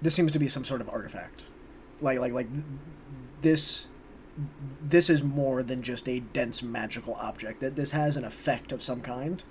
this 0.00 0.14
seems 0.14 0.32
to 0.32 0.38
be 0.38 0.48
some 0.48 0.64
sort 0.64 0.80
of 0.80 0.88
artifact. 0.88 1.44
Like 2.00 2.18
like 2.18 2.32
like 2.32 2.46
this 3.42 3.86
this 4.82 5.10
is 5.10 5.22
more 5.22 5.62
than 5.62 5.82
just 5.82 6.08
a 6.08 6.20
dense 6.20 6.62
magical 6.62 7.14
object. 7.14 7.60
That 7.60 7.76
this 7.76 7.90
has 7.90 8.16
an 8.16 8.24
effect 8.24 8.72
of 8.72 8.82
some 8.82 9.02
kind, 9.02 9.44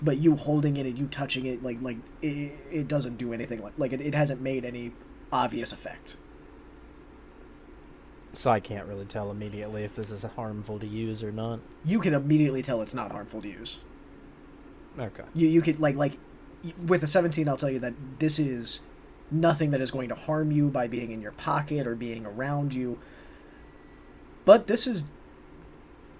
but 0.00 0.18
you 0.18 0.36
holding 0.36 0.76
it 0.76 0.86
and 0.86 0.96
you 0.96 1.06
touching 1.06 1.46
it, 1.46 1.62
like 1.62 1.82
like 1.82 1.96
it, 2.22 2.52
it 2.70 2.88
doesn't 2.88 3.18
do 3.18 3.32
anything. 3.32 3.62
Like 3.62 3.74
like 3.76 3.92
it, 3.92 4.00
it 4.00 4.14
hasn't 4.14 4.40
made 4.40 4.64
any 4.64 4.92
obvious 5.32 5.72
effect. 5.72 6.16
So 8.34 8.50
I 8.50 8.60
can't 8.60 8.86
really 8.86 9.06
tell 9.06 9.30
immediately 9.30 9.82
if 9.82 9.96
this 9.96 10.10
is 10.10 10.22
harmful 10.22 10.78
to 10.78 10.86
use 10.86 11.24
or 11.24 11.32
not. 11.32 11.60
You 11.84 11.98
can 11.98 12.14
immediately 12.14 12.62
tell 12.62 12.82
it's 12.82 12.94
not 12.94 13.10
harmful 13.10 13.42
to 13.42 13.48
use. 13.48 13.78
Okay. 14.98 15.24
You 15.34 15.48
you 15.48 15.62
could 15.62 15.80
like 15.80 15.96
like 15.96 16.18
with 16.86 17.02
a 17.02 17.06
seventeen, 17.06 17.48
I'll 17.48 17.56
tell 17.56 17.70
you 17.70 17.80
that 17.80 17.94
this 18.18 18.38
is 18.38 18.80
nothing 19.30 19.70
that 19.72 19.80
is 19.80 19.90
going 19.90 20.08
to 20.08 20.14
harm 20.14 20.50
you 20.50 20.68
by 20.70 20.86
being 20.86 21.10
in 21.10 21.20
your 21.20 21.32
pocket 21.32 21.86
or 21.86 21.94
being 21.94 22.24
around 22.24 22.74
you. 22.74 22.98
But 24.48 24.66
this 24.66 24.86
is 24.86 25.04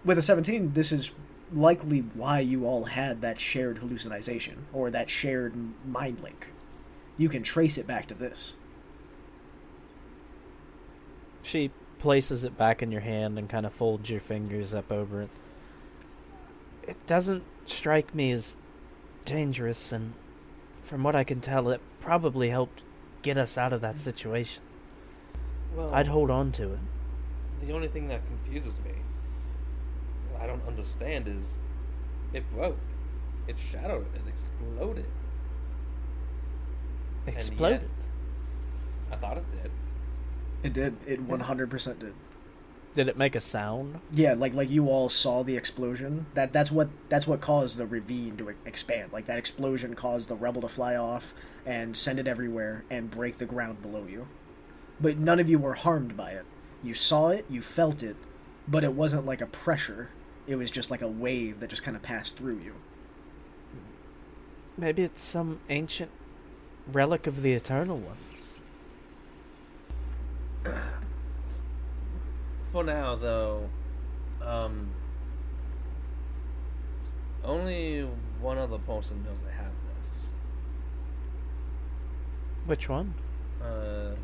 with 0.05 0.18
a 0.18 0.22
seventeen. 0.22 0.74
This 0.74 0.93
is 0.93 1.12
likely 1.51 2.01
why 2.01 2.41
you 2.41 2.66
all 2.66 2.85
had 2.85 3.22
that 3.22 3.41
shared 3.41 3.79
hallucination 3.79 4.66
or 4.70 4.91
that 4.91 5.09
shared 5.09 5.55
mind 5.87 6.20
link. 6.20 6.49
You 7.16 7.31
can 7.31 7.43
trace 7.43 7.79
it 7.79 7.87
back 7.87 8.05
to 8.09 8.14
this. 8.14 8.55
She 11.43 11.70
places 11.99 12.45
it 12.45 12.59
back 12.59 12.83
in 12.83 12.93
your 12.93 13.01
hand 13.01 13.39
and 13.39 13.49
kind 13.49 13.64
of 13.64 13.72
folds 13.72 14.11
your 14.11 14.20
fingers 14.20 14.74
up 14.74 14.93
over 14.93 15.22
it. 15.22 15.31
It 16.83 17.07
doesn't 17.07 17.45
strike 17.64 18.14
me 18.14 18.31
as 18.33 18.59
dangerous, 19.24 19.91
and 19.91 20.12
from 20.83 21.03
what 21.03 21.16
I 21.16 21.24
can 21.24 21.41
tell, 21.41 21.70
it 21.70 21.81
probably 22.03 22.51
helped 22.51 22.83
get 23.22 23.39
us 23.39 23.57
out 23.57 23.72
of 23.72 23.81
that 23.81 23.99
situation. 23.99 24.62
Well, 25.74 25.95
I'd 25.95 26.09
hold 26.09 26.31
on 26.31 26.53
to 26.53 26.74
it. 26.74 26.81
The 27.64 27.72
only 27.72 27.88
thing 27.88 28.09
that 28.09 28.20
confuses 28.26 28.78
me, 28.84 28.92
I 30.40 30.46
don't 30.46 30.62
understand, 30.66 31.26
is 31.28 31.54
it 32.32 32.44
broke, 32.54 32.78
it 33.46 33.56
shattered, 33.72 34.06
it 34.14 34.22
exploded. 34.28 35.04
And 37.26 37.34
yet- 37.34 37.34
Exploded. 37.36 37.90
I 39.11 39.16
thought 39.16 39.38
it 39.38 39.44
did. 39.62 39.70
It 40.62 40.72
did. 40.72 40.96
It 41.06 41.20
one 41.22 41.40
hundred 41.40 41.70
percent 41.70 41.98
did. 42.00 42.14
Did 42.94 43.06
it 43.09 43.16
make 43.16 43.34
a 43.36 43.40
sound? 43.40 44.00
Yeah, 44.12 44.34
like 44.34 44.54
like 44.54 44.70
you 44.70 44.88
all 44.88 45.09
saw 45.09 45.42
the 45.44 45.56
explosion. 45.56 46.26
That 46.34 46.52
that's 46.52 46.70
what 46.72 46.88
that's 47.09 47.26
what 47.26 47.40
caused 47.40 47.76
the 47.78 47.86
ravine 47.86 48.36
to 48.38 48.50
e- 48.50 48.54
expand. 48.66 49.12
Like 49.12 49.26
that 49.26 49.38
explosion 49.38 49.94
caused 49.94 50.28
the 50.28 50.34
rebel 50.34 50.62
to 50.62 50.68
fly 50.68 50.96
off 50.96 51.32
and 51.64 51.96
send 51.96 52.18
it 52.18 52.26
everywhere 52.26 52.84
and 52.90 53.11
break 53.11 53.38
the 53.38 53.46
ground 53.46 53.82
below 53.82 54.04
you. 54.06 54.26
But 55.00 55.16
none 55.18 55.38
of 55.38 55.48
you 55.48 55.59
were 55.59 55.74
harmed 55.74 56.16
by 56.16 56.30
it. 56.32 56.44
You 56.83 56.95
saw 56.95 57.29
it, 57.29 57.45
you 57.51 57.61
felt 57.61 58.03
it, 58.03 58.16
but 58.66 58.85
it 58.85 58.93
wasn't 58.93 59.26
like 59.26 59.41
a 59.41 59.47
pressure. 59.47 60.11
It 60.47 60.57
was 60.57 60.70
just 60.70 60.91
like 60.91 61.03
a 61.03 61.09
wave 61.09 61.61
that 61.61 61.70
just 61.70 61.83
kind 61.83 61.97
of 61.97 62.03
passed 62.03 62.37
through 62.37 62.59
you. 62.59 62.74
Maybe 64.76 65.03
it's 65.03 65.22
some 65.22 65.61
ancient 65.68 66.11
relic 66.87 67.26
of 67.26 67.43
the 67.43 67.53
Eternal 67.53 67.99
Ones. 67.99 68.55
For 72.72 72.85
now, 72.85 73.16
though, 73.16 73.68
um, 74.41 74.89
only 77.45 78.07
one 78.41 78.59
other 78.59 78.79
person 78.79 79.24
knows 79.24 79.39
I 79.47 79.53
have 79.57 79.72
this. 79.72 80.11
Which 82.66 82.89
one? 82.89 83.14
Uh, 83.62 84.14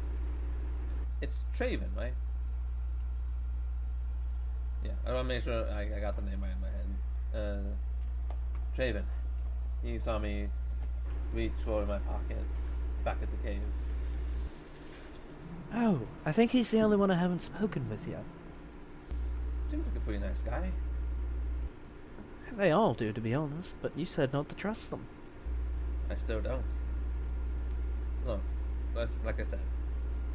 it's 1.21 1.43
Traven, 1.59 1.97
right? 1.97 2.13
Yeah, 4.85 4.91
I 5.07 5.13
want 5.15 5.29
to 5.29 5.35
make 5.35 5.45
sure 5.45 5.67
I, 5.71 5.97
I 5.97 6.01
got 6.01 6.17
the 6.17 6.23
name 6.23 6.43
right 6.43 6.53
in 6.53 6.61
my 6.61 6.69
head. 6.69 7.65
Uh, 7.65 8.77
Traven. 8.77 9.05
He 9.83 9.99
saw 9.99 10.19
me 10.19 10.49
reach 11.33 11.53
for 11.65 11.85
my 11.87 11.99
pocket 11.99 12.39
back 13.05 13.19
at 13.23 13.31
the 13.31 13.49
cave. 13.49 13.61
Oh, 15.75 16.01
I 16.25 16.33
think 16.33 16.53
he's 16.53 16.71
the 16.71 16.81
only 16.81 16.97
one 16.97 17.11
I 17.11 17.17
haven't 17.17 17.43
spoken 17.43 17.89
with 17.91 18.07
yet. 18.07 18.23
Seems 19.71 19.87
like 19.87 19.97
a 19.97 20.01
pretty 20.01 20.21
nice 20.21 20.41
guy. 20.43 20.71
They 22.57 22.71
all 22.71 22.95
do, 22.95 23.13
to 23.13 23.21
be 23.21 23.35
honest, 23.35 23.77
but 23.83 23.99
you 23.99 24.05
said 24.05 24.33
not 24.33 24.49
to 24.51 24.55
trust 24.55 24.91
them. 24.91 25.07
I 26.09 26.17
still 26.17 26.41
don't. 26.41 26.63
Look, 28.25 28.41
like 29.25 29.41
I 29.41 29.45
said, 29.45 29.59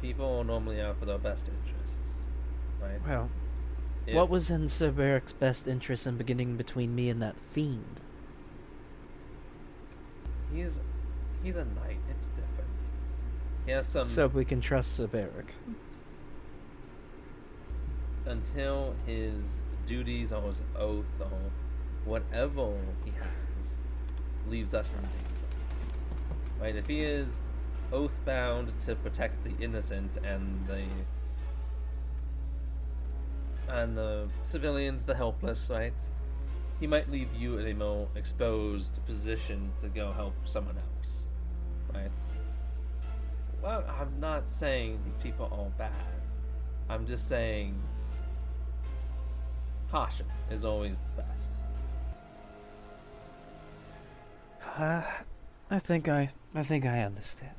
people 0.02 0.44
normally 0.44 0.80
are 0.80 0.94
for 0.94 1.06
their 1.06 1.18
best 1.18 1.48
interests, 1.48 2.18
right? 2.80 3.00
Well, 3.06 3.30
What 4.08 4.28
was 4.28 4.50
in 4.50 4.68
Sir 4.68 4.90
Beric's 4.90 5.32
best 5.32 5.68
interest 5.68 6.06
in 6.06 6.16
beginning 6.16 6.56
between 6.56 6.94
me 6.94 7.08
and 7.08 7.22
that 7.22 7.36
fiend? 7.52 8.00
He's 10.52 10.80
he's 11.44 11.54
a 11.54 11.64
knight. 11.64 11.98
It's 12.10 12.26
different. 12.28 12.70
He 13.66 13.72
has 13.72 13.86
some 13.86 14.08
so 14.08 14.26
we 14.26 14.44
can 14.44 14.60
trust 14.60 14.94
Sir 14.94 15.06
Beric. 15.06 15.54
until 18.26 18.94
his 19.06 19.34
duties 19.86 20.32
or 20.32 20.42
his 20.48 20.60
oath 20.76 21.04
or 21.20 21.30
whatever 22.04 22.72
he 23.04 23.10
has 23.12 24.48
leaves 24.48 24.74
us 24.74 24.90
in 24.90 25.02
danger. 25.02 25.16
Right? 26.60 26.76
If 26.76 26.86
he 26.86 27.02
is 27.02 27.28
oath 27.92 28.16
bound 28.24 28.72
to 28.86 28.94
protect 28.96 29.44
the 29.44 29.52
innocent 29.62 30.16
and 30.24 30.66
the 30.66 30.84
and 33.72 33.96
the 33.96 34.28
civilians, 34.44 35.04
the 35.04 35.14
helpless, 35.14 35.68
right? 35.70 35.94
He 36.78 36.86
might 36.86 37.10
leave 37.10 37.28
you 37.34 37.58
in 37.58 37.66
a 37.66 37.74
more 37.74 38.08
exposed 38.16 39.04
position 39.06 39.72
to 39.80 39.88
go 39.88 40.12
help 40.12 40.34
someone 40.44 40.76
else, 40.76 41.24
right? 41.94 42.10
Well, 43.62 43.84
I'm 43.88 44.18
not 44.18 44.48
saying 44.48 45.00
these 45.04 45.16
people 45.16 45.48
are 45.52 45.70
bad. 45.78 45.92
I'm 46.88 47.06
just 47.06 47.28
saying 47.28 47.80
caution 49.90 50.26
is 50.50 50.64
always 50.64 51.02
the 51.16 51.22
best. 51.22 51.50
Uh, 54.76 55.02
I 55.70 55.78
think 55.78 56.08
I, 56.08 56.30
I 56.54 56.62
think 56.62 56.86
I 56.86 57.02
understand. 57.02 57.50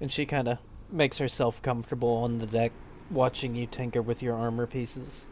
And 0.00 0.12
she 0.12 0.26
kind 0.26 0.46
of 0.46 0.58
makes 0.90 1.18
herself 1.18 1.60
comfortable 1.60 2.16
on 2.16 2.38
the 2.38 2.46
deck, 2.46 2.72
watching 3.10 3.54
you 3.54 3.66
tinker 3.66 4.02
with 4.02 4.22
your 4.22 4.34
armor 4.34 4.66
pieces. 4.66 5.26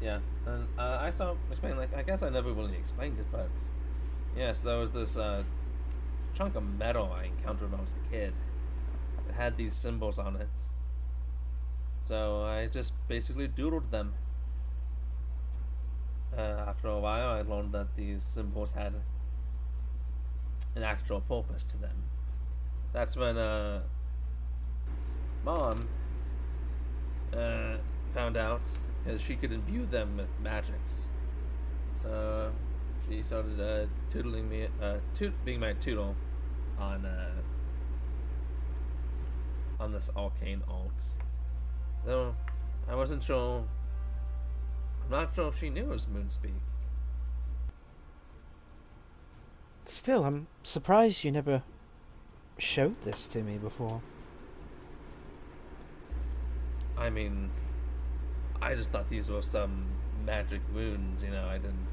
Yeah, 0.00 0.20
and 0.46 0.66
uh, 0.78 0.98
I 1.00 1.10
saw 1.10 1.34
explain 1.50 1.76
like 1.76 1.94
I 1.94 2.02
guess 2.02 2.22
I 2.22 2.28
never 2.28 2.52
really 2.52 2.76
explained 2.76 3.18
it, 3.18 3.26
but 3.32 3.50
yes, 4.36 4.60
there 4.60 4.78
was 4.78 4.92
this 4.92 5.16
uh, 5.16 5.42
chunk 6.34 6.54
of 6.54 6.62
metal 6.78 7.12
I 7.12 7.24
encountered 7.24 7.72
when 7.72 7.80
I 7.80 7.82
was 7.82 7.92
a 8.06 8.10
kid. 8.10 8.32
It 9.28 9.34
had 9.34 9.56
these 9.56 9.74
symbols 9.74 10.18
on 10.18 10.36
it, 10.36 10.48
so 12.06 12.44
I 12.44 12.68
just 12.68 12.92
basically 13.08 13.48
doodled 13.48 13.90
them. 13.90 14.14
Uh, 16.36 16.64
after 16.68 16.88
a 16.88 17.00
while, 17.00 17.30
I 17.30 17.42
learned 17.42 17.72
that 17.72 17.96
these 17.96 18.22
symbols 18.22 18.72
had 18.72 18.94
an 20.76 20.82
actual 20.84 21.20
purpose 21.22 21.64
to 21.64 21.76
them. 21.76 22.04
That's 22.92 23.16
when 23.16 23.36
uh, 23.36 23.82
mom 25.44 25.88
uh, 27.32 27.76
found 28.14 28.36
out 28.36 28.62
because 29.04 29.20
she 29.20 29.36
could 29.36 29.52
imbue 29.52 29.86
them 29.86 30.16
with 30.16 30.28
magics. 30.42 31.06
So 32.02 32.52
she 33.08 33.22
started 33.22 33.60
uh, 33.60 33.86
tootling 34.12 34.48
me, 34.48 34.68
uh, 34.82 34.96
toot, 35.16 35.32
being 35.44 35.60
my 35.60 35.72
tootle 35.74 36.14
on 36.78 37.04
uh, 37.04 37.30
on 39.80 39.92
this 39.92 40.10
arcane 40.16 40.62
alt. 40.68 40.92
Though 42.04 42.34
I 42.88 42.94
wasn't 42.94 43.22
sure. 43.22 43.64
I'm 45.04 45.10
not 45.10 45.34
sure 45.34 45.48
if 45.48 45.58
she 45.58 45.70
knew 45.70 45.84
it 45.84 45.88
was 45.88 46.06
Moonspeak. 46.06 46.52
Still, 49.86 50.24
I'm 50.24 50.48
surprised 50.62 51.24
you 51.24 51.32
never 51.32 51.62
showed 52.58 53.00
this 53.02 53.24
to 53.28 53.42
me 53.42 53.56
before. 53.56 54.02
I 56.98 57.10
mean, 57.10 57.50
I 58.60 58.74
just 58.74 58.90
thought 58.90 59.08
these 59.08 59.28
were 59.28 59.42
some 59.42 59.86
magic 60.24 60.60
moons, 60.74 61.22
you 61.22 61.30
know. 61.30 61.46
I 61.46 61.58
didn't, 61.58 61.86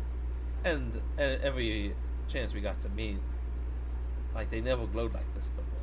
and, 0.64 1.02
and 1.18 1.42
every 1.42 1.94
chance 2.28 2.54
we 2.54 2.62
got 2.62 2.82
to 2.82 2.90
meet, 2.90 3.20
like 4.34 4.50
they 4.50 4.62
never 4.62 4.86
glowed 4.88 5.14
like 5.14 5.32
this 5.36 5.46
before. 5.48 5.76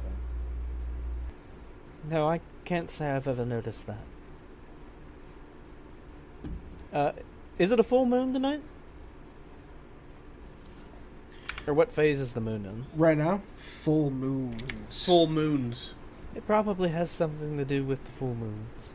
No, 2.11 2.29
I 2.29 2.41
can't 2.65 2.91
say 2.91 3.11
I've 3.11 3.29
ever 3.29 3.45
noticed 3.45 3.87
that. 3.87 4.05
Uh, 6.93 7.13
is 7.59 7.71
it 7.71 7.79
a 7.79 7.85
full 7.85 8.05
moon 8.05 8.33
tonight? 8.33 8.61
Or 11.67 11.75
what 11.75 11.93
phase 11.93 12.19
is 12.19 12.35
the 12.35 12.41
moon 12.41 12.67
in? 12.67 12.87
Right 12.95 13.17
now, 13.17 13.41
full 13.57 14.11
moons. 14.11 15.05
Full 15.07 15.29
moons. 15.29 15.95
It 16.35 16.45
probably 16.45 16.89
has 16.89 17.09
something 17.09 17.57
to 17.57 17.65
do 17.65 17.85
with 17.85 18.05
the 18.05 18.11
full 18.11 18.35
moons. 18.35 18.95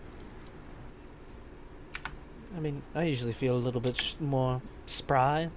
I 2.55 2.59
mean, 2.59 2.81
I 2.95 3.03
usually 3.03 3.33
feel 3.33 3.55
a 3.55 3.59
little 3.59 3.81
bit 3.81 3.97
sh- 3.97 4.15
more 4.19 4.61
spry 4.85 5.49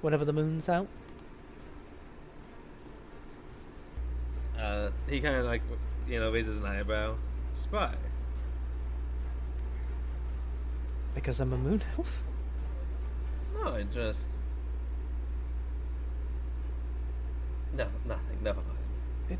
whenever 0.00 0.24
the 0.24 0.32
moon's 0.32 0.68
out. 0.68 0.88
Uh, 4.58 4.90
he 5.08 5.20
kind 5.20 5.36
of 5.36 5.44
like, 5.44 5.62
you 6.08 6.20
know, 6.20 6.30
raises 6.30 6.58
an 6.58 6.66
eyebrow. 6.66 7.16
Spy. 7.60 7.94
Because 11.14 11.40
I'm 11.40 11.52
a 11.52 11.56
moon 11.56 11.82
elf? 11.96 12.22
No, 13.54 13.74
it 13.74 13.92
just. 13.92 14.26
No, 17.74 17.86
nothing. 18.06 18.42
Never 18.42 18.60
mind. 18.60 19.38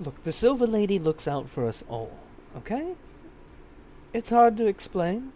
Look, 0.00 0.24
the 0.24 0.32
Silver 0.32 0.66
Lady 0.66 0.98
looks 0.98 1.28
out 1.28 1.48
for 1.48 1.66
us 1.66 1.84
all, 1.88 2.10
okay? 2.56 2.94
It's 4.12 4.28
hard 4.28 4.56
to 4.58 4.66
explain. 4.66 5.32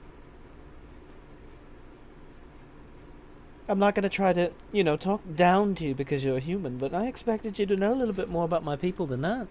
I'm 3.69 3.79
not 3.79 3.95
going 3.95 4.05
to 4.05 4.09
try 4.09 4.33
to, 4.33 4.53
you 4.71 4.85
know, 4.85 4.97
talk 4.97 5.23
down 5.35 5.75
to 5.77 5.87
you 5.87 5.95
because 5.95 6.23
you're 6.23 6.37
a 6.37 6.41
human, 6.41 6.79
but 6.79 6.95
I 6.95 7.07
expected 7.07 7.59
you 7.59 7.67
to 7.67 7.77
know 7.77 7.93
a 7.93 7.97
little 7.97 8.15
bit 8.15 8.29
more 8.29 8.45
about 8.45 8.63
my 8.63 8.77
people 8.77 9.07
than 9.07 9.23
that. 9.23 9.49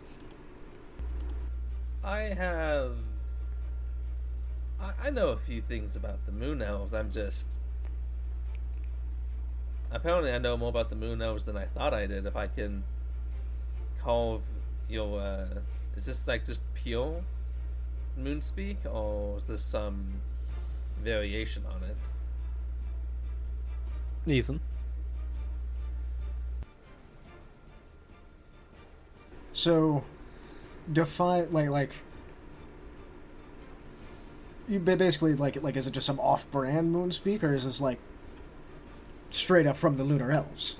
I 2.03 2.19
have. 2.19 2.91
I, 4.79 5.07
I 5.07 5.09
know 5.09 5.29
a 5.29 5.37
few 5.37 5.61
things 5.61 5.95
about 5.95 6.25
the 6.27 6.31
moon 6.31 6.61
elves. 6.61 6.93
I'm 6.93 7.11
just. 7.11 7.47
Apparently, 9.91 10.31
I 10.31 10.37
know 10.37 10.55
more 10.55 10.69
about 10.69 10.89
the 10.89 10.95
moon 10.95 11.21
elves 11.21 11.45
than 11.45 11.57
I 11.57 11.65
thought 11.65 11.93
I 11.93 12.05
did. 12.05 12.25
If 12.25 12.35
I 12.35 12.47
can 12.47 12.83
call 14.01 14.43
your. 14.87 15.19
Uh, 15.19 15.47
is 15.97 16.05
this 16.05 16.25
like 16.27 16.45
just 16.45 16.61
pure 16.75 17.23
moon 18.17 18.41
speak, 18.41 18.77
or 18.85 19.37
is 19.37 19.45
this 19.45 19.63
some 19.63 20.05
variation 21.03 21.63
on 21.65 21.81
it? 21.83 21.97
Ethan. 24.31 24.59
So, 29.53 30.03
define 30.91 31.51
like 31.51 31.69
like. 31.69 31.91
You 34.67 34.79
basically 34.79 35.35
like 35.35 35.61
like 35.61 35.75
is 35.75 35.87
it 35.87 35.91
just 35.91 36.07
some 36.07 36.19
off-brand 36.19 36.93
moonspeak 36.93 37.43
or 37.43 37.53
is 37.53 37.65
this 37.65 37.79
like 37.79 37.99
straight 39.29 39.67
up 39.67 39.77
from 39.77 39.97
the 39.97 40.03
lunar 40.03 40.31
elves? 40.31 40.75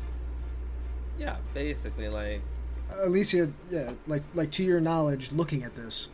Yeah, 1.17 1.37
basically, 1.53 2.09
like. 2.09 2.41
Alicia, 3.01 3.51
yeah, 3.69 3.91
like 4.07 4.23
like 4.33 4.51
to 4.51 4.63
your 4.63 4.81
knowledge, 4.81 5.31
looking 5.31 5.63
at 5.63 5.75
this, 5.75 6.09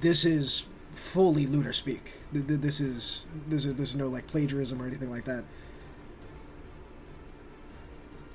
this 0.00 0.24
is 0.24 0.64
fully 0.92 1.46
lunar 1.46 1.72
speak. 1.72 2.12
Th- 2.32 2.46
th- 2.46 2.60
This 2.60 2.80
is 2.80 3.26
this 3.48 3.64
is 3.64 3.74
this 3.76 3.90
is 3.90 3.96
no 3.96 4.08
like 4.08 4.26
plagiarism 4.26 4.80
or 4.82 4.86
anything 4.86 5.10
like 5.10 5.24
that. 5.24 5.44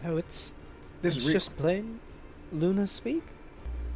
Oh, 0.06 0.18
it's 0.18 0.54
This 1.02 1.16
it's 1.16 1.26
is 1.26 1.34
just 1.34 1.56
plain 1.58 2.00
Luna 2.52 2.86
speak. 2.88 3.24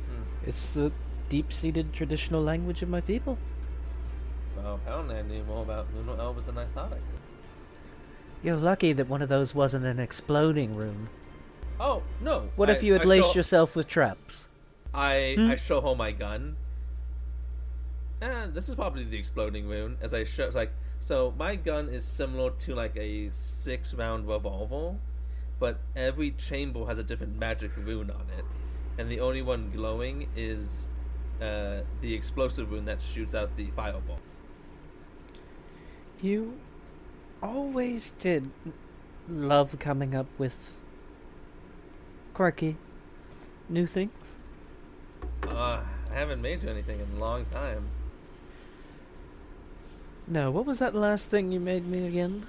hmm. 0.10 0.24
It's 0.50 0.72
the 0.72 0.92
deep-seated 1.30 1.94
traditional 1.94 2.42
language 2.42 2.82
of 2.82 2.90
my 2.90 3.02
people. 3.02 3.38
Well, 4.56 4.76
apparently, 4.76 5.16
I 5.18 5.22
knew 5.22 5.44
more 5.44 5.62
about 5.62 5.88
lunar 5.94 6.20
elves 6.20 6.46
than 6.46 6.58
I 6.58 6.66
thought 6.66 6.92
I 6.94 6.96
did. 6.96 7.04
You're 8.44 8.56
lucky 8.56 8.94
that 8.94 9.08
one 9.10 9.22
of 9.22 9.30
those 9.30 9.54
wasn't 9.54 9.86
an 9.86 10.00
exploding 10.00 10.74
rune. 10.74 11.10
Oh 11.80 12.02
no! 12.22 12.50
What 12.56 12.70
I- 12.70 12.74
if 12.74 12.84
you 12.84 12.94
had 12.94 13.02
I 13.04 13.06
laced 13.06 13.30
show- 13.30 13.36
yourself 13.40 13.76
with 13.76 13.88
traps? 13.88 14.48
I 14.94 15.36
Hmm? 15.38 15.52
I 15.52 15.56
show 15.58 15.82
her 15.82 15.96
my 15.96 16.12
gun. 16.12 16.56
And 18.20 18.54
this 18.54 18.68
is 18.68 18.76
probably 18.76 19.04
the 19.04 19.18
exploding 19.18 19.68
rune. 19.68 19.98
As 20.02 20.14
I 20.14 20.24
show, 20.24 20.50
like 20.54 20.72
So 21.00 21.34
my 21.38 21.56
gun 21.56 21.90
is 21.90 22.04
similar 22.04 22.52
to 22.52 22.76
like 22.76 22.96
a 22.98 23.30
six 23.30 23.94
round 23.94 24.28
revolver, 24.28 24.96
but 25.60 25.80
every 25.96 26.32
chamber 26.32 26.86
has 26.86 26.98
a 26.98 27.04
different 27.04 27.38
magic 27.38 27.72
rune 27.78 28.10
on 28.10 28.26
it, 28.38 28.46
and 28.98 29.10
the 29.10 29.20
only 29.20 29.42
one 29.42 29.72
glowing 29.72 30.28
is 30.36 30.68
uh, 31.42 31.82
the 32.02 32.14
explosive 32.14 32.72
rune 32.72 32.86
that 32.86 33.00
shoots 33.14 33.36
out 33.36 33.56
the 33.56 33.70
fireball. 33.72 34.20
You 36.20 36.58
always 37.44 38.12
did 38.12 38.50
love 39.30 39.78
coming 39.80 40.16
up 40.16 40.26
with 40.40 40.80
quirky 42.34 42.78
new 43.70 43.86
things. 43.86 44.38
Uh, 45.48 45.82
I 46.10 46.14
haven't 46.14 46.42
made 46.42 46.64
you 46.64 46.70
anything 46.70 47.00
in 47.00 47.08
a 47.18 47.20
long 47.20 47.46
time. 47.46 47.88
No, 50.28 50.52
what 50.52 50.66
was 50.66 50.80
that 50.80 50.94
last 50.94 51.30
thing 51.30 51.54
you 51.54 51.60
made 51.60 51.88
me 51.88 52.06
again? 52.06 52.46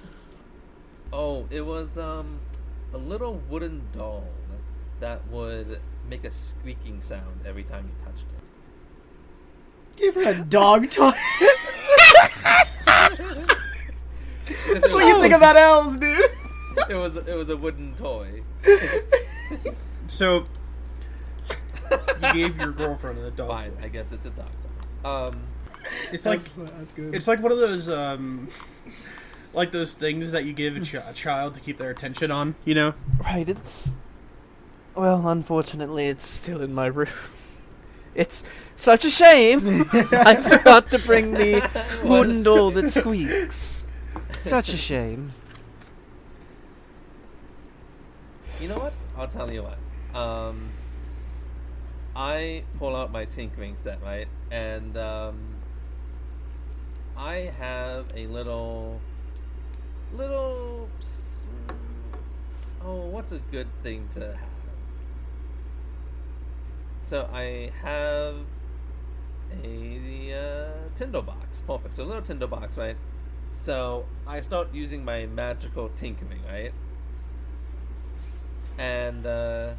Oh, 1.12 1.46
it 1.50 1.60
was 1.62 1.96
um 1.96 2.40
a 2.92 2.98
little 2.98 3.40
wooden 3.48 3.82
doll 3.96 4.24
that 5.00 5.26
would 5.28 5.80
make 6.08 6.24
a 6.24 6.30
squeaking 6.30 7.00
sound 7.02 7.40
every 7.46 7.62
time 7.62 7.88
you 7.88 8.04
touched 8.04 8.24
it. 8.24 9.96
Give 9.96 10.14
her 10.16 10.30
a 10.30 10.44
dog 10.44 10.90
toy. 10.90 11.12
That's 12.84 13.18
That's 14.72 14.94
what 14.94 15.06
you 15.06 15.20
think 15.20 15.34
about 15.34 15.56
elves, 15.56 15.98
dude. 15.98 16.24
It 16.88 16.94
was 16.94 17.16
it 17.16 17.34
was 17.34 17.48
a 17.48 17.56
wooden 17.56 17.94
toy. 17.94 18.42
So 20.08 20.44
you 21.90 22.32
gave 22.32 22.58
your 22.58 22.72
girlfriend 22.72 23.18
a 23.20 23.30
dog. 23.30 23.48
Fine, 23.48 23.76
toy. 23.76 23.84
I 23.84 23.88
guess 23.88 24.10
it's 24.10 24.26
a 24.26 24.30
dog 24.30 24.48
toy. 25.02 25.08
Um, 25.08 25.40
It's 26.12 26.26
like 26.26 26.40
that's 26.40 26.92
good. 26.92 27.14
it's 27.14 27.28
like 27.28 27.42
one 27.42 27.52
of 27.52 27.58
those 27.58 27.88
um, 27.88 28.48
like 29.54 29.72
those 29.72 29.94
things 29.94 30.32
that 30.32 30.44
you 30.44 30.52
give 30.52 30.76
a, 30.76 30.80
ch- 30.80 30.94
a 30.94 31.12
child 31.14 31.54
to 31.54 31.60
keep 31.60 31.78
their 31.78 31.90
attention 31.90 32.30
on. 32.30 32.54
You 32.64 32.74
know. 32.74 32.94
Right, 33.20 33.48
it's. 33.48 33.96
Well, 34.94 35.28
unfortunately, 35.28 36.06
it's 36.08 36.26
still 36.26 36.60
in 36.62 36.74
my 36.74 36.86
room. 36.86 37.08
It's 38.14 38.42
such 38.74 39.04
a 39.04 39.10
shame. 39.10 39.86
I 39.92 40.34
forgot 40.42 40.90
to 40.90 40.98
bring 40.98 41.34
the 41.34 41.62
wooden 42.04 42.42
doll 42.42 42.72
that 42.72 42.90
squeaks. 42.90 43.84
Such 44.40 44.72
a 44.72 44.76
shame. 44.76 45.32
you 48.60 48.68
know 48.68 48.78
what? 48.78 48.92
I'll 49.16 49.28
tell 49.28 49.52
you 49.52 49.62
what. 49.62 49.78
Um, 50.20 50.68
I 52.16 52.64
pull 52.78 52.96
out 52.96 53.12
my 53.12 53.24
tinkering 53.24 53.76
set, 53.82 54.02
right, 54.02 54.26
and 54.50 54.96
um, 54.96 55.38
I 57.18 57.52
have 57.58 58.06
a 58.14 58.28
little, 58.28 59.00
little. 60.14 60.88
Oh, 62.84 63.06
what's 63.06 63.32
a 63.32 63.40
good 63.50 63.66
thing 63.82 64.08
to 64.14 64.20
have? 64.20 64.60
So 67.08 67.28
I 67.32 67.72
have 67.82 68.36
a 69.64 70.32
uh, 70.32 70.96
tinder 70.96 71.22
box. 71.22 71.60
Perfect. 71.66 71.96
So 71.96 72.04
a 72.04 72.06
little 72.06 72.22
tinder 72.22 72.46
box, 72.46 72.76
right? 72.76 72.96
So 73.54 74.04
I 74.24 74.40
start 74.40 74.68
using 74.72 75.04
my 75.04 75.26
magical 75.26 75.88
tinkering, 75.96 76.42
right? 76.46 76.72
And 78.78 79.26
uh, 79.26 79.72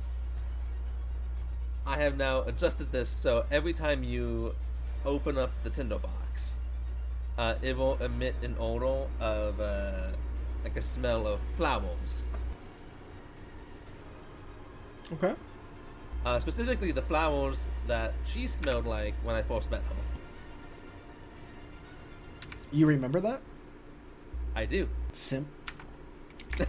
I 1.86 1.98
have 1.98 2.18
now 2.18 2.42
adjusted 2.42 2.92
this 2.92 3.08
so 3.08 3.46
every 3.50 3.74
time 3.74 4.04
you 4.04 4.54
open 5.06 5.38
up 5.38 5.52
the 5.64 5.70
tinder 5.70 6.00
box, 6.00 6.19
uh, 7.40 7.56
it 7.62 7.76
will 7.78 7.96
emit 8.02 8.36
an 8.44 8.56
odor 8.60 9.08
of 9.22 9.60
uh, 9.62 10.08
like 10.62 10.76
a 10.76 10.82
smell 10.82 11.26
of 11.26 11.40
flowers. 11.56 12.26
Okay. 15.14 15.34
Uh, 16.26 16.38
specifically, 16.42 16.92
the 16.92 17.02
flowers 17.02 17.60
that 17.88 18.14
she 18.26 18.46
smelled 18.46 18.86
like 18.86 19.14
when 19.24 19.36
I 19.36 19.42
first 19.42 19.72
met 19.72 19.82
her. 19.84 19.96
You 22.74 22.86
remember 22.88 23.22
that? 23.22 23.40
I 24.54 24.66
do. 24.66 24.90
Simp. 25.14 25.48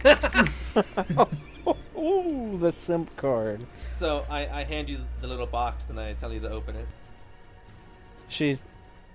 Ooh, 1.97 2.57
the 2.57 2.71
simp 2.71 3.13
card. 3.17 3.65
So 3.97 4.23
I, 4.29 4.61
I 4.61 4.63
hand 4.63 4.87
you 4.87 4.99
the 5.19 5.27
little 5.27 5.45
box 5.45 5.89
and 5.89 5.99
I 5.99 6.13
tell 6.13 6.31
you 6.31 6.39
to 6.39 6.49
open 6.49 6.77
it. 6.77 6.87
She 8.29 8.57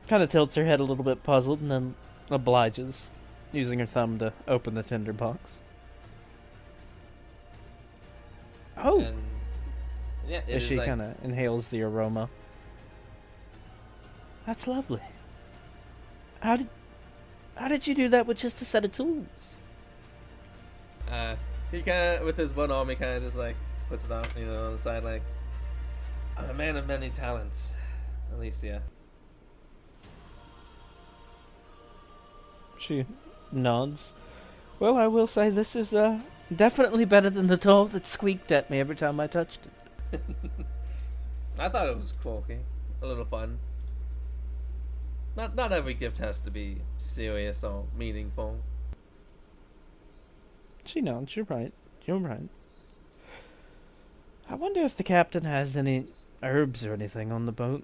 kind 0.08 0.22
of 0.22 0.28
tilts 0.28 0.54
her 0.54 0.64
head 0.64 0.80
a 0.80 0.84
little 0.84 1.04
bit 1.04 1.22
puzzled 1.22 1.60
and 1.60 1.70
then 1.70 1.94
obliges, 2.30 3.10
using 3.52 3.78
her 3.78 3.86
thumb 3.86 4.18
to 4.18 4.32
open 4.48 4.74
the 4.74 4.82
tinder 4.82 5.12
box. 5.12 5.60
Oh, 8.76 9.00
And 9.00 9.16
yeah, 10.26 10.42
as 10.50 10.62
is 10.62 10.62
she 10.62 10.76
like, 10.76 10.86
kind 10.86 11.00
of 11.02 11.16
inhales 11.22 11.68
the 11.68 11.82
aroma. 11.82 12.30
That's 14.46 14.66
lovely. 14.66 15.02
How 16.40 16.56
did 16.56 16.70
how 17.56 17.68
did 17.68 17.86
you 17.86 17.94
do 17.94 18.08
that 18.10 18.26
with 18.26 18.38
just 18.38 18.62
a 18.62 18.64
set 18.64 18.84
of 18.84 18.92
tools? 18.92 19.58
uh, 21.08 21.36
he 21.70 21.82
kind 21.82 22.20
of 22.20 22.26
with 22.26 22.36
his 22.36 22.52
one 22.54 22.70
arm, 22.70 22.88
he 22.88 22.96
kind 22.96 23.16
of 23.18 23.22
just 23.22 23.36
like 23.36 23.56
puts 23.88 24.04
it 24.04 24.10
on, 24.12 24.24
you 24.36 24.46
know, 24.46 24.66
on 24.66 24.72
the 24.76 24.78
side, 24.78 25.04
like 25.04 25.22
I'm 26.36 26.50
a 26.50 26.54
man 26.54 26.76
of 26.76 26.86
many 26.86 27.10
talents, 27.10 27.72
Alicia. 28.32 28.82
She 32.86 33.04
nods. 33.50 34.14
Well, 34.78 34.96
I 34.96 35.08
will 35.08 35.26
say 35.26 35.50
this 35.50 35.74
is 35.74 35.92
uh 35.92 36.20
definitely 36.54 37.04
better 37.04 37.28
than 37.28 37.48
the 37.48 37.56
doll 37.56 37.86
that 37.86 38.06
squeaked 38.06 38.52
at 38.52 38.70
me 38.70 38.78
every 38.78 38.94
time 38.94 39.18
I 39.18 39.26
touched 39.26 39.66
it. 40.12 40.20
I 41.58 41.68
thought 41.68 41.88
it 41.88 41.96
was 41.96 42.12
quirky, 42.22 42.58
a 43.02 43.06
little 43.06 43.24
fun. 43.24 43.58
Not 45.36 45.56
not 45.56 45.72
every 45.72 45.94
gift 45.94 46.18
has 46.18 46.38
to 46.40 46.50
be 46.52 46.78
serious 46.98 47.64
or 47.64 47.86
meaningful. 47.96 48.60
She 50.84 51.00
nods. 51.00 51.34
You're 51.34 51.46
right. 51.46 51.72
You're 52.04 52.18
right. 52.18 52.48
I 54.48 54.54
wonder 54.54 54.82
if 54.82 54.94
the 54.94 55.02
captain 55.02 55.44
has 55.44 55.76
any 55.76 56.06
herbs 56.40 56.86
or 56.86 56.94
anything 56.94 57.32
on 57.32 57.46
the 57.46 57.52
boat. 57.52 57.82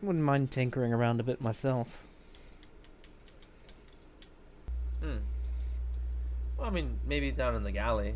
Wouldn't 0.00 0.24
mind 0.24 0.52
tinkering 0.52 0.92
around 0.92 1.18
a 1.18 1.24
bit 1.24 1.40
myself. 1.40 2.06
Hmm. 5.02 5.18
Well, 6.56 6.66
I 6.66 6.70
mean, 6.70 6.98
maybe 7.06 7.30
down 7.30 7.54
in 7.54 7.64
the 7.64 7.72
galley. 7.72 8.14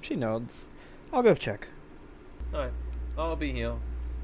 She 0.00 0.16
nods. 0.16 0.68
I'll 1.12 1.22
go 1.22 1.34
check. 1.34 1.68
Alright, 2.52 2.72
I'll 3.16 3.36
be 3.36 3.52
here. 3.52 3.74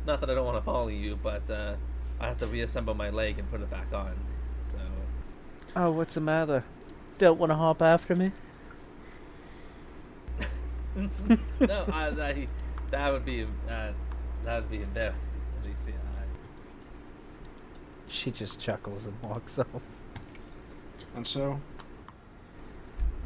Not 0.07 0.21
that 0.21 0.31
I 0.31 0.35
don't 0.35 0.45
want 0.45 0.59
to 0.59 0.63
follow 0.63 0.89
you, 0.89 1.19
but 1.23 1.49
uh, 1.51 1.75
I 2.21 2.29
have 2.29 2.39
to 2.39 2.47
reassemble 2.47 2.95
my 2.95 3.11
leg 3.11 3.39
and 3.39 3.51
put 3.51 3.61
it 3.61 3.71
back 3.71 3.93
on. 3.93 4.17
So, 4.73 4.79
Oh, 5.77 5.91
what's 5.93 6.15
the 6.15 6.21
matter? 6.21 6.65
Don't 7.19 7.39
want 7.39 7.51
to 7.51 7.57
hop 7.57 7.83
after 7.83 8.17
me? 8.17 8.33
no, 10.97 11.85
I, 11.93 12.11
that, 12.11 12.37
that 12.91 13.13
would 13.13 13.25
be 13.25 13.43
uh, 13.69 13.93
that 14.45 14.61
would 14.63 14.71
be 14.71 14.83
embarrassing. 14.83 15.41
At 15.61 15.67
least, 15.69 15.83
yeah, 15.87 15.95
I, 15.95 16.08
She 18.09 18.31
just 18.31 18.59
chuckles 18.59 19.07
and 19.07 19.17
walks 19.23 19.59
off. 19.59 19.67
And 21.15 21.27
so, 21.27 21.61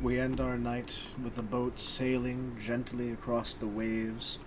we 0.03 0.19
end 0.19 0.41
our 0.41 0.59
night 0.59 0.99
with 1.23 1.37
the 1.37 1.43
boat 1.43 1.79
sailing 1.79 2.57
gently 2.61 3.13
across 3.13 3.55
the 3.55 3.67
waves 3.67 4.39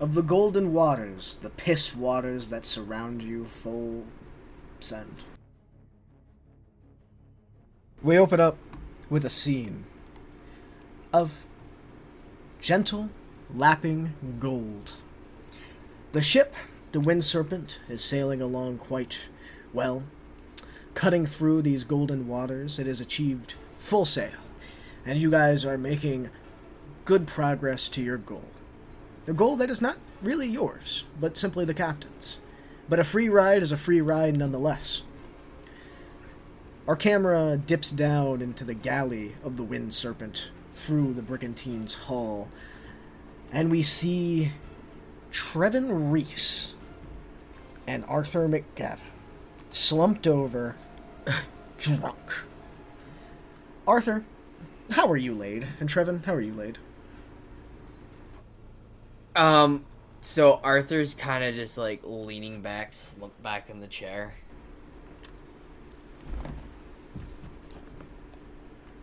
of 0.00 0.14
the 0.14 0.22
golden 0.22 0.72
waters, 0.72 1.38
the 1.42 1.50
piss 1.50 1.94
waters 1.94 2.50
that 2.50 2.64
surround 2.64 3.22
you 3.22 3.44
full 3.44 4.04
send. 4.80 5.24
We 8.02 8.18
open 8.18 8.40
up 8.40 8.56
with 9.10 9.24
a 9.24 9.30
scene 9.30 9.84
of 11.12 11.44
gentle, 12.60 13.10
lapping 13.52 14.14
gold. 14.38 14.92
The 16.12 16.22
ship, 16.22 16.54
the 16.92 17.00
Wind 17.00 17.24
Serpent, 17.24 17.78
is 17.88 18.02
sailing 18.04 18.40
along 18.40 18.78
quite 18.78 19.28
well. 19.72 20.04
Cutting 20.94 21.26
through 21.26 21.62
these 21.62 21.84
golden 21.84 22.26
waters, 22.26 22.78
it 22.78 22.86
has 22.86 23.00
achieved 23.00 23.54
full 23.78 24.04
sail, 24.04 24.40
and 25.06 25.18
you 25.20 25.30
guys 25.30 25.64
are 25.64 25.78
making 25.78 26.28
good 27.04 27.26
progress 27.26 27.88
to 27.90 28.02
your 28.02 28.18
goal. 28.18 28.44
A 29.26 29.32
goal 29.32 29.56
that 29.56 29.70
is 29.70 29.80
not 29.80 29.98
really 30.22 30.48
yours, 30.48 31.04
but 31.20 31.36
simply 31.36 31.64
the 31.64 31.74
captain's. 31.74 32.38
But 32.88 32.98
a 32.98 33.04
free 33.04 33.28
ride 33.28 33.62
is 33.62 33.72
a 33.72 33.76
free 33.76 34.00
ride 34.00 34.36
nonetheless. 34.36 35.02
Our 36.86 36.96
camera 36.96 37.56
dips 37.58 37.92
down 37.92 38.40
into 38.40 38.64
the 38.64 38.74
galley 38.74 39.34
of 39.44 39.56
the 39.56 39.62
Wind 39.62 39.92
Serpent 39.94 40.50
through 40.74 41.12
the 41.14 41.22
Brigantine's 41.22 41.94
hull, 41.94 42.48
and 43.52 43.70
we 43.70 43.82
see 43.82 44.52
Trevin 45.30 46.10
Reese 46.10 46.74
and 47.86 48.04
Arthur 48.06 48.48
McGavin 48.48 49.00
slumped 49.70 50.26
over, 50.26 50.76
drunk. 51.78 52.18
Arthur, 53.86 54.24
how 54.90 55.10
are 55.10 55.16
you 55.16 55.34
laid? 55.34 55.66
And 55.80 55.88
Trevin, 55.88 56.24
how 56.24 56.34
are 56.34 56.40
you 56.40 56.52
laid? 56.52 56.78
Um, 59.34 59.84
so 60.20 60.60
Arthur's 60.62 61.14
kind 61.14 61.44
of 61.44 61.54
just 61.54 61.78
like 61.78 62.00
leaning 62.04 62.60
back, 62.60 62.92
slumped 62.92 63.42
back 63.42 63.70
in 63.70 63.80
the 63.80 63.86
chair. 63.86 64.34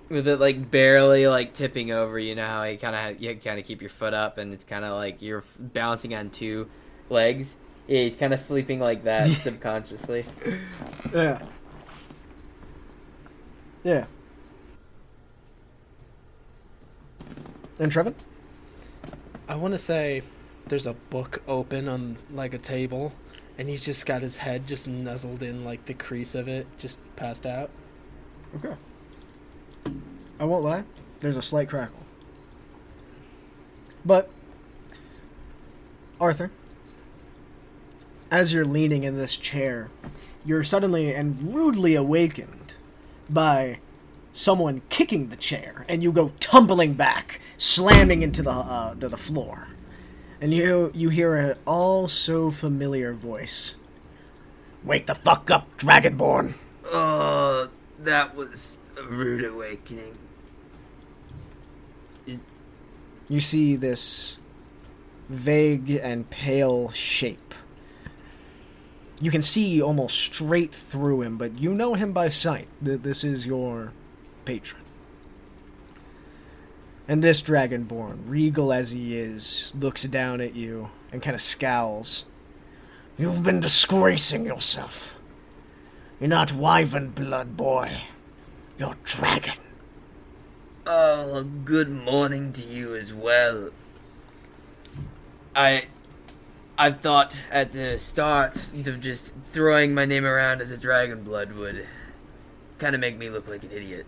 With 0.09 0.27
it 0.27 0.39
like 0.39 0.69
barely 0.69 1.27
like 1.27 1.53
tipping 1.53 1.91
over, 1.91 2.19
you 2.19 2.35
know 2.35 2.45
how 2.45 2.63
you 2.63 2.77
kind 2.77 3.15
of 3.15 3.21
you 3.21 3.35
kind 3.35 3.59
of 3.59 3.65
keep 3.65 3.81
your 3.81 3.89
foot 3.89 4.13
up, 4.13 4.37
and 4.37 4.53
it's 4.53 4.63
kind 4.63 4.85
of 4.85 4.93
like 4.93 5.21
you're 5.21 5.43
balancing 5.57 6.13
on 6.13 6.29
two 6.29 6.69
legs. 7.09 7.55
Yeah, 7.87 8.01
he's 8.01 8.15
kind 8.15 8.33
of 8.33 8.39
sleeping 8.39 8.79
like 8.79 9.03
that 9.03 9.27
subconsciously. 9.37 10.25
Yeah. 11.13 11.41
Yeah. 13.83 14.05
And 17.79 17.91
Trevin? 17.91 18.15
I 19.47 19.55
want 19.55 19.73
to 19.73 19.79
say 19.79 20.23
there's 20.67 20.87
a 20.87 20.93
book 20.93 21.43
open 21.47 21.87
on 21.87 22.17
like 22.31 22.53
a 22.53 22.57
table, 22.57 23.13
and 23.57 23.69
he's 23.69 23.85
just 23.85 24.05
got 24.05 24.21
his 24.23 24.37
head 24.37 24.65
just 24.65 24.87
nuzzled 24.87 25.43
in 25.43 25.63
like 25.63 25.85
the 25.85 25.93
crease 25.93 26.33
of 26.33 26.47
it, 26.47 26.65
just 26.79 26.99
passed 27.15 27.45
out. 27.45 27.69
Okay. 28.55 28.75
I 30.39 30.45
won't 30.45 30.63
lie, 30.63 30.83
there's 31.19 31.37
a 31.37 31.41
slight 31.41 31.69
crackle. 31.69 31.99
But, 34.03 34.29
Arthur, 36.19 36.51
as 38.31 38.53
you're 38.53 38.65
leaning 38.65 39.03
in 39.03 39.17
this 39.17 39.37
chair, 39.37 39.89
you're 40.45 40.63
suddenly 40.63 41.13
and 41.13 41.53
rudely 41.53 41.95
awakened 41.95 42.75
by 43.29 43.79
someone 44.33 44.81
kicking 44.89 45.29
the 45.29 45.35
chair, 45.35 45.85
and 45.87 46.03
you 46.03 46.11
go 46.11 46.31
tumbling 46.39 46.93
back, 46.93 47.39
slamming 47.57 48.21
into 48.21 48.41
the 48.43 48.51
uh, 48.51 48.95
to 48.95 49.07
the 49.07 49.17
floor, 49.17 49.69
and 50.41 50.53
you 50.53 50.91
you 50.93 51.09
hear 51.09 51.35
an 51.35 51.57
all 51.65 52.07
so 52.07 52.51
familiar 52.51 53.13
voice. 53.13 53.75
Wake 54.83 55.07
the 55.07 55.15
fuck 55.15 55.49
up, 55.49 55.77
Dragonborn! 55.77 56.53
Oh, 56.85 57.69
that 57.99 58.35
was 58.35 58.77
a 58.97 59.03
rude 59.03 59.43
awakening. 59.43 60.17
you 63.27 63.39
see 63.39 63.75
this 63.75 64.37
vague 65.29 65.89
and 65.91 66.29
pale 66.29 66.89
shape. 66.89 67.53
You 69.19 69.31
can 69.31 69.41
see 69.41 69.81
almost 69.81 70.17
straight 70.17 70.75
through 70.75 71.21
him, 71.21 71.37
but 71.37 71.57
you 71.57 71.73
know 71.73 71.93
him 71.93 72.11
by 72.11 72.29
sight. 72.29 72.67
That 72.81 73.03
this 73.03 73.23
is 73.23 73.45
your 73.45 73.93
patron. 74.43 74.83
And 77.07 77.23
this 77.23 77.41
dragonborn, 77.41 78.19
regal 78.27 78.73
as 78.73 78.91
he 78.91 79.15
is, 79.15 79.73
looks 79.79 80.03
down 80.03 80.41
at 80.41 80.55
you 80.55 80.89
and 81.11 81.21
kind 81.21 81.35
of 81.35 81.41
scowls. 81.41 82.25
You've 83.17 83.43
been 83.43 83.59
disgracing 83.59 84.45
yourself. 84.45 85.15
You're 86.19 86.29
not 86.29 86.49
Wyvernborn, 86.49 87.55
boy. 87.55 87.91
You're 88.77 88.95
dragon. 89.03 89.59
Oh, 90.87 91.43
good 91.43 91.89
morning 91.89 92.51
to 92.53 92.65
you 92.65 92.95
as 92.95 93.13
well. 93.13 93.69
I 95.55 95.85
I 96.77 96.91
thought 96.91 97.37
at 97.51 97.71
the 97.71 97.97
start 97.97 98.57
of 98.85 98.99
just 98.99 99.33
throwing 99.53 99.93
my 99.93 100.03
name 100.03 100.25
around 100.25 100.61
as 100.61 100.71
a 100.71 100.77
dragon 100.77 101.23
blood 101.23 101.53
would 101.53 101.87
kind 102.79 102.93
of 102.93 102.99
make 102.99 103.17
me 103.17 103.29
look 103.29 103.47
like 103.47 103.63
an 103.63 103.71
idiot. 103.71 104.05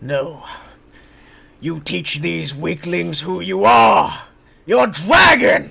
No. 0.00 0.44
You 1.60 1.80
teach 1.80 2.18
these 2.18 2.54
weaklings 2.54 3.20
who 3.20 3.40
you 3.40 3.64
are! 3.64 4.24
You're 4.66 4.88
a 4.88 4.90
dragon! 4.90 5.70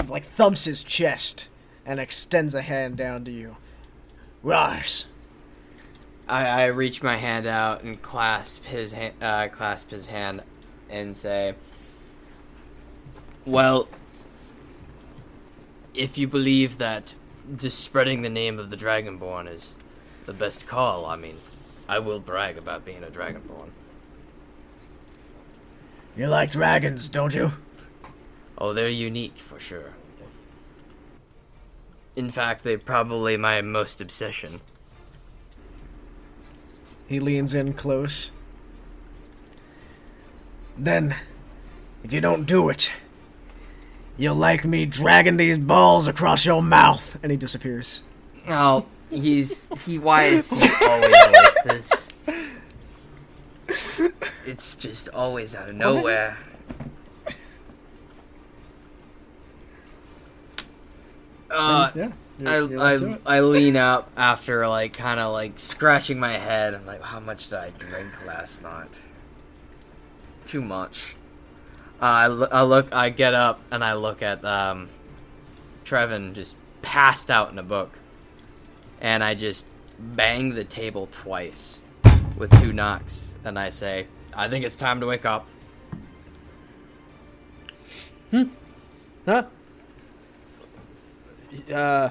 He 0.00 0.08
like 0.08 0.24
thumps 0.24 0.64
his 0.64 0.82
chest 0.82 1.46
and 1.84 2.00
extends 2.00 2.54
a 2.54 2.62
hand 2.62 2.96
down 2.96 3.24
to 3.24 3.30
you. 3.30 3.56
Rise. 4.42 5.06
I, 6.28 6.46
I 6.46 6.64
reach 6.66 7.00
my 7.02 7.16
hand 7.16 7.46
out 7.46 7.84
and 7.84 8.02
clasp 8.02 8.64
his 8.64 8.92
ha- 8.92 9.12
uh, 9.22 9.48
clasp 9.48 9.90
his 9.90 10.08
hand 10.08 10.42
and 10.90 11.16
say, 11.16 11.54
"Well, 13.44 13.88
if 15.96 16.18
you 16.18 16.28
believe 16.28 16.78
that 16.78 17.14
just 17.56 17.80
spreading 17.80 18.22
the 18.22 18.28
name 18.28 18.58
of 18.58 18.70
the 18.70 18.76
Dragonborn 18.76 19.50
is 19.50 19.76
the 20.26 20.32
best 20.32 20.66
call, 20.66 21.06
I 21.06 21.16
mean, 21.16 21.38
I 21.88 21.98
will 21.98 22.20
brag 22.20 22.58
about 22.58 22.84
being 22.84 23.02
a 23.02 23.08
Dragonborn. 23.08 23.70
You 26.16 26.28
like 26.28 26.50
dragons, 26.50 27.08
don't 27.08 27.34
you? 27.34 27.52
Oh, 28.58 28.72
they're 28.72 28.88
unique 28.88 29.36
for 29.36 29.58
sure. 29.58 29.92
In 32.14 32.30
fact, 32.30 32.64
they're 32.64 32.78
probably 32.78 33.36
my 33.36 33.60
most 33.60 34.00
obsession. 34.00 34.60
He 37.06 37.20
leans 37.20 37.54
in 37.54 37.74
close. 37.74 38.30
Then, 40.76 41.14
if 42.02 42.12
you 42.12 42.20
don't 42.20 42.46
do 42.46 42.68
it, 42.70 42.90
you'll 44.16 44.34
like 44.34 44.64
me 44.64 44.86
dragging 44.86 45.36
these 45.36 45.58
balls 45.58 46.06
across 46.06 46.44
your 46.44 46.62
mouth. 46.62 47.18
And 47.22 47.30
he 47.30 47.36
disappears. 47.36 48.02
Oh, 48.48 48.86
he's 49.10 49.68
he. 49.84 49.98
Why 49.98 50.24
is 50.24 50.50
he 50.50 50.70
always 50.84 51.12
like 51.12 51.64
this? 51.64 51.90
It's 54.46 54.76
just 54.76 55.08
always 55.08 55.54
out 55.54 55.68
of 55.68 55.74
nowhere. 55.74 56.38
Uh, 61.50 61.90
yeah. 61.94 62.12
I, 62.44 62.58
I, 62.58 63.18
I 63.24 63.40
lean 63.40 63.76
up 63.76 64.10
after 64.16 64.68
like 64.68 64.92
kind 64.92 65.18
of 65.18 65.32
like 65.32 65.58
scratching 65.58 66.18
my 66.20 66.36
head 66.36 66.74
and 66.74 66.86
like 66.86 67.02
how 67.02 67.18
much 67.18 67.48
did 67.48 67.58
I 67.58 67.70
drink 67.78 68.12
last 68.26 68.62
night? 68.62 69.00
Too 70.44 70.60
much. 70.60 71.15
Uh, 72.00 72.46
I, 72.50 72.58
I 72.58 72.62
look 72.62 72.94
I 72.94 73.08
get 73.08 73.32
up 73.32 73.60
and 73.70 73.82
I 73.82 73.94
look 73.94 74.22
at 74.22 74.44
um 74.44 74.88
Trevin 75.84 76.34
just 76.34 76.56
passed 76.82 77.30
out 77.30 77.50
in 77.50 77.58
a 77.58 77.62
book 77.62 77.98
and 79.00 79.24
I 79.24 79.34
just 79.34 79.66
bang 79.98 80.54
the 80.54 80.64
table 80.64 81.08
twice 81.10 81.80
with 82.36 82.50
two 82.60 82.72
knocks 82.72 83.34
and 83.44 83.58
I 83.58 83.70
say 83.70 84.06
I 84.34 84.48
think 84.48 84.66
it's 84.66 84.76
time 84.76 85.00
to 85.00 85.06
wake 85.06 85.24
up. 85.24 85.46
Hmm. 88.30 88.44
Huh? 89.24 89.44
Uh, 91.70 92.10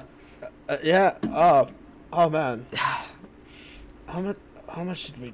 uh 0.68 0.76
yeah. 0.82 1.16
Oh, 1.24 1.68
oh 2.12 2.28
man. 2.28 2.66
How 4.06 4.20
much? 4.20 4.36
How 4.68 4.82
much 4.82 5.06
did 5.06 5.20
we 5.20 5.32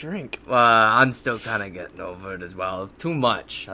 drink? 0.00 0.40
Uh, 0.48 0.54
I'm 0.54 1.12
still 1.12 1.38
kind 1.38 1.62
of 1.62 1.72
getting 1.74 2.00
over 2.00 2.34
it 2.34 2.42
as 2.42 2.54
well. 2.54 2.88
Too 2.88 3.12
much. 3.14 3.66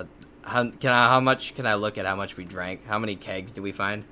How, 0.43 0.71
can 0.71 0.91
I? 0.93 1.09
How 1.09 1.21
much 1.21 1.55
can 1.55 1.67
I 1.67 1.75
look 1.75 1.97
at? 1.99 2.05
How 2.07 2.17
much 2.17 2.37
we 2.37 2.45
drank? 2.45 2.85
How 2.87 2.99
many 2.99 3.17
kegs 3.17 3.53
do 3.53 3.63
we 3.63 3.73
find? 3.73 4.05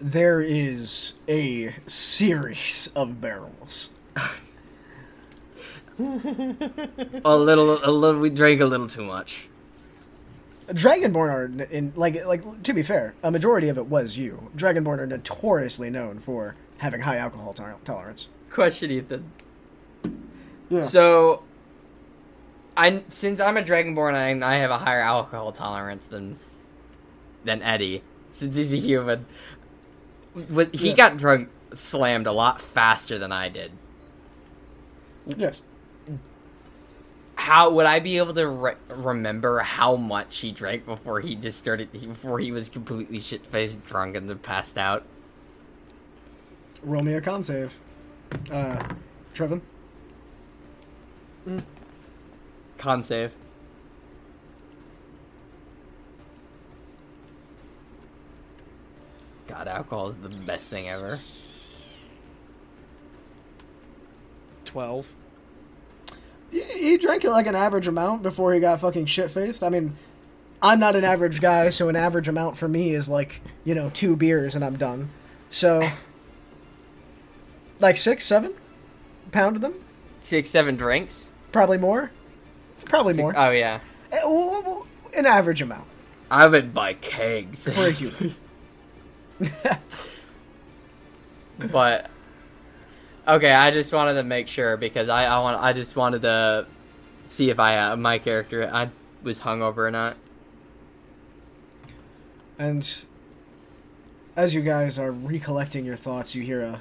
There 0.00 0.40
is 0.40 1.14
a 1.28 1.74
series 1.86 2.90
of 2.94 3.20
barrels. 3.20 3.90
A 5.98 7.36
little. 7.36 7.78
A 7.84 7.90
little. 7.90 8.20
We 8.20 8.28
drank 8.30 8.60
a 8.60 8.66
little 8.66 8.88
too 8.88 9.04
much. 9.04 9.48
Dragonborn 10.68 11.30
are 11.30 11.44
n- 11.44 11.68
in 11.70 11.92
like 11.94 12.24
like 12.24 12.62
to 12.64 12.72
be 12.72 12.82
fair, 12.82 13.14
a 13.22 13.30
majority 13.30 13.68
of 13.68 13.78
it 13.78 13.86
was 13.86 14.16
you. 14.16 14.50
Dragonborn 14.56 14.98
are 14.98 15.06
notoriously 15.06 15.90
known 15.90 16.18
for 16.18 16.56
having 16.78 17.02
high 17.02 17.18
alcohol 17.18 17.52
to- 17.54 17.76
tolerance. 17.84 18.26
Question, 18.50 18.90
Ethan. 18.90 19.30
Yeah. 20.70 20.80
So, 20.80 21.42
I 22.76 23.02
since 23.08 23.40
I'm 23.40 23.56
a 23.56 23.62
dragonborn, 23.62 24.14
I 24.14 24.46
I 24.46 24.56
have 24.56 24.70
a 24.70 24.78
higher 24.78 25.00
alcohol 25.00 25.52
tolerance 25.52 26.06
than 26.06 26.38
than 27.44 27.62
Eddie. 27.62 28.02
Since 28.30 28.56
he's 28.56 28.72
a 28.72 28.78
human, 28.78 29.26
Was- 30.50 30.70
he 30.72 30.90
Yeah. 30.90 30.96
got 30.96 31.16
drunk 31.16 31.50
slammed 31.74 32.26
a 32.26 32.32
lot 32.32 32.60
faster 32.60 33.18
than 33.18 33.30
I 33.32 33.48
did. 33.48 33.72
Yes. 35.36 35.62
how 37.36 37.68
would 37.70 37.84
I 37.86 37.98
be 37.98 38.16
able 38.18 38.32
to 38.34 38.46
re- 38.46 38.74
remember 38.88 39.58
how 39.58 39.96
much 39.96 40.38
he 40.38 40.52
drank 40.52 40.86
before 40.86 41.20
he 41.20 41.34
just 41.34 41.58
started 41.58 41.90
before 41.92 42.38
he 42.38 42.52
was 42.52 42.68
completely 42.68 43.20
shit 43.20 43.44
faced 43.46 43.84
drunk 43.86 44.16
and 44.16 44.28
then 44.28 44.38
passed 44.38 44.78
out? 44.78 45.04
Roll 46.82 47.02
me 47.02 47.14
a 47.14 47.20
con 47.20 47.42
save. 47.42 47.78
Uh, 48.52 48.82
Trevin. 49.34 49.60
Mm. 51.48 51.62
Con 52.78 53.02
save. 53.02 53.32
God, 59.46 59.68
alcohol 59.68 60.08
is 60.08 60.18
the 60.18 60.28
best 60.28 60.70
thing 60.70 60.88
ever. 60.88 61.20
Twelve. 64.64 65.12
He, 66.50 66.62
he 66.62 66.96
drank 66.96 67.24
like 67.24 67.46
an 67.46 67.54
average 67.54 67.86
amount 67.86 68.22
before 68.22 68.54
he 68.54 68.60
got 68.60 68.80
fucking 68.80 69.06
shit 69.06 69.30
faced. 69.30 69.62
I 69.62 69.68
mean, 69.68 69.96
I'm 70.62 70.80
not 70.80 70.96
an 70.96 71.04
average 71.04 71.40
guy, 71.40 71.68
so 71.68 71.88
an 71.88 71.96
average 71.96 72.28
amount 72.28 72.56
for 72.56 72.68
me 72.68 72.94
is 72.94 73.08
like 73.08 73.40
you 73.64 73.74
know 73.74 73.90
two 73.90 74.16
beers 74.16 74.54
and 74.54 74.64
I'm 74.64 74.76
done. 74.76 75.10
So, 75.50 75.86
like 77.80 77.96
six, 77.96 78.24
seven, 78.24 78.54
pound 79.30 79.56
of 79.56 79.62
them, 79.62 79.74
Six, 80.24 80.48
seven 80.48 80.76
drinks. 80.76 81.23
Probably 81.54 81.78
more, 81.78 82.10
probably 82.84 83.14
Six- 83.14 83.22
more. 83.22 83.32
oh 83.38 83.50
yeah, 83.50 83.80
Eh, 84.12 84.18
An 85.18 85.24
average 85.24 85.62
amount 85.62 85.86
I 86.30 86.46
would 86.46 86.74
buy 86.74 86.92
kegs. 86.94 87.64
for 87.72 87.86
a 87.86 87.90
human. 87.90 88.34
but 91.58 92.10
okay, 93.26 93.52
I 93.52 93.70
just 93.70 93.92
wanted 93.92 94.14
to 94.14 94.22
make 94.24 94.48
sure 94.48 94.76
because 94.76 95.08
I 95.08 95.24
I 95.24 95.38
want 95.40 95.62
I 95.62 95.72
just 95.72 95.96
wanted 95.96 96.22
to 96.22 96.66
see 97.28 97.50
if 97.50 97.58
I 97.58 97.78
uh, 97.78 97.96
my 97.96 98.18
character 98.18 98.68
I 98.72 98.90
was 99.22 99.40
hungover 99.40 99.78
or 99.78 99.90
not. 99.90 100.16
And 102.58 103.02
as 104.36 104.54
you 104.54 104.60
guys 104.62 104.98
are 104.98 105.10
recollecting 105.10 105.84
your 105.84 105.96
thoughts, 105.96 106.34
you 106.34 106.42
hear 106.42 106.62
a 106.62 106.80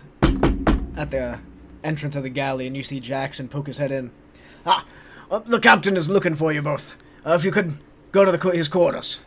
at 0.95 1.11
the 1.11 1.39
entrance 1.83 2.15
of 2.15 2.23
the 2.23 2.29
galley, 2.29 2.67
and 2.67 2.75
you 2.77 2.83
see 2.83 2.99
Jackson 2.99 3.47
poke 3.47 3.67
his 3.67 3.77
head 3.79 3.91
in. 3.91 4.11
Ah, 4.65 4.85
uh, 5.31 5.39
the 5.39 5.59
captain 5.59 5.95
is 5.97 6.09
looking 6.09 6.35
for 6.35 6.51
you 6.53 6.61
both. 6.61 6.95
Uh, 7.25 7.31
if 7.33 7.43
you 7.43 7.51
could 7.51 7.77
go 8.11 8.23
to 8.25 8.31
the, 8.31 8.49
his 8.51 8.67
quarters, 8.67 9.19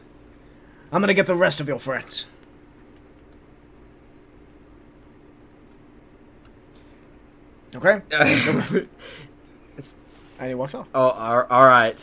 I'm 0.93 1.01
gonna 1.01 1.14
get 1.14 1.26
the 1.26 1.34
rest 1.37 1.61
of 1.61 1.68
your 1.68 1.78
friends. 1.78 2.26
Okay. 7.74 8.01
And 10.39 10.49
he 10.51 10.55
walks 10.55 10.74
off. 10.74 10.87
Oh, 10.95 11.09
all 11.49 11.64
right. 11.64 11.97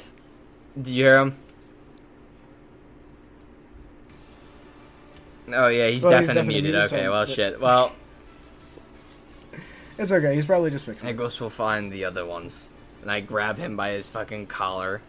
Did 0.76 0.88
you 0.88 1.04
hear 1.04 1.18
him? 1.18 1.38
Oh 5.54 5.68
yeah, 5.68 5.90
he's 5.90 6.02
Well, 6.02 6.18
he's 6.18 6.28
definitely, 6.30 6.34
definitely 6.34 6.54
muted. 6.62 6.72
muted, 6.74 6.90
so- 6.90 6.96
Okay, 6.96 7.10
well 7.10 7.26
shit. 7.28 7.62
Well, 7.62 7.96
It's 10.00 10.12
okay. 10.12 10.34
He's 10.34 10.48
probably 10.48 10.72
just 10.72 10.88
fixing. 10.88 11.10
I 11.10 11.14
guess 11.14 11.40
we'll 11.40 11.52
find 11.52 11.92
the 11.92 12.06
other 12.06 12.26
ones. 12.26 12.70
And 13.04 13.12
I 13.12 13.20
grab 13.20 13.58
him 13.58 13.78
by 13.78 13.92
his 13.92 14.10
fucking 14.10 14.48
collar. 14.48 15.02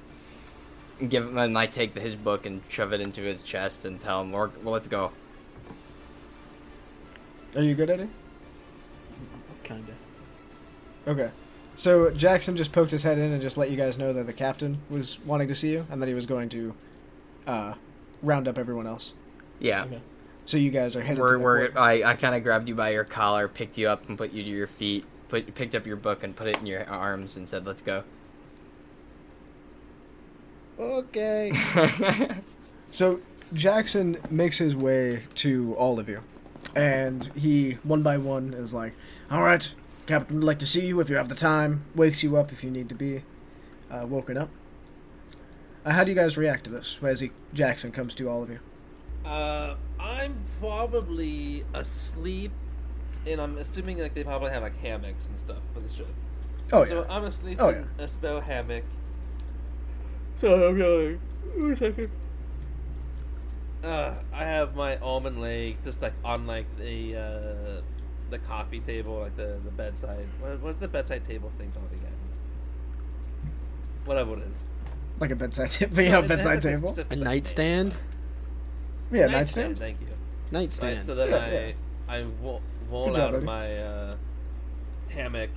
And 1.00 1.08
give 1.08 1.24
him 1.24 1.38
and 1.38 1.56
I 1.56 1.66
take 1.66 1.98
his 1.98 2.14
book 2.14 2.44
and 2.44 2.60
shove 2.68 2.92
it 2.92 3.00
into 3.00 3.22
his 3.22 3.42
chest 3.42 3.84
and 3.84 4.00
tell 4.00 4.20
him, 4.20 4.30
well, 4.30 4.52
let's 4.64 4.86
go. 4.86 5.12
Are 7.56 7.62
you 7.62 7.74
good 7.74 7.88
at 7.88 8.00
it? 8.00 8.08
Kinda. 9.62 9.92
Okay. 11.06 11.30
So 11.76 12.10
Jackson 12.10 12.56
just 12.56 12.72
poked 12.72 12.90
his 12.90 13.02
head 13.02 13.18
in 13.18 13.32
and 13.32 13.42
just 13.42 13.56
let 13.56 13.70
you 13.70 13.76
guys 13.76 13.98
know 13.98 14.12
that 14.12 14.26
the 14.26 14.32
captain 14.32 14.78
was 14.90 15.18
wanting 15.20 15.48
to 15.48 15.54
see 15.54 15.72
you, 15.72 15.86
and 15.90 16.00
that 16.00 16.08
he 16.08 16.14
was 16.14 16.26
going 16.26 16.48
to 16.50 16.74
uh, 17.46 17.74
round 18.22 18.46
up 18.46 18.58
everyone 18.58 18.86
else. 18.86 19.12
Yeah. 19.58 19.84
Okay. 19.84 20.00
So 20.46 20.56
you 20.56 20.70
guys 20.70 20.94
are 20.94 21.02
headed. 21.02 21.20
We're, 21.20 21.32
to 21.32 21.38
the 21.38 21.44
we're. 21.44 21.70
I, 21.76 22.02
I 22.02 22.14
kind 22.14 22.34
of 22.34 22.42
grabbed 22.42 22.68
you 22.68 22.74
by 22.74 22.90
your 22.90 23.04
collar, 23.04 23.48
picked 23.48 23.78
you 23.78 23.88
up, 23.88 24.08
and 24.08 24.16
put 24.16 24.32
you 24.32 24.44
to 24.44 24.50
your 24.50 24.66
feet. 24.66 25.04
Put 25.28 25.54
picked 25.54 25.74
up 25.74 25.86
your 25.86 25.96
book 25.96 26.22
and 26.22 26.36
put 26.36 26.48
it 26.48 26.58
in 26.60 26.66
your 26.66 26.88
arms 26.88 27.36
and 27.36 27.48
said, 27.48 27.66
"Let's 27.66 27.82
go." 27.82 28.04
Okay. 30.78 31.52
So 32.94 33.18
Jackson 33.52 34.18
makes 34.30 34.58
his 34.58 34.76
way 34.76 35.24
to 35.34 35.74
all 35.74 35.98
of 35.98 36.08
you, 36.08 36.20
and 36.76 37.24
he 37.34 37.72
one 37.82 38.04
by 38.04 38.18
one 38.18 38.54
is 38.54 38.72
like, 38.72 38.94
"All 39.28 39.42
right, 39.42 39.68
Captain, 40.06 40.36
would 40.36 40.44
like 40.44 40.60
to 40.60 40.66
see 40.66 40.86
you 40.86 41.00
if 41.00 41.10
you 41.10 41.16
have 41.16 41.28
the 41.28 41.34
time." 41.34 41.84
Wakes 41.96 42.22
you 42.22 42.36
up 42.36 42.52
if 42.52 42.62
you 42.62 42.70
need 42.70 42.88
to 42.90 42.94
be 42.94 43.24
uh, 43.90 44.06
woken 44.06 44.36
up. 44.36 44.48
Uh, 45.84 45.90
how 45.90 46.04
do 46.04 46.12
you 46.12 46.14
guys 46.14 46.38
react 46.38 46.64
to 46.64 46.70
this 46.70 47.00
as 47.02 47.18
he 47.18 47.32
Jackson 47.52 47.90
comes 47.90 48.14
to 48.14 48.28
all 48.28 48.44
of 48.44 48.48
you? 48.50 48.60
Uh, 49.24 49.74
I'm 49.98 50.36
probably 50.60 51.64
asleep, 51.74 52.52
and 53.26 53.40
I'm 53.40 53.58
assuming 53.58 53.98
like 53.98 54.14
they 54.14 54.24
probably 54.24 54.50
have 54.50 54.62
like 54.62 54.78
hammocks 54.80 55.28
and 55.28 55.38
stuff 55.38 55.58
for 55.72 55.80
the 55.80 55.92
show. 55.94 56.06
Oh 56.72 56.82
yeah. 56.82 56.88
So 56.88 57.06
I'm 57.08 57.24
asleep 57.24 57.58
Oh, 57.60 57.68
in 57.70 57.86
a 57.98 58.08
spell 58.08 58.40
hammock. 58.40 58.84
so 60.38 60.68
I'm 60.68 60.78
going. 60.78 61.20
One 61.56 61.76
second. 61.76 62.10
Uh, 63.82 64.14
I 64.32 64.44
have 64.44 64.74
my 64.74 64.96
almond 64.96 65.40
leg 65.40 65.76
just 65.84 66.00
like 66.00 66.14
on 66.24 66.46
like 66.46 66.64
the 66.78 67.16
uh, 67.16 67.80
the 68.30 68.38
coffee 68.38 68.80
table, 68.80 69.20
like 69.20 69.36
the 69.36 69.58
the 69.64 69.70
bedside. 69.70 70.26
What, 70.40 70.60
what's 70.60 70.78
the 70.78 70.88
bedside 70.88 71.26
table 71.26 71.52
thing 71.58 71.70
called 71.72 71.90
again? 71.92 72.10
Whatever 74.06 74.34
it 74.34 74.42
is. 74.48 74.56
like 75.20 75.30
a 75.30 75.36
bedside 75.36 75.70
table. 75.70 76.00
You 76.02 76.10
know, 76.10 76.18
It 76.20 76.28
bedside 76.28 76.64
like, 76.64 76.74
table. 76.74 76.88
A 76.92 76.96
like, 76.96 77.10
name. 77.10 77.20
nightstand. 77.20 77.94
Yeah, 79.12 79.26
Nightstand, 79.26 79.32
nightstand. 79.32 79.78
Thank 79.78 80.00
you. 80.00 80.06
Nightstand. 80.50 80.96
Right, 80.98 81.06
so 81.06 81.14
then 81.14 81.28
Yeah, 82.08 82.12
I 82.12 82.18
I 82.20 82.22
wo- 82.40 82.60
roll 82.90 83.06
Good 83.06 83.16
job, 83.16 83.20
out 83.28 83.34
of 83.34 83.44
buddy. 83.44 83.46
my 83.46 83.78
uh, 83.78 84.16
hammock, 85.08 85.50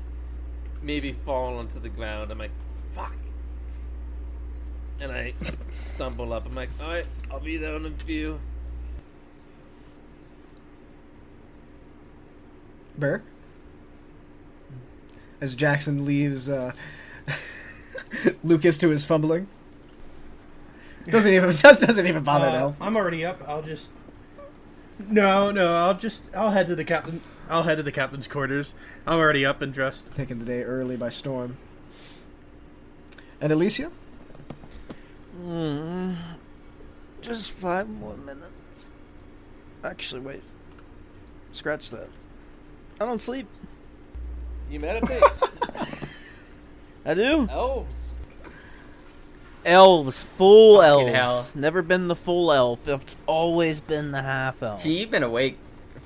maybe 0.81 1.13
fall 1.25 1.57
onto 1.57 1.79
the 1.79 1.89
ground. 1.89 2.31
I'm 2.31 2.37
like, 2.37 2.51
fuck. 2.95 3.13
And 4.99 5.11
I 5.11 5.33
stumble 5.73 6.33
up. 6.33 6.45
I'm 6.45 6.55
like, 6.55 6.69
alright, 6.81 7.05
I'll 7.31 7.39
be 7.39 7.57
there 7.57 7.75
in 7.75 7.85
a 7.85 7.91
few. 7.91 8.39
Bear. 12.97 13.21
As 15.39 15.55
Jackson 15.55 16.03
leaves 16.03 16.49
uh, 16.49 16.71
Lucas 18.43 18.77
to 18.79 18.89
his 18.89 19.05
fumbling. 19.05 19.47
Doesn't 21.05 21.31
even 21.31 21.51
just 21.51 21.81
doesn't 21.85 22.07
even 22.07 22.23
bother 22.23 22.45
to 22.47 22.51
Uh, 22.51 22.57
help. 22.57 22.75
I'm 22.81 22.97
already 22.97 23.23
up. 23.23 23.39
I'll 23.47 23.61
just. 23.61 23.91
No, 24.99 25.51
no. 25.51 25.75
I'll 25.75 25.93
just. 25.93 26.23
I'll 26.35 26.51
head 26.51 26.67
to 26.67 26.75
the 26.75 26.85
captain. 26.85 27.21
I'll 27.49 27.63
head 27.63 27.77
to 27.77 27.83
the 27.83 27.91
captain's 27.91 28.27
quarters. 28.27 28.73
I'm 29.05 29.19
already 29.19 29.45
up 29.45 29.61
and 29.61 29.73
dressed. 29.73 30.13
Taking 30.15 30.39
the 30.39 30.45
day 30.45 30.63
early 30.63 30.97
by 30.97 31.09
storm. 31.09 31.57
And 33.39 33.51
Alicia? 33.51 33.91
Hmm. 35.39 36.13
Just 37.21 37.51
five 37.51 37.87
more 37.87 38.17
minutes. 38.17 38.87
Actually, 39.83 40.21
wait. 40.21 40.43
Scratch 41.51 41.89
that. 41.91 42.09
I 42.99 43.05
don't 43.05 43.21
sleep. 43.21 43.47
You 44.69 44.79
meditate. 44.79 45.23
I 47.05 47.13
do. 47.13 47.47
Elves. 47.49 48.06
Elves, 49.67 50.23
full 50.23 50.81
Fucking 50.81 51.09
elves. 51.09 51.51
hell. 51.51 51.61
Never 51.61 51.81
been 51.81 52.07
the 52.07 52.15
full 52.15 52.51
elf. 52.51 52.87
It's 52.87 53.17
always 53.27 53.81
been 53.81 54.11
the 54.11 54.21
half 54.21 54.63
elf. 54.63 54.79
See, 54.81 54.99
you've 54.99 55.11
been 55.11 55.23
awake 55.23 55.57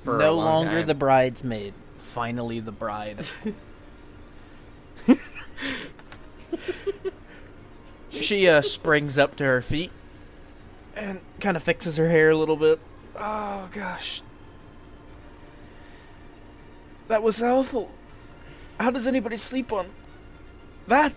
for 0.04 0.16
a 0.16 0.18
no 0.18 0.34
long 0.34 0.44
longer 0.66 0.78
time. 0.78 0.86
the 0.88 0.94
bridesmaid. 0.94 1.72
Finally, 1.98 2.60
the 2.60 2.72
bride. 2.72 3.24
she 8.10 8.48
uh, 8.48 8.60
springs 8.62 9.16
up 9.18 9.36
to 9.36 9.44
her 9.44 9.62
feet 9.62 9.90
and 10.94 11.20
kind 11.40 11.56
of 11.56 11.62
fixes 11.62 11.96
her 11.96 12.08
hair 12.10 12.30
a 12.30 12.36
little 12.36 12.56
bit. 12.56 12.78
Oh 13.16 13.68
gosh, 13.72 14.22
that 17.08 17.22
was 17.22 17.42
awful. 17.42 17.90
How 18.78 18.90
does 18.90 19.06
anybody 19.06 19.36
sleep 19.36 19.72
on 19.72 19.86
that? 20.88 21.12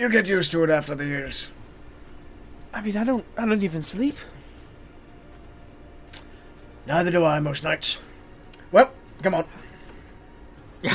You 0.00 0.08
get 0.08 0.26
used 0.26 0.50
to 0.52 0.64
it 0.64 0.70
after 0.70 0.94
the 0.94 1.04
years. 1.04 1.50
I 2.72 2.80
mean, 2.80 2.96
I 2.96 3.04
don't. 3.04 3.22
I 3.36 3.44
don't 3.44 3.62
even 3.62 3.82
sleep. 3.82 4.16
Neither 6.86 7.10
do 7.10 7.22
I 7.26 7.38
most 7.38 7.62
nights. 7.62 7.98
Well, 8.72 8.90
come 9.22 9.34
on. 9.34 9.44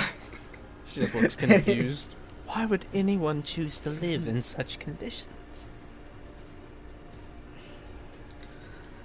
She 0.87 1.01
just 1.01 1.13
looks 1.13 1.35
confused. 1.35 2.15
Why 2.47 2.65
would 2.65 2.85
anyone 2.93 3.43
choose 3.43 3.79
to 3.81 3.89
live 3.89 4.27
in 4.27 4.41
such 4.41 4.79
conditions? 4.79 5.67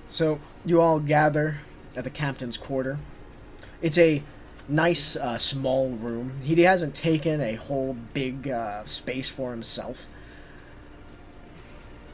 So 0.08 0.38
you 0.64 0.80
all 0.80 1.00
gather 1.00 1.58
at 1.96 2.04
the 2.04 2.10
captain's 2.10 2.56
quarter. 2.56 3.00
It's 3.82 3.98
a 3.98 4.22
nice, 4.70 5.16
uh, 5.16 5.36
small 5.36 5.88
room. 5.88 6.32
He 6.42 6.60
hasn't 6.62 6.94
taken 6.94 7.40
a 7.40 7.54
whole 7.54 7.96
big 8.14 8.48
uh, 8.48 8.84
space 8.84 9.28
for 9.28 9.50
himself. 9.50 10.06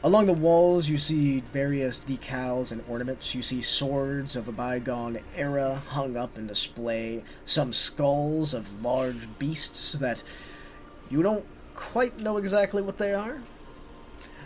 Along 0.03 0.27
the 0.27 0.33
walls, 0.33 0.89
you 0.89 0.97
see 0.97 1.41
various 1.51 1.99
decals 1.99 2.71
and 2.71 2.83
ornaments. 2.87 3.33
You 3.33 3.41
see 3.41 3.61
swords 3.61 4.35
of 4.35 4.47
a 4.47 4.51
bygone 4.51 5.19
era 5.35 5.81
hung 5.89 6.15
up 6.15 6.37
in 6.37 6.47
display, 6.47 7.23
some 7.45 7.73
skulls 7.73 8.53
of 8.53 8.83
large 8.83 9.27
beasts 9.39 9.93
that 9.93 10.23
you 11.09 11.23
don't 11.23 11.45
quite 11.75 12.19
know 12.19 12.37
exactly 12.37 12.81
what 12.81 12.97
they 12.97 13.13
are. 13.13 13.39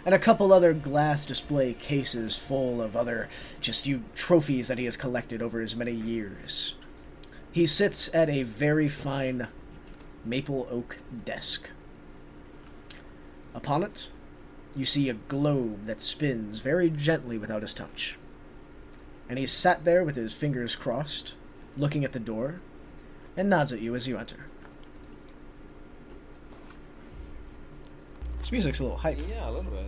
and 0.06 0.16
a 0.16 0.20
couple 0.20 0.52
other 0.52 0.74
glass 0.74 1.26
display 1.26 1.74
cases 1.74 2.36
full 2.36 2.82
of 2.82 2.96
other 2.96 3.30
just 3.60 3.86
you 3.86 4.04
trophies 4.16 4.68
that 4.68 4.80
he 4.80 4.86
has 4.86 4.98
collected 4.98 5.42
over 5.42 5.60
his 5.60 5.76
many 5.76 5.92
years. 5.92 6.74
He 7.52 7.66
sits 7.66 8.10
at 8.14 8.30
a 8.30 8.44
very 8.44 8.88
fine 8.88 9.48
maple 10.24 10.68
oak 10.72 10.98
desk. 11.26 11.70
Upon 13.54 13.84
it, 13.84 14.08
you 14.76 14.86
see 14.86 15.10
a 15.10 15.14
globe 15.14 15.86
that 15.86 16.00
spins 16.00 16.62
very 16.62 16.90
gently 16.90 17.38
without 17.38 17.62
his 17.62 17.74
touch. 17.74 18.18
And 19.28 19.38
he 19.38 19.46
sat 19.46 19.84
there 19.84 20.04
with 20.04 20.16
his 20.16 20.34
fingers 20.34 20.76
crossed, 20.76 21.36
looking 21.78 22.06
at 22.06 22.14
the 22.14 22.20
door, 22.20 22.62
and 23.36 23.50
nods 23.50 23.74
at 23.74 23.82
you 23.82 23.96
as 23.96 24.08
you 24.08 24.18
enter. 24.18 24.46
This 28.40 28.52
music's 28.52 28.80
a 28.80 28.84
little 28.84 28.98
hype. 28.98 29.20
Yeah, 29.30 29.50
a 29.50 29.52
little 29.52 29.72
bit. 29.72 29.86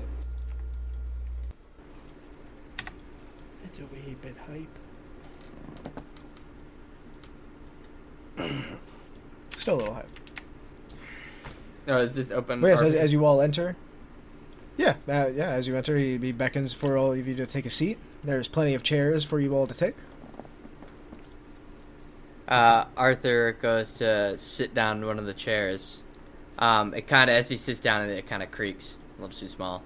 It's 3.64 3.80
a 3.80 3.84
wee 3.84 4.16
bit 4.22 4.36
hype. 4.38 4.80
Still 9.58 9.76
a 9.76 9.78
little 9.78 9.94
hype. 9.94 10.10
Oh, 11.88 11.98
is 11.98 12.16
this 12.16 12.32
open? 12.32 12.62
But 12.62 12.68
yes, 12.68 12.82
as, 12.82 12.94
as 12.94 13.12
you 13.14 13.26
all 13.26 13.42
enter. 13.42 13.76
Yeah, 14.78 14.96
uh, 15.08 15.28
yeah. 15.28 15.50
As 15.50 15.68
you 15.68 15.76
enter, 15.76 15.98
he, 15.98 16.18
he 16.18 16.32
beckons 16.32 16.74
for 16.74 16.98
all 16.98 17.12
of 17.14 17.28
you 17.28 17.36
to 17.36 17.46
take 17.46 17.66
a 17.66 17.70
seat. 17.70 17.98
There's 18.24 18.48
plenty 18.48 18.74
of 18.74 18.84
chairs 18.84 19.24
for 19.24 19.40
you 19.40 19.56
all 19.56 19.68
to 19.68 19.74
take. 19.74 19.96
uh, 22.48 22.86
Arthur 22.98 23.54
goes 23.62 23.94
to 23.94 24.38
sit 24.38 24.74
down 24.74 24.98
in 25.00 25.06
one 25.06 25.20
of 25.20 25.26
the 25.26 25.34
chairs. 25.34 26.04
Um, 26.60 26.94
it 26.94 27.08
kind 27.08 27.30
of, 27.30 27.36
as 27.36 27.50
he 27.50 27.58
sits 27.58 27.80
down, 27.80 28.10
it 28.10 28.28
kind 28.28 28.44
of 28.44 28.52
creaks 28.52 28.98
a 29.18 29.22
little 29.22 29.38
too 29.38 29.48
small. 29.50 29.84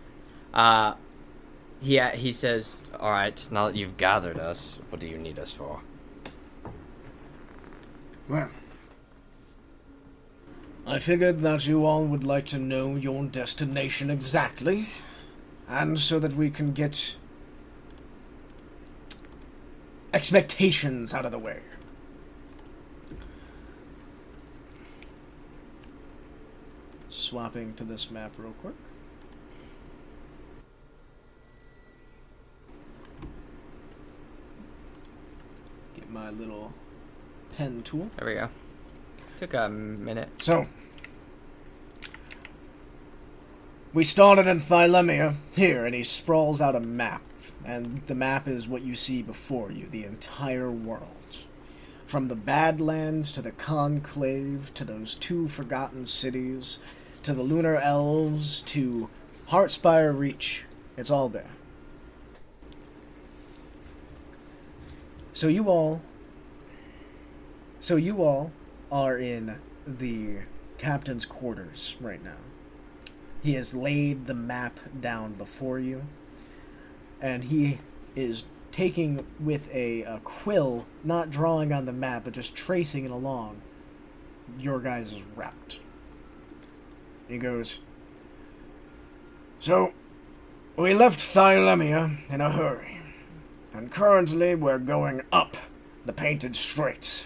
Uh, 0.53 0.95
he 1.81 1.99
he 2.13 2.31
says, 2.33 2.77
"All 2.99 3.11
right, 3.11 3.47
now 3.51 3.67
that 3.67 3.75
you've 3.75 3.97
gathered 3.97 4.39
us, 4.39 4.79
what 4.89 4.99
do 4.99 5.07
you 5.07 5.17
need 5.17 5.37
us 5.39 5.53
for?" 5.53 5.81
Well, 8.29 8.49
I 10.85 10.99
figured 10.99 11.39
that 11.41 11.65
you 11.65 11.85
all 11.85 12.05
would 12.05 12.25
like 12.25 12.45
to 12.47 12.59
know 12.59 12.95
your 12.95 13.23
destination 13.25 14.09
exactly, 14.09 14.89
and 15.69 15.97
so 15.97 16.19
that 16.19 16.33
we 16.33 16.49
can 16.49 16.73
get 16.73 17.15
expectations 20.13 21.13
out 21.13 21.25
of 21.25 21.31
the 21.31 21.39
way. 21.39 21.61
Swapping 27.07 27.73
to 27.75 27.85
this 27.85 28.11
map 28.11 28.33
real 28.37 28.53
quick. 28.61 28.75
Get 35.95 36.09
my 36.09 36.29
little 36.29 36.73
pen 37.57 37.81
tool. 37.81 38.09
There 38.17 38.27
we 38.27 38.35
go. 38.35 38.49
Took 39.37 39.55
a 39.55 39.67
minute. 39.67 40.29
So, 40.43 40.67
we 43.93 44.03
started 44.03 44.45
in 44.45 44.59
Thylemia 44.59 45.35
here, 45.55 45.83
and 45.85 45.95
he 45.95 46.03
sprawls 46.03 46.61
out 46.61 46.75
a 46.75 46.79
map. 46.79 47.23
And 47.65 48.03
the 48.05 48.13
map 48.15 48.47
is 48.47 48.67
what 48.67 48.83
you 48.83 48.95
see 48.95 49.23
before 49.23 49.71
you 49.71 49.87
the 49.87 50.05
entire 50.05 50.71
world. 50.71 51.39
From 52.05 52.27
the 52.27 52.35
Badlands 52.35 53.31
to 53.33 53.41
the 53.41 53.51
Conclave 53.51 54.71
to 54.75 54.85
those 54.85 55.15
two 55.15 55.47
forgotten 55.47 56.05
cities 56.05 56.77
to 57.23 57.33
the 57.33 57.41
Lunar 57.41 57.75
Elves 57.75 58.61
to 58.67 59.09
Heartspire 59.49 60.17
Reach. 60.17 60.63
It's 60.95 61.09
all 61.09 61.27
there. 61.27 61.49
So 65.33 65.47
you 65.47 65.67
all. 65.67 66.01
So 67.87 67.95
you 67.95 68.21
all 68.21 68.51
are 68.91 69.17
in 69.17 69.59
the 69.87 70.39
captain's 70.77 71.25
quarters 71.25 71.95
right 72.01 72.21
now. 72.21 72.35
He 73.41 73.53
has 73.53 73.73
laid 73.73 74.27
the 74.27 74.33
map 74.33 74.81
down 74.99 75.35
before 75.35 75.79
you, 75.79 76.03
and 77.21 77.45
he 77.45 77.79
is 78.13 78.43
taking 78.73 79.25
with 79.39 79.73
a, 79.73 80.01
a 80.01 80.19
quill, 80.25 80.85
not 81.01 81.29
drawing 81.29 81.71
on 81.71 81.85
the 81.85 81.93
map, 81.93 82.25
but 82.25 82.33
just 82.33 82.53
tracing 82.53 83.05
it 83.05 83.11
along 83.11 83.61
your 84.59 84.81
guys' 84.81 85.21
route. 85.33 85.79
He 87.29 87.37
goes, 87.37 87.79
So, 89.61 89.93
we 90.75 90.93
left 90.93 91.19
Thylemia 91.19 92.29
in 92.29 92.41
a 92.41 92.51
hurry, 92.51 92.99
and 93.73 93.89
currently 93.89 94.55
we're 94.55 94.77
going 94.77 95.21
up 95.31 95.55
the 96.05 96.11
Painted 96.11 96.57
Straits. 96.57 97.23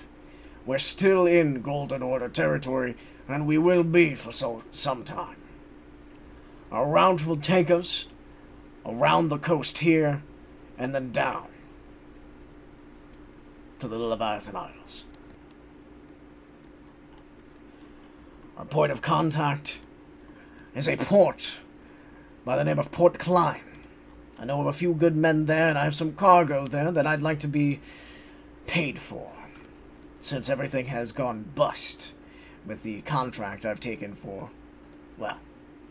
We're 0.66 0.78
still 0.78 1.26
in 1.26 1.62
Golden 1.62 2.04
Order 2.04 2.30
territory, 2.30 2.96
and 3.28 3.48
we 3.48 3.58
will 3.58 3.84
be 3.84 4.14
for 4.16 4.32
so 4.32 4.64
some 4.72 5.04
time. 5.04 5.38
Our 6.72 6.88
route 6.88 7.26
will 7.26 7.38
take 7.38 7.72
us 7.72 8.08
around 8.86 9.30
the 9.30 9.38
coast 9.38 9.80
here, 9.80 10.24
and 10.78 10.94
then 10.94 11.12
down 11.12 11.48
to 13.80 13.88
the 13.88 13.98
Leviathan 13.98 14.56
Isles. 14.56 15.06
Our 18.58 18.66
point 18.66 18.92
of 18.92 19.02
contact 19.02 19.80
is 20.76 20.88
a 20.88 20.96
port 20.96 21.58
by 22.46 22.56
the 22.56 22.64
name 22.64 22.80
of 22.80 22.92
Port 22.92 23.18
Klein. 23.18 23.62
I 24.40 24.46
know 24.46 24.62
of 24.62 24.68
a 24.68 24.74
few 24.74 24.94
good 24.94 25.16
men 25.16 25.46
there, 25.46 25.70
and 25.70 25.78
I 25.78 25.84
have 25.84 25.96
some 25.96 26.14
cargo 26.14 26.68
there 26.68 26.92
that 26.92 27.06
I'd 27.06 27.22
like 27.22 27.40
to 27.40 27.48
be 27.48 27.80
paid 28.68 29.00
for 29.00 29.41
since 30.22 30.50
everything 30.50 30.86
has 30.86 31.12
gone 31.12 31.52
bust 31.56 32.14
with 32.66 32.84
the 32.84 33.02
contract 33.02 33.66
I've 33.66 33.80
taken 33.80 34.14
for, 34.14 34.52
well, 35.18 35.40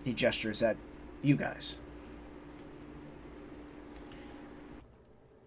he 0.05 0.13
gestures 0.13 0.63
at 0.63 0.77
you 1.21 1.37
guys. 1.37 1.79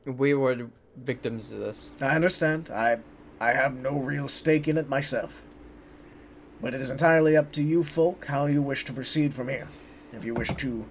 We 0.06 0.34
were 0.34 0.68
victims 0.98 1.52
of 1.52 1.60
this. 1.60 1.92
I 2.02 2.16
understand. 2.16 2.70
I 2.70 3.00
I 3.40 3.54
have 3.54 3.76
no 3.76 3.98
real 3.98 4.28
stake 4.28 4.68
in 4.68 4.78
it 4.78 4.90
myself. 4.90 5.44
But 6.62 6.74
it 6.74 6.82
is 6.82 6.90
entirely 6.90 7.36
up 7.36 7.52
to 7.54 7.64
you 7.64 7.84
folk 7.84 8.26
how 8.26 8.46
you 8.46 8.62
wish 8.62 8.86
to 8.86 8.94
proceed 8.94 9.34
from 9.34 9.50
here. 9.50 9.68
If 10.14 10.24
you 10.24 10.34
wish 10.34 10.54
to 10.58 10.86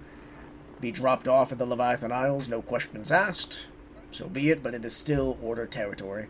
be 0.81 0.91
dropped 0.91 1.29
off 1.29 1.53
at 1.53 1.59
the 1.59 1.65
Leviathan 1.65 2.13
Isles, 2.13 2.49
no 2.49 2.61
questions 2.61 3.13
asked, 3.13 3.69
so 4.11 4.29
be 4.29 4.51
it, 4.51 4.63
but 4.63 4.75
it 4.75 4.85
is 4.85 4.95
still 4.95 5.39
Order 5.41 5.67
territory. 5.67 6.29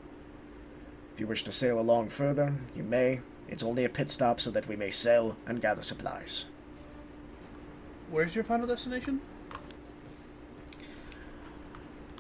If 1.13 1.21
you 1.21 1.27
wish 1.27 1.45
to 1.45 1.53
sail 1.53 1.79
along 1.79 2.09
further, 2.09 2.55
you 2.75 2.83
may. 2.83 3.21
It's 3.49 3.63
only 3.63 3.85
a 3.85 3.91
pit 3.91 4.09
stop 4.11 4.41
so 4.41 4.51
that 4.51 4.67
we 4.67 4.77
may 4.77 4.91
sell 4.91 5.37
and 5.47 5.61
gather 5.61 5.83
supplies. 5.83 6.47
Where's 8.11 8.35
your 8.35 8.45
final 8.45 8.67
destination? 8.67 9.21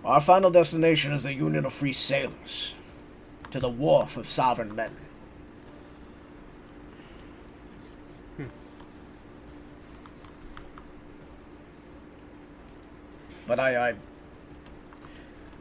Our 0.04 0.20
final 0.20 0.50
destination 0.50 1.12
is 1.12 1.22
the 1.22 1.32
Union 1.32 1.64
of 1.64 1.72
Free 1.72 1.92
Sailors, 1.92 2.74
to 3.50 3.60
the 3.60 3.68
wharf 3.68 4.16
of 4.16 4.28
sovereign 4.28 4.74
men. 4.74 4.90
Hmm. 8.36 8.44
But 13.46 13.60
I, 13.60 13.90
I, 13.90 13.94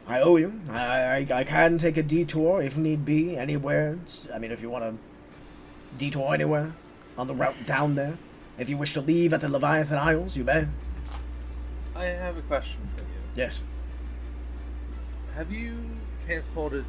I 0.06 0.20
owe 0.20 0.36
you. 0.36 0.60
I, 0.70 0.76
I, 0.78 1.26
I 1.32 1.44
can 1.44 1.78
take 1.78 1.96
a 1.96 2.02
detour 2.02 2.62
if 2.62 2.76
need 2.76 3.04
be 3.04 3.36
anywhere. 3.36 3.92
It's- 3.94 4.26
I 4.34 4.38
mean, 4.38 4.50
if 4.52 4.60
you 4.62 4.68
want 4.70 4.84
to 4.84 5.98
detour 5.98 6.34
anywhere 6.34 6.72
on 7.16 7.26
the 7.26 7.34
route 7.34 7.66
down 7.66 7.94
there. 7.94 8.16
If 8.58 8.68
you 8.68 8.76
wish 8.76 8.92
to 8.94 9.00
leave 9.00 9.32
at 9.32 9.40
the 9.40 9.50
Leviathan 9.50 9.98
Isles, 9.98 10.36
you 10.36 10.44
may. 10.44 10.66
I 11.94 12.04
have 12.04 12.36
a 12.36 12.42
question 12.42 12.80
for 12.96 13.02
you. 13.02 13.08
Yes. 13.34 13.60
Have 15.34 15.50
you 15.50 15.76
transported 16.26 16.84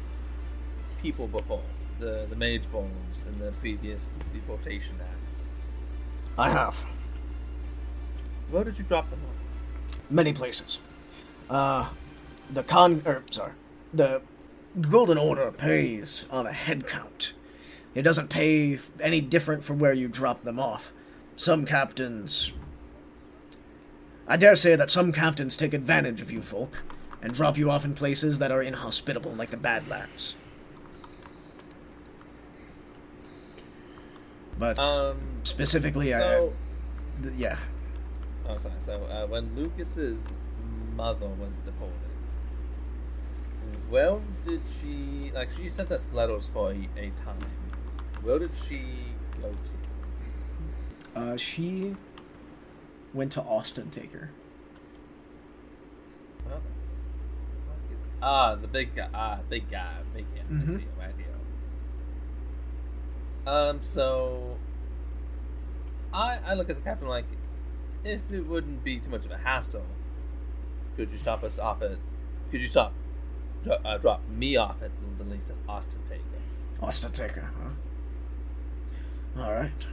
people 1.00 1.26
before? 1.26 1.62
The 2.00 2.26
the 2.28 2.36
mage 2.36 2.70
bones 2.72 3.24
in 3.28 3.36
the 3.36 3.52
previous 3.52 4.10
deportation 4.32 4.96
acts. 5.00 5.44
I 6.36 6.50
have. 6.50 6.84
Where 8.50 8.64
did 8.64 8.78
you 8.78 8.84
drop 8.84 9.08
them 9.10 9.20
off? 9.28 10.00
many 10.10 10.32
places. 10.32 10.80
Uh, 11.48 11.88
the 12.50 12.62
con, 12.62 13.02
er, 13.06 13.22
sorry, 13.30 13.52
the 13.92 14.22
Golden 14.80 15.18
Order 15.18 15.50
pays 15.52 16.26
on 16.30 16.46
a 16.46 16.52
head 16.52 16.86
count. 16.86 17.32
It 17.94 18.02
doesn't 18.02 18.28
pay 18.28 18.78
any 19.00 19.20
different 19.20 19.62
for 19.64 19.74
where 19.74 19.92
you 19.92 20.08
drop 20.08 20.42
them 20.44 20.58
off. 20.58 20.90
Some 21.36 21.64
captains, 21.64 22.52
I 24.26 24.36
dare 24.36 24.56
say 24.56 24.74
that 24.76 24.90
some 24.90 25.12
captains 25.12 25.56
take 25.56 25.74
advantage 25.74 26.20
of 26.20 26.30
you 26.30 26.42
folk 26.42 26.82
and 27.22 27.32
drop 27.32 27.56
you 27.56 27.70
off 27.70 27.84
in 27.84 27.94
places 27.94 28.38
that 28.40 28.50
are 28.50 28.62
inhospitable, 28.62 29.32
like 29.32 29.50
the 29.50 29.56
Badlands. 29.56 30.34
But 34.58 34.78
Um. 34.78 35.18
specifically, 35.44 36.10
So 36.10 36.52
I, 37.20 37.22
th- 37.22 37.34
yeah, 37.36 37.58
Oh, 38.46 38.58
sorry. 38.58 38.74
So 38.84 39.02
uh, 39.04 39.26
when 39.26 39.54
Lucas's 39.56 40.18
mother 40.94 41.26
was 41.26 41.54
deported, 41.64 41.94
where 43.88 44.18
did 44.46 44.60
she? 44.80 45.30
Like, 45.34 45.48
she 45.56 45.68
sent 45.68 45.90
us 45.92 46.08
letters 46.12 46.48
for 46.52 46.70
a, 46.72 46.88
a 46.96 47.10
time. 47.24 47.38
Where 48.22 48.38
did 48.38 48.50
she 48.68 48.82
go 49.42 49.50
to? 49.52 51.20
Uh, 51.20 51.36
she 51.36 51.94
went 53.12 53.32
to 53.32 53.42
Austin 53.42 53.90
Taker. 53.90 54.30
Where 56.44 56.56
the 56.56 56.60
is- 57.94 58.08
Ah, 58.22 58.54
the 58.54 58.66
big 58.68 58.94
guy. 58.96 59.08
Ah, 59.14 59.38
big 59.48 59.70
guy. 59.70 59.96
Big 60.14 60.26
guy. 60.34 60.40
I 60.40 60.52
Mhm. 60.52 60.66
see 60.76 60.82
him 60.82 60.88
right 60.98 61.14
here. 61.16 61.26
Um. 63.46 63.80
So, 63.82 64.56
I 66.12 66.38
I 66.46 66.54
look 66.54 66.70
at 66.70 66.76
the 66.76 66.82
captain 66.82 67.08
like, 67.08 67.26
if 68.04 68.20
it 68.32 68.40
wouldn't 68.46 68.82
be 68.82 68.98
too 68.98 69.10
much 69.10 69.24
of 69.24 69.30
a 69.30 69.36
hassle, 69.36 69.84
could 70.96 71.10
you 71.10 71.18
stop 71.18 71.42
us 71.44 71.58
off 71.58 71.82
at? 71.82 71.98
Could 72.50 72.60
you 72.60 72.68
stop? 72.68 72.92
Dro- 73.64 73.78
Uh, 73.84 73.98
drop 73.98 74.20
me 74.28 74.56
off 74.56 74.82
at 74.82 74.90
the 75.18 75.24
least 75.24 75.50
at 75.50 75.56
Austin 75.68 76.00
Taker. 76.08 76.22
Austin 76.82 77.12
Taker, 77.12 77.48
huh? 79.36 79.42
All 79.42 79.52
right, 79.52 79.86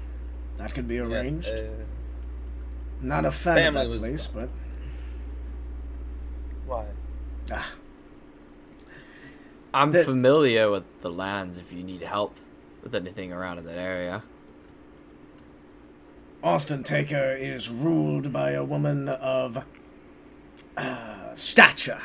that 0.58 0.74
can 0.74 0.86
be 0.88 1.00
arranged. 1.00 1.48
Yes, 1.48 1.60
uh, 1.60 1.84
Not 3.02 3.26
a 3.26 3.32
fan 3.32 3.68
of 3.70 3.74
that 3.76 3.88
was- 3.90 4.00
place, 4.00 4.28
but 4.28 4.50
why? 6.66 6.86
ah, 7.52 7.72
I'm 9.74 9.92
The- 9.92 10.04
familiar 10.04 10.70
with 10.70 10.84
the 11.02 11.10
lands 11.10 11.58
if 11.58 11.72
you 11.72 11.82
need 11.84 12.02
help 12.04 12.36
with 12.84 12.94
anything 12.94 13.32
around 13.32 13.58
in 13.60 13.66
that 13.66 13.78
area. 13.78 14.24
Austin 16.44 16.84
Taker 16.84 17.36
is 17.40 17.70
ruled 17.70 18.34
by 18.34 18.52
a 18.52 18.64
woman 18.64 19.08
of 19.10 19.64
uh, 20.78 21.36
stature. 21.36 22.02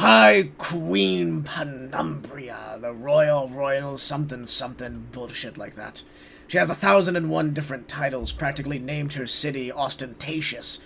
High 0.00 0.52
Queen 0.56 1.42
Penumbria, 1.42 2.78
the 2.80 2.94
royal, 2.94 3.50
royal 3.50 3.98
something 3.98 4.46
something 4.46 5.08
bullshit 5.12 5.58
like 5.58 5.74
that. 5.74 6.02
She 6.48 6.56
has 6.56 6.70
a 6.70 6.74
thousand 6.74 7.16
and 7.16 7.28
one 7.28 7.52
different 7.52 7.86
titles, 7.86 8.32
practically 8.32 8.78
named 8.78 9.12
her 9.12 9.26
city 9.26 9.70
Ostentatious 9.70 10.78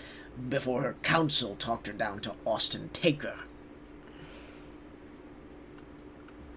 before 0.48 0.82
her 0.82 0.96
council 1.04 1.54
talked 1.54 1.86
her 1.86 1.92
down 1.92 2.18
to 2.22 2.34
Austin 2.44 2.90
Taker. 2.92 3.36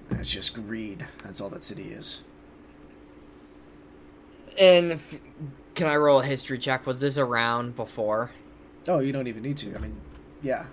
That's 0.10 0.32
just 0.32 0.56
greed. 0.56 1.06
That's 1.24 1.40
all 1.40 1.52
that 1.52 1.62
city 1.62 1.92
is. 1.92 2.22
And 4.58 4.94
if, 4.94 5.22
can 5.76 5.86
I 5.86 5.96
roll 5.96 6.22
a 6.22 6.26
history 6.26 6.58
check? 6.58 6.88
Was 6.88 7.02
this 7.02 7.20
around 7.20 7.76
before? 7.76 8.32
Oh, 8.88 8.98
you 8.98 9.12
don't 9.12 9.28
even 9.28 9.44
need 9.44 9.58
to. 9.58 9.76
I 9.76 9.78
mean, 9.78 9.96
yeah, 10.42 10.66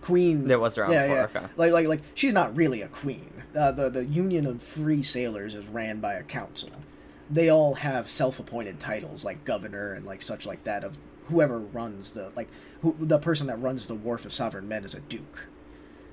queen. 0.00 0.46
That 0.46 0.60
was 0.60 0.78
around 0.78 0.92
yeah, 0.92 1.06
yeah. 1.06 1.22
okay. 1.24 1.46
Like, 1.56 1.72
like, 1.72 1.86
like, 1.86 2.00
she's 2.14 2.32
not 2.32 2.56
really 2.56 2.82
a 2.82 2.88
queen. 2.88 3.32
Uh, 3.56 3.72
the 3.72 3.90
the 3.90 4.04
Union 4.04 4.46
of 4.46 4.62
Free 4.62 5.02
Sailors 5.02 5.54
is 5.54 5.66
ran 5.66 6.00
by 6.00 6.14
a 6.14 6.22
council. 6.22 6.70
They 7.28 7.48
all 7.48 7.74
have 7.74 8.08
self-appointed 8.08 8.80
titles 8.80 9.24
like 9.24 9.44
governor 9.44 9.92
and 9.92 10.04
like 10.06 10.22
such 10.22 10.46
like 10.46 10.64
that 10.64 10.84
of 10.84 10.98
whoever 11.26 11.58
runs 11.58 12.12
the 12.12 12.30
like 12.36 12.48
who, 12.82 12.96
the 12.98 13.18
person 13.18 13.46
that 13.48 13.60
runs 13.60 13.86
the 13.86 13.94
wharf 13.94 14.24
of 14.24 14.32
sovereign 14.32 14.68
men 14.68 14.84
is 14.84 14.94
a 14.94 15.00
duke. 15.00 15.46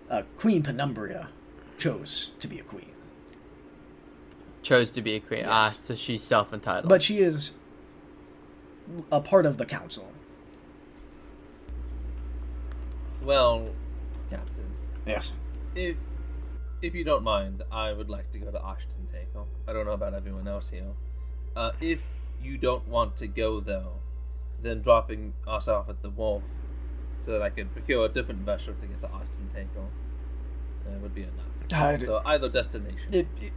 Uh, 0.10 0.24
queen 0.38 0.64
Penumbria 0.64 1.30
chose 1.78 2.32
to 2.40 2.48
be 2.48 2.60
a 2.60 2.64
queen, 2.64 2.92
Chose 4.64 4.92
to 4.92 5.02
be 5.02 5.16
a 5.16 5.20
queen. 5.20 5.46
Ah, 5.48 5.74
so 5.78 5.96
she's 5.96 6.24
self 6.24 6.54
entitled. 6.54 6.90
but 6.90 7.04
she 7.04 7.20
is 7.20 7.52
a 9.12 9.22
part 9.22 9.46
of 9.46 9.58
the 9.58 9.66
council. 9.66 10.12
Well, 13.24 13.70
Captain. 14.30 14.66
Yes. 15.06 15.32
If 15.76 15.98
if 16.82 16.94
you 16.94 17.04
don't 17.04 17.24
mind, 17.24 17.64
I 17.72 17.92
would 17.94 18.10
like 18.10 18.32
to 18.34 18.40
go 18.40 18.52
to 18.52 18.64
Ashton 18.64 19.08
Taker. 19.12 19.46
I 19.68 19.74
don't 19.74 19.86
know 19.86 19.94
about 19.94 20.14
everyone 20.14 20.48
else 20.48 20.70
here. 20.70 20.86
Uh, 21.56 21.72
if 21.82 22.00
you 22.42 22.58
don't 22.58 22.88
want 22.88 23.18
to 23.18 23.28
go 23.28 23.60
though, 23.60 23.94
then 24.62 24.82
dropping 24.82 25.34
us 25.48 25.68
off 25.68 25.90
at 25.90 26.02
the 26.02 26.10
wharf 26.10 26.44
so 27.20 27.32
that 27.32 27.42
I 27.42 27.50
can 27.50 27.70
procure 27.70 28.06
a 28.06 28.10
different 28.10 28.42
vessel 28.42 28.74
to 28.80 28.88
get 28.88 29.02
to 29.02 29.16
Ashton 29.16 29.50
Taker 29.54 29.80
uh, 29.80 31.00
would 31.00 31.16
be 31.16 31.24
enough. 31.24 32.00
So 32.06 32.22
either 32.26 32.48
destination. 32.48 33.14
it, 33.14 33.28
it 33.42 33.54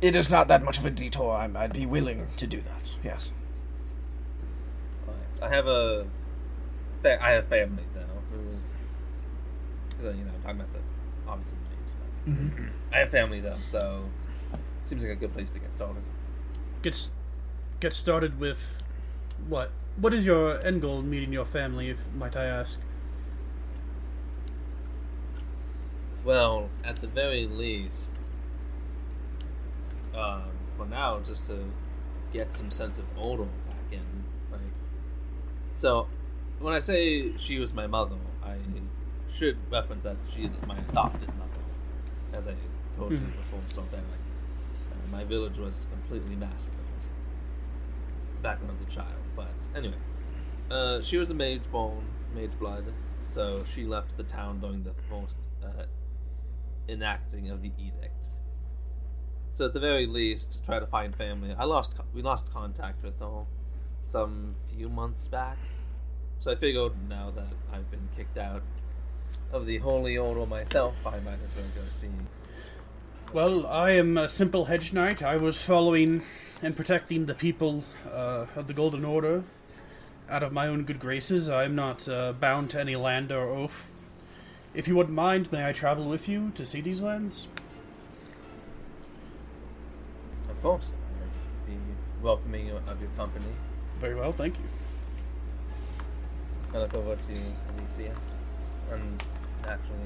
it 0.00 0.16
is 0.16 0.30
not 0.30 0.48
that 0.48 0.64
much 0.64 0.78
of 0.78 0.84
a 0.84 0.90
detour. 0.90 1.32
I'm, 1.32 1.56
I'd 1.56 1.72
be 1.72 1.86
willing 1.86 2.26
to 2.36 2.46
do 2.46 2.60
that. 2.62 2.94
Yes. 3.04 3.30
Alright. 5.06 5.52
I 5.52 5.54
have 5.54 5.66
a 5.66 6.06
fa- 7.02 7.22
I 7.22 7.32
have 7.32 7.46
family 7.48 7.84
though 7.91 7.91
who's 7.91 7.91
so, 10.02 10.10
you 10.10 10.24
know 10.24 10.32
I'm 10.34 10.42
talking 10.42 10.60
about 10.60 10.72
the 10.72 10.80
obviously 11.30 11.58
the 12.24 12.30
mage, 12.30 12.68
but 12.90 12.96
I 12.96 13.00
have 13.00 13.10
family 13.10 13.40
though, 13.40 13.56
so 13.62 14.04
seems 14.84 15.02
like 15.02 15.12
a 15.12 15.16
good 15.16 15.32
place 15.32 15.50
to 15.50 15.58
get 15.58 15.74
started. 15.74 16.02
Get 16.82 17.08
get 17.80 17.92
started 17.92 18.38
with 18.40 18.82
what? 19.48 19.70
What 19.96 20.12
is 20.14 20.24
your 20.24 20.60
end 20.64 20.80
goal 20.82 21.00
in 21.00 21.10
meeting 21.10 21.32
your 21.32 21.44
family, 21.44 21.90
if 21.90 21.98
might 22.14 22.36
I 22.36 22.46
ask? 22.46 22.78
Well, 26.24 26.68
at 26.84 26.96
the 26.96 27.08
very 27.08 27.46
least, 27.46 28.14
um, 30.14 30.44
for 30.76 30.86
now, 30.86 31.20
just 31.20 31.46
to 31.48 31.58
get 32.32 32.52
some 32.52 32.70
sense 32.70 32.98
of 32.98 33.04
order 33.18 33.44
back 33.66 33.92
in. 33.92 34.24
Like, 34.50 34.60
so 35.74 36.06
when 36.60 36.74
I 36.74 36.78
say 36.80 37.36
she 37.38 37.58
was 37.58 37.72
my 37.72 37.86
mother, 37.86 38.14
I 38.14 38.31
should 39.32 39.56
reference 39.70 40.04
that 40.04 40.16
she 40.34 40.44
is 40.44 40.52
my 40.66 40.78
adopted 40.90 41.28
mother, 41.36 41.62
as 42.32 42.46
I 42.46 42.54
told 42.96 43.12
you 43.12 43.18
Mhm. 43.18 43.32
before. 43.32 43.60
So 43.68 43.82
that 43.90 43.96
like, 43.96 44.04
uh, 44.92 45.10
my 45.10 45.24
village 45.24 45.58
was 45.58 45.86
completely 45.90 46.36
massacred 46.36 46.78
back 48.42 48.60
when 48.60 48.70
I 48.70 48.74
was 48.74 48.82
a 48.82 48.90
child. 48.90 49.22
But 49.36 49.54
anyway, 49.74 49.98
uh, 50.70 51.00
she 51.02 51.16
was 51.16 51.30
a 51.30 51.34
mage 51.34 51.62
born, 51.70 52.04
mage 52.34 52.56
blood, 52.58 52.84
so 53.22 53.64
she 53.64 53.84
left 53.84 54.16
the 54.16 54.24
town 54.24 54.60
during 54.60 54.82
the 54.82 54.94
first 55.08 55.38
uh, 55.62 55.84
enacting 56.88 57.50
of 57.50 57.62
the 57.62 57.70
edict. 57.78 58.26
So 59.54 59.66
at 59.66 59.74
the 59.74 59.80
very 59.80 60.06
least, 60.06 60.62
try 60.64 60.78
to 60.80 60.86
find 60.86 61.14
family. 61.14 61.54
I 61.54 61.64
lost 61.64 61.94
we 62.14 62.22
lost 62.22 62.52
contact 62.52 63.02
with 63.02 63.18
her 63.20 63.44
some 64.02 64.56
few 64.74 64.88
months 64.88 65.28
back. 65.28 65.58
So 66.40 66.50
I 66.50 66.56
figured 66.56 66.96
now 67.08 67.28
that 67.30 67.52
I've 67.72 67.88
been 67.90 68.08
kicked 68.16 68.38
out 68.38 68.62
of 69.52 69.66
the 69.66 69.78
holy 69.78 70.16
order 70.16 70.46
myself, 70.46 70.94
I 71.04 71.20
might 71.20 71.38
as 71.44 71.54
well 71.54 71.66
go 71.74 71.82
see. 71.90 72.08
Well, 73.32 73.66
I 73.66 73.92
am 73.92 74.16
a 74.16 74.28
simple 74.28 74.66
hedge 74.66 74.92
knight. 74.92 75.22
I 75.22 75.36
was 75.36 75.60
following 75.62 76.22
and 76.62 76.76
protecting 76.76 77.26
the 77.26 77.34
people 77.34 77.84
uh, 78.10 78.46
of 78.56 78.66
the 78.66 78.74
Golden 78.74 79.04
Order 79.04 79.44
out 80.28 80.42
of 80.42 80.52
my 80.52 80.68
own 80.68 80.84
good 80.84 81.00
graces. 81.00 81.48
I 81.48 81.64
am 81.64 81.74
not 81.74 82.08
uh, 82.08 82.32
bound 82.32 82.70
to 82.70 82.80
any 82.80 82.96
land 82.96 83.32
or 83.32 83.48
oath. 83.48 83.90
If 84.74 84.88
you 84.88 84.96
wouldn't 84.96 85.14
mind, 85.14 85.52
may 85.52 85.68
I 85.68 85.72
travel 85.72 86.08
with 86.08 86.28
you 86.28 86.50
to 86.54 86.64
see 86.64 86.80
these 86.80 87.02
lands? 87.02 87.46
Of 90.48 90.62
course, 90.62 90.94
I'd 91.22 91.70
be 91.70 91.78
welcoming 92.22 92.70
of 92.70 93.00
your 93.00 93.10
company. 93.16 93.44
Very 93.98 94.14
well, 94.14 94.32
thank 94.32 94.56
you. 94.58 94.64
I 96.72 96.78
look 96.78 96.94
over 96.94 97.16
to 97.16 97.32
Alicia, 97.76 98.14
and 98.92 99.22
naturally, 99.66 99.98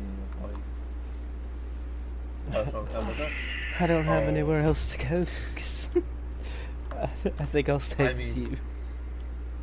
you'll 2.52 2.62
probably 2.62 2.72
come 2.72 2.86
come 2.92 3.08
with 3.08 3.20
us. 3.20 3.32
I 3.80 3.86
don't 3.86 4.04
have 4.04 4.24
Oh. 4.24 4.28
anywhere 4.28 4.60
else 4.60 4.86
to 4.92 4.98
go, 4.98 5.18
Lucas. 5.18 5.90
I, 6.92 7.06
th- 7.22 7.34
I 7.38 7.44
think 7.44 7.68
I'll 7.68 7.78
stay 7.80 8.04
I 8.08 8.12
with 8.12 8.36
mean- 8.36 8.52
you. 8.52 8.56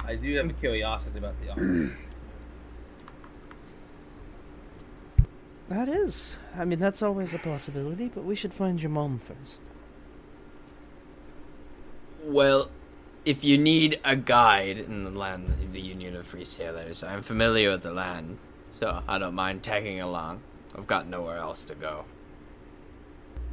I 0.05 0.15
do 0.15 0.35
have 0.35 0.49
a 0.49 0.53
curiosity 0.53 1.17
about 1.17 1.35
the 1.41 1.49
art. 1.51 1.91
That 5.69 5.87
is. 5.89 6.37
I 6.57 6.65
mean, 6.65 6.79
that's 6.79 7.01
always 7.01 7.33
a 7.33 7.39
possibility, 7.39 8.09
but 8.13 8.23
we 8.25 8.35
should 8.35 8.53
find 8.53 8.81
your 8.81 8.91
mom 8.91 9.17
first. 9.17 9.59
Well, 12.23 12.69
if 13.25 13.43
you 13.43 13.57
need 13.57 13.99
a 14.03 14.15
guide 14.15 14.77
in 14.77 15.03
the 15.05 15.09
land 15.09 15.47
of 15.49 15.73
the 15.73 15.79
Union 15.81 16.15
of 16.15 16.27
Free 16.27 16.45
Sailors, 16.45 17.03
I'm 17.03 17.21
familiar 17.21 17.71
with 17.71 17.81
the 17.81 17.93
land, 17.93 18.37
so 18.73 19.03
I 19.07 19.19
don't 19.19 19.35
mind 19.35 19.61
tagging 19.61 20.01
along. 20.01 20.41
I've 20.75 20.87
got 20.87 21.07
nowhere 21.07 21.37
else 21.37 21.63
to 21.65 21.75
go. 21.75 22.05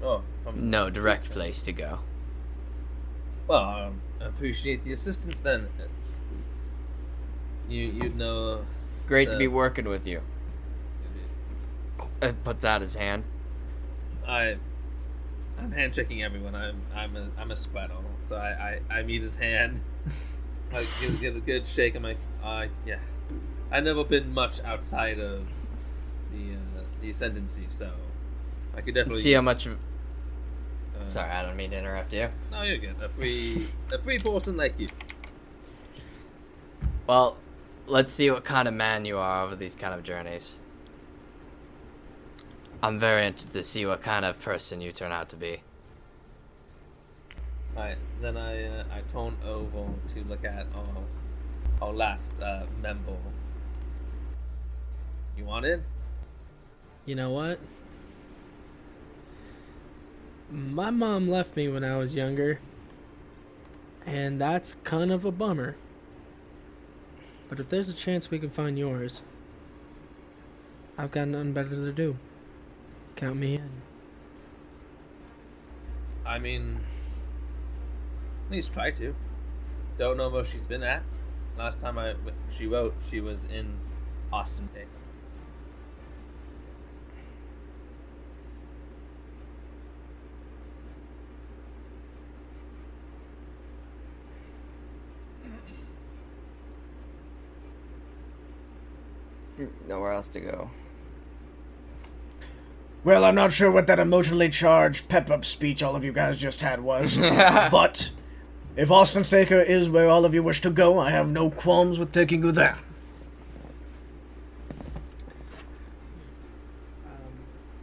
Oh, 0.02 0.22
from 0.42 0.70
No 0.70 0.88
direct 0.88 1.30
place 1.30 1.62
to 1.64 1.72
go. 1.72 1.98
Well, 3.47 3.62
um, 3.62 4.01
I 4.18 4.24
appreciate 4.28 4.82
the 4.82 4.92
assistance 4.92 5.40
then. 5.40 5.68
You 7.68 7.84
you 7.84 8.09
know 8.09 8.64
Great 9.06 9.26
to 9.26 9.36
be 9.36 9.47
working 9.47 9.88
with 9.88 10.06
you. 10.06 10.22
Uh, 12.22 12.32
puts 12.42 12.64
out 12.64 12.80
his 12.80 12.94
hand. 12.94 13.24
I 14.26 14.56
I'm 15.59 15.70
handshaking 15.70 16.22
everyone. 16.22 16.55
I'm 16.55 16.80
I'm 16.94 17.14
a 17.16 17.28
I'm 17.36 17.51
a 17.51 17.55
sweato. 17.55 18.02
So 18.24 18.36
I, 18.36 18.80
I, 18.88 18.98
I 19.01 19.02
meet 19.02 19.20
his 19.20 19.36
hand 19.36 19.82
I 20.72 20.86
give, 21.01 21.20
give 21.20 21.36
a 21.36 21.40
good 21.40 21.66
shake. 21.66 21.94
I'm 21.94 22.05
like, 22.05 22.18
uh, 22.42 22.66
yeah. 22.86 22.98
I've 23.70 23.84
never 23.84 24.05
been 24.05 24.32
much 24.34 24.60
outside 24.64 25.18
of 25.18 25.47
the 26.32 26.55
uh, 26.55 26.82
the 27.01 27.10
ascendancy, 27.10 27.64
so 27.68 27.90
I 28.76 28.80
could 28.80 28.94
definitely 28.94 29.22
See 29.22 29.32
how 29.32 29.38
use, 29.40 29.44
much. 29.44 29.66
uh, 29.68 31.09
Sorry, 31.09 31.30
I 31.30 31.42
don't 31.42 31.56
mean 31.56 31.70
to 31.70 31.78
interrupt 31.78 32.12
you. 32.12 32.28
No, 32.51 32.62
you're 32.62 32.78
good. 32.78 32.97
A 33.01 33.09
free 33.09 33.68
a 33.92 33.98
free 33.98 34.18
person 34.18 34.56
like 34.56 34.78
you. 34.78 34.88
Well, 37.06 37.36
let's 37.86 38.12
see 38.12 38.30
what 38.30 38.44
kind 38.44 38.68
of 38.68 38.74
man 38.74 39.05
you 39.05 39.18
are 39.18 39.44
over 39.44 39.56
these 39.56 39.74
kind 39.74 39.94
of 39.94 40.02
journeys. 40.02 40.56
I'm 42.82 42.98
very 42.98 43.26
interested 43.26 43.52
to 43.52 43.62
see 43.62 43.84
what 43.84 44.01
kind 44.02 44.24
of 44.24 44.40
person 44.40 44.80
you 44.80 44.92
turn 44.92 45.12
out 45.12 45.28
to 45.30 45.36
be. 45.36 45.60
Alright, 47.76 47.98
then 48.20 48.36
I 48.36 48.64
uh, 48.66 48.84
I 48.92 49.01
turn 49.12 49.36
over 49.44 49.86
to 50.14 50.24
look 50.28 50.44
at 50.44 50.66
our 50.76 51.02
our 51.88 51.92
last 51.92 52.42
uh, 52.42 52.64
member. 52.82 53.16
You 55.40 55.46
want 55.46 55.64
in? 55.64 55.82
You 57.06 57.14
know 57.14 57.30
what? 57.30 57.58
My 60.50 60.90
mom 60.90 61.30
left 61.30 61.56
me 61.56 61.66
when 61.66 61.82
I 61.82 61.96
was 61.96 62.14
younger, 62.14 62.60
and 64.04 64.38
that's 64.38 64.74
kind 64.84 65.10
of 65.10 65.24
a 65.24 65.30
bummer. 65.32 65.76
But 67.48 67.58
if 67.58 67.70
there's 67.70 67.88
a 67.88 67.94
chance 67.94 68.30
we 68.30 68.38
can 68.38 68.50
find 68.50 68.78
yours, 68.78 69.22
I've 70.98 71.10
got 71.10 71.28
nothing 71.28 71.54
better 71.54 71.70
to 71.70 71.90
do. 71.90 72.18
Count 73.16 73.36
me 73.36 73.54
in. 73.54 73.70
I 76.26 76.38
mean, 76.38 76.80
at 78.44 78.52
least 78.52 78.74
try 78.74 78.90
to. 78.90 79.14
Don't 79.96 80.18
know 80.18 80.28
where 80.28 80.44
she's 80.44 80.66
been 80.66 80.82
at. 80.82 81.02
Last 81.56 81.80
time 81.80 81.96
I 81.96 82.14
she 82.50 82.66
wrote, 82.66 82.92
she 83.08 83.20
was 83.20 83.46
in 83.46 83.78
Austin, 84.30 84.68
Texas. 84.68 84.99
Nowhere 99.88 100.12
else 100.12 100.28
to 100.28 100.40
go. 100.40 100.70
Well, 103.02 103.24
I'm 103.24 103.34
not 103.34 103.52
sure 103.52 103.70
what 103.70 103.86
that 103.86 103.98
emotionally 103.98 104.50
charged 104.50 105.08
pep 105.08 105.30
up 105.30 105.44
speech 105.44 105.82
all 105.82 105.96
of 105.96 106.04
you 106.04 106.12
guys 106.12 106.36
just 106.38 106.60
had 106.60 106.82
was, 106.82 107.16
but 107.16 108.10
if 108.76 108.90
Austin 108.90 109.24
Staker 109.24 109.60
is 109.60 109.88
where 109.88 110.08
all 110.08 110.24
of 110.24 110.34
you 110.34 110.42
wish 110.42 110.60
to 110.60 110.70
go, 110.70 110.98
I 110.98 111.10
have 111.10 111.28
no 111.28 111.50
qualms 111.50 111.98
with 111.98 112.12
taking 112.12 112.42
you 112.42 112.52
there. 112.52 112.78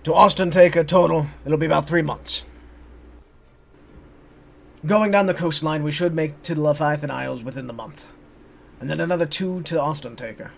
To 0.03 0.13
Austin 0.13 0.51
Taker 0.51 0.83
total, 0.83 1.27
it'll 1.45 1.57
be 1.57 1.65
about 1.65 1.87
three 1.87 2.01
months. 2.01 2.45
Going 4.85 5.11
down 5.11 5.25
the 5.25 5.33
coastline, 5.33 5.83
we 5.83 5.91
should 5.91 6.13
make 6.13 6.43
to 6.43 6.55
the 6.55 6.61
Leviathan 6.61 7.11
Isles 7.11 7.43
within 7.43 7.67
the 7.67 7.73
month, 7.73 8.05
and 8.79 8.89
then 8.89 9.01
another 9.01 9.25
two 9.25 9.63
to 9.63 9.81
Austin 9.81 10.15
Taker. 10.15 10.53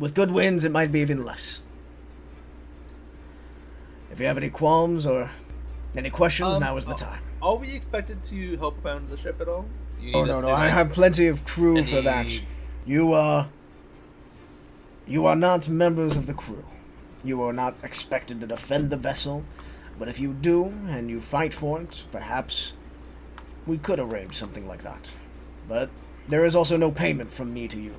With 0.00 0.14
good 0.14 0.30
winds, 0.30 0.64
it 0.64 0.72
might 0.72 0.90
be 0.90 1.00
even 1.00 1.26
less. 1.26 1.60
If 4.10 4.18
you 4.18 4.24
have 4.26 4.38
any 4.38 4.48
qualms 4.48 5.06
or 5.06 5.30
any 5.94 6.08
questions, 6.08 6.56
Um, 6.56 6.62
now 6.62 6.76
is 6.78 6.86
the 6.86 6.94
uh, 6.94 6.96
time. 6.96 7.22
Are 7.42 7.54
we 7.54 7.72
expected 7.72 8.24
to 8.24 8.56
help 8.56 8.82
around 8.82 9.10
the 9.10 9.18
ship 9.18 9.40
at 9.42 9.48
all? 9.48 9.66
You 10.00 10.12
Oh 10.14 10.24
no, 10.24 10.40
no, 10.40 10.48
I 10.48 10.68
have 10.68 10.90
plenty 10.92 11.26
of 11.28 11.44
crew 11.44 11.76
Any- 11.76 11.86
for 11.92 12.00
that. 12.00 12.42
You 12.86 13.12
are. 13.12 13.50
You 15.06 15.26
are 15.26 15.36
not 15.36 15.68
members 15.68 16.16
of 16.16 16.26
the 16.26 16.34
crew. 16.34 16.64
You 17.22 17.42
are 17.42 17.52
not 17.52 17.74
expected 17.82 18.40
to 18.40 18.46
defend 18.46 18.88
the 18.88 18.96
vessel, 18.96 19.44
but 19.98 20.08
if 20.08 20.18
you 20.18 20.32
do 20.32 20.72
and 20.88 21.10
you 21.10 21.20
fight 21.20 21.52
for 21.52 21.78
it, 21.82 22.04
perhaps 22.10 22.72
we 23.66 23.76
could 23.76 24.00
arrange 24.00 24.34
something 24.34 24.66
like 24.66 24.82
that. 24.82 25.12
But 25.68 25.90
there 26.26 26.46
is 26.46 26.56
also 26.56 26.78
no 26.78 26.90
payment 26.90 27.30
from 27.30 27.52
me 27.52 27.68
to 27.68 27.78
you. 27.78 27.94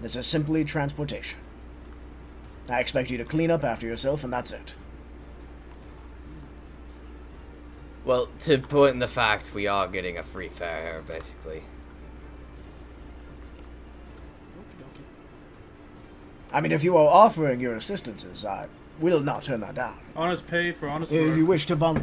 This 0.00 0.16
is 0.16 0.26
simply 0.26 0.64
transportation. 0.64 1.38
I 2.70 2.80
expect 2.80 3.10
you 3.10 3.18
to 3.18 3.24
clean 3.24 3.50
up 3.50 3.64
after 3.64 3.86
yourself, 3.86 4.24
and 4.24 4.32
that's 4.32 4.52
it. 4.52 4.74
Well, 8.04 8.28
to 8.40 8.58
put 8.58 8.90
in 8.90 8.98
the 8.98 9.08
fact, 9.08 9.52
we 9.54 9.66
are 9.66 9.86
getting 9.86 10.16
a 10.16 10.22
free 10.22 10.48
fare 10.48 11.02
basically. 11.06 11.62
I 16.52 16.60
mean, 16.60 16.72
if 16.72 16.82
you 16.82 16.96
are 16.96 17.06
offering 17.06 17.60
your 17.60 17.76
assistances, 17.76 18.44
I 18.44 18.66
will 18.98 19.20
not 19.20 19.42
turn 19.42 19.60
that 19.60 19.74
down. 19.74 19.98
Honest 20.16 20.46
pay 20.48 20.72
for 20.72 20.88
honest 20.88 21.12
work. 21.12 21.20
If 21.22 21.36
you 21.36 21.46
wish 21.46 21.66
to 21.66 21.76
vol- 21.76 22.02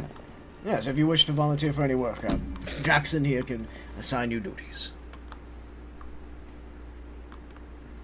yes, 0.64 0.86
if 0.86 0.96
you 0.96 1.06
wish 1.06 1.26
to 1.26 1.32
volunteer 1.32 1.72
for 1.72 1.82
any 1.82 1.94
work, 1.94 2.24
uh, 2.24 2.38
Jackson 2.82 3.24
here 3.24 3.42
can 3.42 3.66
assign 3.98 4.30
you 4.30 4.40
duties. 4.40 4.92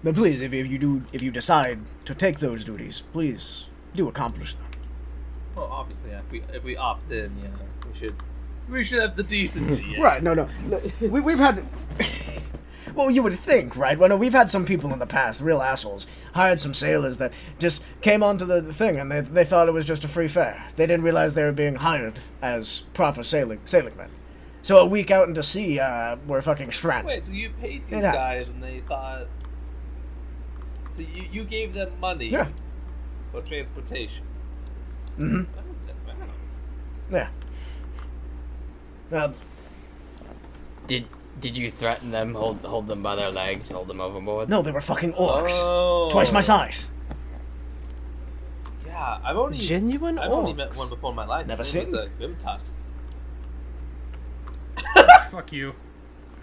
But 0.05 0.13
please, 0.13 0.39
if, 0.39 0.53
if 0.53 0.67
you 0.67 0.77
do, 0.77 1.01
if 1.13 1.23
you 1.23 1.31
decide 1.31 1.79
to 2.05 2.13
take 2.13 2.37
those 2.37 2.63
duties, 2.63 3.01
please 3.11 3.69
do 3.95 4.07
accomplish 4.07 4.53
them. 4.53 4.67
Well, 5.55 5.65
obviously, 5.65 6.11
if 6.11 6.31
we 6.31 6.43
if 6.53 6.63
we 6.63 6.77
opt 6.77 7.11
in, 7.11 7.35
yeah, 7.41 7.49
we 7.91 7.99
should 7.99 8.15
we 8.69 8.83
should 8.83 9.01
have 9.01 9.15
the 9.15 9.23
decency. 9.23 9.83
Yeah. 9.83 10.01
Right? 10.03 10.21
No, 10.21 10.35
no. 10.35 10.47
We, 11.01 11.21
we've 11.21 11.39
had. 11.39 11.65
Well, 12.93 13.09
you 13.09 13.23
would 13.23 13.33
think, 13.33 13.75
right? 13.75 13.97
Well, 13.97 14.07
no, 14.07 14.15
we've 14.15 14.31
had 14.31 14.49
some 14.49 14.63
people 14.63 14.93
in 14.93 14.99
the 14.99 15.05
past, 15.07 15.41
real 15.41 15.61
assholes, 15.61 16.07
hired 16.33 16.61
some 16.61 16.73
sailors 16.73 17.17
that 17.17 17.33
just 17.59 17.83
came 18.01 18.23
onto 18.23 18.45
the 18.45 18.61
thing 18.71 18.97
and 18.97 19.11
they, 19.11 19.19
they 19.19 19.43
thought 19.43 19.67
it 19.67 19.73
was 19.73 19.85
just 19.85 20.05
a 20.05 20.07
free 20.07 20.29
fare. 20.29 20.65
They 20.77 20.87
didn't 20.87 21.03
realize 21.03 21.33
they 21.33 21.43
were 21.43 21.51
being 21.51 21.75
hired 21.75 22.21
as 22.41 22.83
proper 22.93 23.21
sailing 23.21 23.59
sailing 23.65 23.97
men. 23.97 24.11
So 24.61 24.77
a 24.77 24.85
week 24.85 25.11
out 25.11 25.27
into 25.27 25.43
sea, 25.43 25.77
uh, 25.79 26.15
we're 26.25 26.41
fucking 26.41 26.71
stranded. 26.71 27.07
Wait, 27.07 27.25
so 27.25 27.33
you 27.33 27.49
paid 27.59 27.83
these 27.87 27.97
It 27.97 28.01
guys 28.03 28.45
happens. 28.45 28.49
and 28.49 28.63
they 28.63 28.79
thought. 28.87 29.27
So 30.95 31.01
you, 31.01 31.27
you 31.31 31.43
gave 31.43 31.73
them 31.73 31.91
money 31.99 32.27
Yeah. 32.29 32.47
for 33.31 33.41
transportation. 33.41 34.23
Mm-hmm. 35.19 35.43
Wow. 36.07 36.27
Yeah. 37.11 37.27
Now, 39.11 39.33
Did 40.87 41.05
did 41.41 41.57
you 41.57 41.69
threaten 41.69 42.11
them? 42.11 42.33
Hold 42.33 42.59
hold 42.65 42.87
them 42.87 43.03
by 43.03 43.15
their 43.15 43.29
legs, 43.29 43.69
hold 43.69 43.87
them 43.87 43.99
overboard. 43.99 44.49
no, 44.49 44.61
they 44.61 44.71
were 44.71 44.81
fucking 44.81 45.13
orcs. 45.13 45.59
Oh. 45.63 46.09
Twice 46.11 46.31
my 46.31 46.41
size. 46.41 46.89
Yeah, 48.85 49.19
I've 49.23 49.35
only 49.37 49.57
Genuine 49.57 50.17
I've 50.17 50.31
only 50.31 50.53
met 50.53 50.75
one 50.77 50.87
before 50.89 51.09
in 51.11 51.15
my 51.17 51.25
life. 51.25 51.45
Never 51.47 51.63
His 51.63 51.75
name 51.75 51.85
seen. 51.85 51.91
was, 51.93 52.01
uh, 52.01 52.09
Grimtusk. 52.17 52.71
Fuck 55.31 55.51
you. 55.51 55.73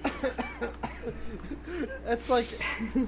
That's 2.05 2.29
like 2.29 2.49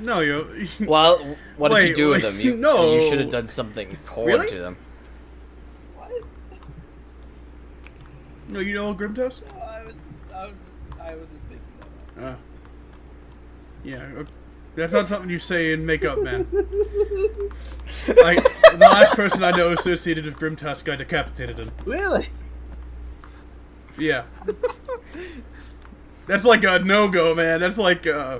No, 0.00 0.20
you. 0.20 0.66
Well, 0.86 1.18
what 1.56 1.70
did 1.70 1.76
you 1.80 1.88
Wait, 1.88 1.96
do 1.96 2.08
with 2.10 2.22
them? 2.22 2.40
You, 2.40 2.56
no. 2.56 2.94
you 2.94 3.08
should 3.08 3.20
have 3.20 3.30
done 3.30 3.48
something 3.48 3.96
horrid 4.06 4.34
Really? 4.34 4.48
to 4.50 4.58
them. 4.58 4.76
What? 5.96 6.10
no, 8.48 8.60
you 8.60 8.74
know 8.74 8.94
Grimtusk? 8.94 9.42
No, 9.54 9.60
I 9.60 9.84
was 9.84 9.94
just, 9.94 10.32
I 10.34 10.42
was 10.44 10.52
just, 10.52 11.00
I 11.00 11.14
was 11.14 11.28
just 11.28 11.46
thinking 11.46 11.66
about 11.80 12.16
that. 12.16 12.32
Uh, 12.32 12.36
yeah, 13.84 14.20
uh, 14.20 14.24
that's 14.74 14.92
not 14.92 15.06
something 15.06 15.28
you 15.30 15.38
say 15.38 15.72
in 15.72 15.84
makeup, 15.84 16.20
man. 16.22 16.46
like 18.22 18.42
the 18.42 18.78
last 18.78 19.14
person 19.14 19.44
I 19.44 19.50
know 19.50 19.72
associated 19.72 20.24
with 20.24 20.36
Grimtusk, 20.36 20.90
I 20.90 20.96
decapitated 20.96 21.58
him. 21.58 21.70
Really? 21.84 22.28
Yeah, 23.98 24.24
that's 26.26 26.44
like 26.44 26.64
a 26.64 26.78
no 26.78 27.08
go, 27.08 27.34
man. 27.34 27.60
That's 27.60 27.76
like 27.76 28.06
uh, 28.06 28.38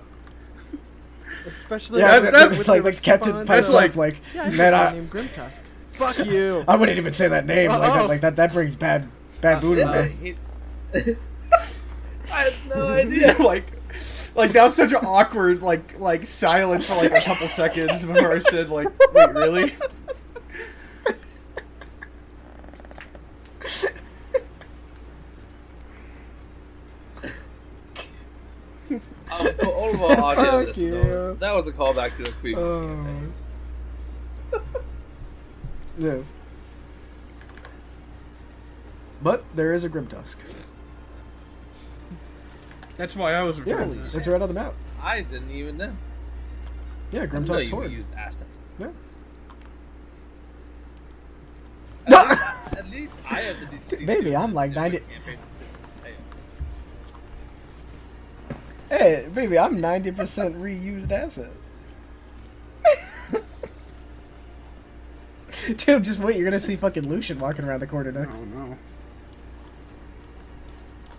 especially 1.46 2.00
Yeah, 2.00 2.18
with, 2.20 2.32
that, 2.32 2.50
with 2.50 2.60
it's 2.60 2.68
like 2.68 2.82
the 2.82 2.90
the 2.92 3.00
captain 3.00 3.36
response 3.36 3.48
That's 3.48 3.70
like- 3.72 3.96
like, 3.96 4.20
Yeah, 4.34 4.42
I 4.44 4.50
man, 4.50 4.74
I, 4.74 4.92
name 4.92 5.08
Grimtusk. 5.08 5.62
Fuck 5.92 6.18
you. 6.26 6.64
I 6.66 6.76
wouldn't 6.76 6.98
even 6.98 7.12
say 7.12 7.28
that 7.28 7.46
name 7.46 7.70
like 7.70 7.80
Oh. 7.90 7.94
that. 7.94 8.08
Like 8.08 8.20
that, 8.22 8.36
that 8.36 8.52
brings 8.52 8.76
bad, 8.76 9.08
bad 9.40 9.60
voodoo, 9.60 9.82
Uh, 9.82 9.86
man. 9.92 10.08
he- 10.20 10.34
I 12.32 12.42
had 12.44 12.54
no 12.68 12.88
idea. 12.88 13.36
like, 13.40 13.64
like 14.34 14.52
that 14.52 14.64
was 14.64 14.74
such 14.74 14.92
an 14.92 15.04
awkward 15.04 15.60
like 15.62 15.98
like 15.98 16.24
silence 16.26 16.88
for 16.88 16.94
like 17.02 17.12
a 17.12 17.20
couple 17.20 17.46
seconds 17.48 18.04
before 18.04 18.32
I 18.32 18.38
said 18.38 18.70
like, 18.70 18.88
wait, 19.12 19.30
really? 19.34 19.72
Um, 29.40 29.54
for 29.58 29.66
all 29.66 29.94
of 29.94 30.02
our 30.02 30.20
audio 30.38 30.60
listeners, 30.60 31.26
you. 31.26 31.36
that 31.40 31.54
was 31.54 31.66
a 31.66 31.72
callback 31.72 32.16
to 32.16 32.28
a 32.28 32.32
previous 32.34 32.58
Oh. 32.58 32.86
campaign. 32.86 33.32
Yes. 35.98 36.32
But 39.22 39.44
there 39.54 39.72
is 39.74 39.84
a 39.84 39.88
Grimtusk. 39.90 40.36
That's 42.96 43.14
why 43.14 43.34
I 43.34 43.42
was 43.42 43.58
Yeah, 43.58 43.74
referring 43.74 43.90
to 44.10 44.16
it's 44.16 44.26
right 44.26 44.40
on 44.40 44.48
the 44.48 44.54
map. 44.54 44.74
I 45.02 45.20
didn't 45.20 45.50
even 45.50 45.76
know. 45.76 45.92
Yeah, 47.10 47.22
I 47.22 47.26
didn't 47.26 47.48
know 47.48 47.58
you 47.58 47.82
used 47.96 48.14
assets. 48.14 48.58
Yeah. 48.78 48.88
At 52.06 52.10
least, 52.28 52.76
at 52.78 52.90
least 52.90 53.16
I 53.30 53.34
have 53.40 53.60
the 53.60 53.66
decency. 53.76 54.04
Baby, 54.06 54.34
I'm 54.34 54.54
like 54.54 54.70
do 54.70 54.76
90 54.76 54.96
a 54.96 55.00
campaign 55.00 55.38
with 55.38 56.04
payouts. 56.04 56.60
Hey, 58.92 59.26
baby, 59.32 59.58
I'm 59.58 59.78
90% 59.78 60.14
reused 60.60 61.10
asset. 61.10 61.50
Dude, 65.78 66.04
just 66.04 66.18
wait. 66.20 66.36
You're 66.36 66.44
gonna 66.44 66.60
see 66.60 66.76
fucking 66.76 67.08
Lucian 67.08 67.38
walking 67.38 67.64
around 67.64 67.80
the 67.80 67.86
corner 67.86 68.12
next. 68.12 68.42
Oh 68.42 68.44
no. 68.44 68.78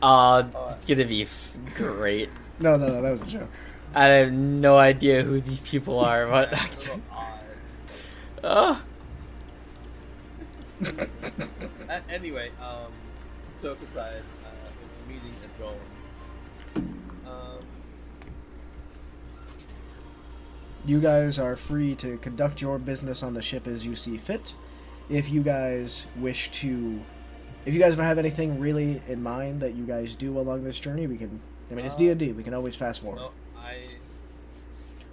Uh, 0.03 0.43
it's 0.77 0.85
gonna 0.85 1.05
be 1.05 1.23
f- 1.23 1.49
great. 1.75 2.29
No, 2.59 2.75
no, 2.77 2.87
no, 2.87 3.01
that 3.01 3.11
was 3.11 3.21
a 3.21 3.25
joke. 3.25 3.49
I 3.95 4.05
have 4.05 4.31
no 4.31 4.77
idea 4.77 5.23
who 5.23 5.41
these 5.41 5.61
people 5.61 5.99
are, 5.99 6.27
but 6.29 6.51
That's 6.51 6.75
a 6.85 6.89
little 6.89 7.01
odd. 7.11 7.43
uh, 8.43 8.75
Uh, 11.89 11.99
anyway, 12.09 12.51
um, 12.61 12.91
joke 13.61 13.77
aside, 13.83 14.21
You 20.85 20.99
guys 20.99 21.39
are 21.39 21.55
free 21.55 21.95
to 21.95 22.17
conduct 22.17 22.61
your 22.61 22.77
business 22.77 23.23
on 23.23 23.33
the 23.33 23.41
ship 23.41 23.67
as 23.67 23.85
you 23.85 23.95
see 23.95 24.17
fit. 24.17 24.53
If 25.09 25.29
you 25.31 25.41
guys 25.41 26.07
wish 26.17 26.51
to, 26.61 27.01
if 27.65 27.73
you 27.73 27.79
guys 27.79 27.95
don't 27.95 28.05
have 28.05 28.17
anything 28.19 28.59
really 28.59 29.01
in 29.07 29.23
mind 29.23 29.61
that 29.61 29.75
you 29.75 29.85
guys 29.85 30.15
do 30.15 30.37
along 30.37 30.63
this 30.63 30.79
journey, 30.79 31.07
we 31.07 31.17
can. 31.17 31.39
I 31.71 31.75
mean, 31.75 31.85
it's 31.85 31.95
Uh, 31.95 31.99
D 31.99 32.09
and 32.09 32.19
D. 32.19 32.31
We 32.33 32.43
can 32.43 32.53
always 32.53 32.75
fast 32.75 33.01
forward. 33.01 33.19
no, 33.19 33.31
I 33.57 33.81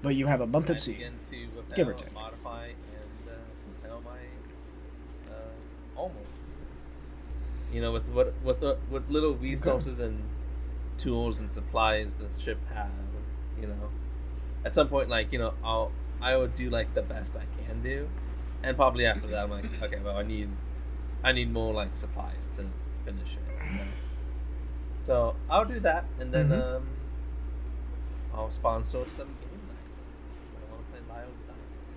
But 0.03 0.17
you 0.17 0.27
have 0.27 0.41
a 0.41 0.47
month 0.47 0.71
I 0.71 0.75
at 0.75 0.81
sea. 0.81 1.07
Give 1.77 1.89
or 1.89 1.93
take. 1.95 2.13
modify, 2.13 2.67
and 2.67 3.31
uh, 3.93 3.97
my 4.05 5.31
uh, 5.33 5.35
almost. 5.97 6.17
You 7.73 7.81
know, 7.81 7.93
with 7.93 8.05
what 8.07 8.35
with 8.43 8.63
what 8.89 9.09
little 9.09 9.35
resources 9.35 10.01
and 10.01 10.19
tools 10.99 11.39
and 11.39 11.51
supplies 11.53 12.15
the 12.15 12.29
ship 12.41 12.59
have, 12.75 12.91
you 13.61 13.69
know, 13.69 13.89
at 14.65 14.75
some 14.75 14.89
point, 14.89 15.09
like 15.09 15.33
you 15.33 15.39
know, 15.39 15.55
I'll 15.65 15.93
I 16.21 16.37
would 16.37 16.55
do 16.55 16.69
like 16.71 16.95
the 16.95 17.03
best 17.03 17.35
I 17.37 17.45
can 17.65 17.83
do, 17.83 18.09
and 18.63 18.77
probably 18.77 19.07
after 19.07 19.27
that, 19.29 19.45
I'm 19.45 19.51
like, 19.51 19.65
okay, 19.83 19.99
well, 20.05 20.17
I 20.17 20.23
need 20.23 20.49
I 21.25 21.33
need 21.33 21.53
more 21.53 21.73
like 21.73 21.97
supplies 21.97 22.49
to 22.57 22.65
finish 23.05 23.33
it. 23.35 23.71
You 23.73 23.79
know? 23.79 23.85
So 25.07 25.35
I'll 25.49 25.65
do 25.65 25.81
that, 25.81 26.05
and 26.19 26.33
then 26.33 26.49
Mhm. 26.51 26.77
um, 26.77 26.87
I'll 28.35 28.51
sponsor 28.51 29.05
some 29.09 29.29
game 29.41 29.61
nights. 29.69 30.05
I 30.57 30.73
want 30.73 30.85
to 30.87 30.93
play 30.93 31.01
Lyle 31.09 31.27
Dice. 31.49 31.97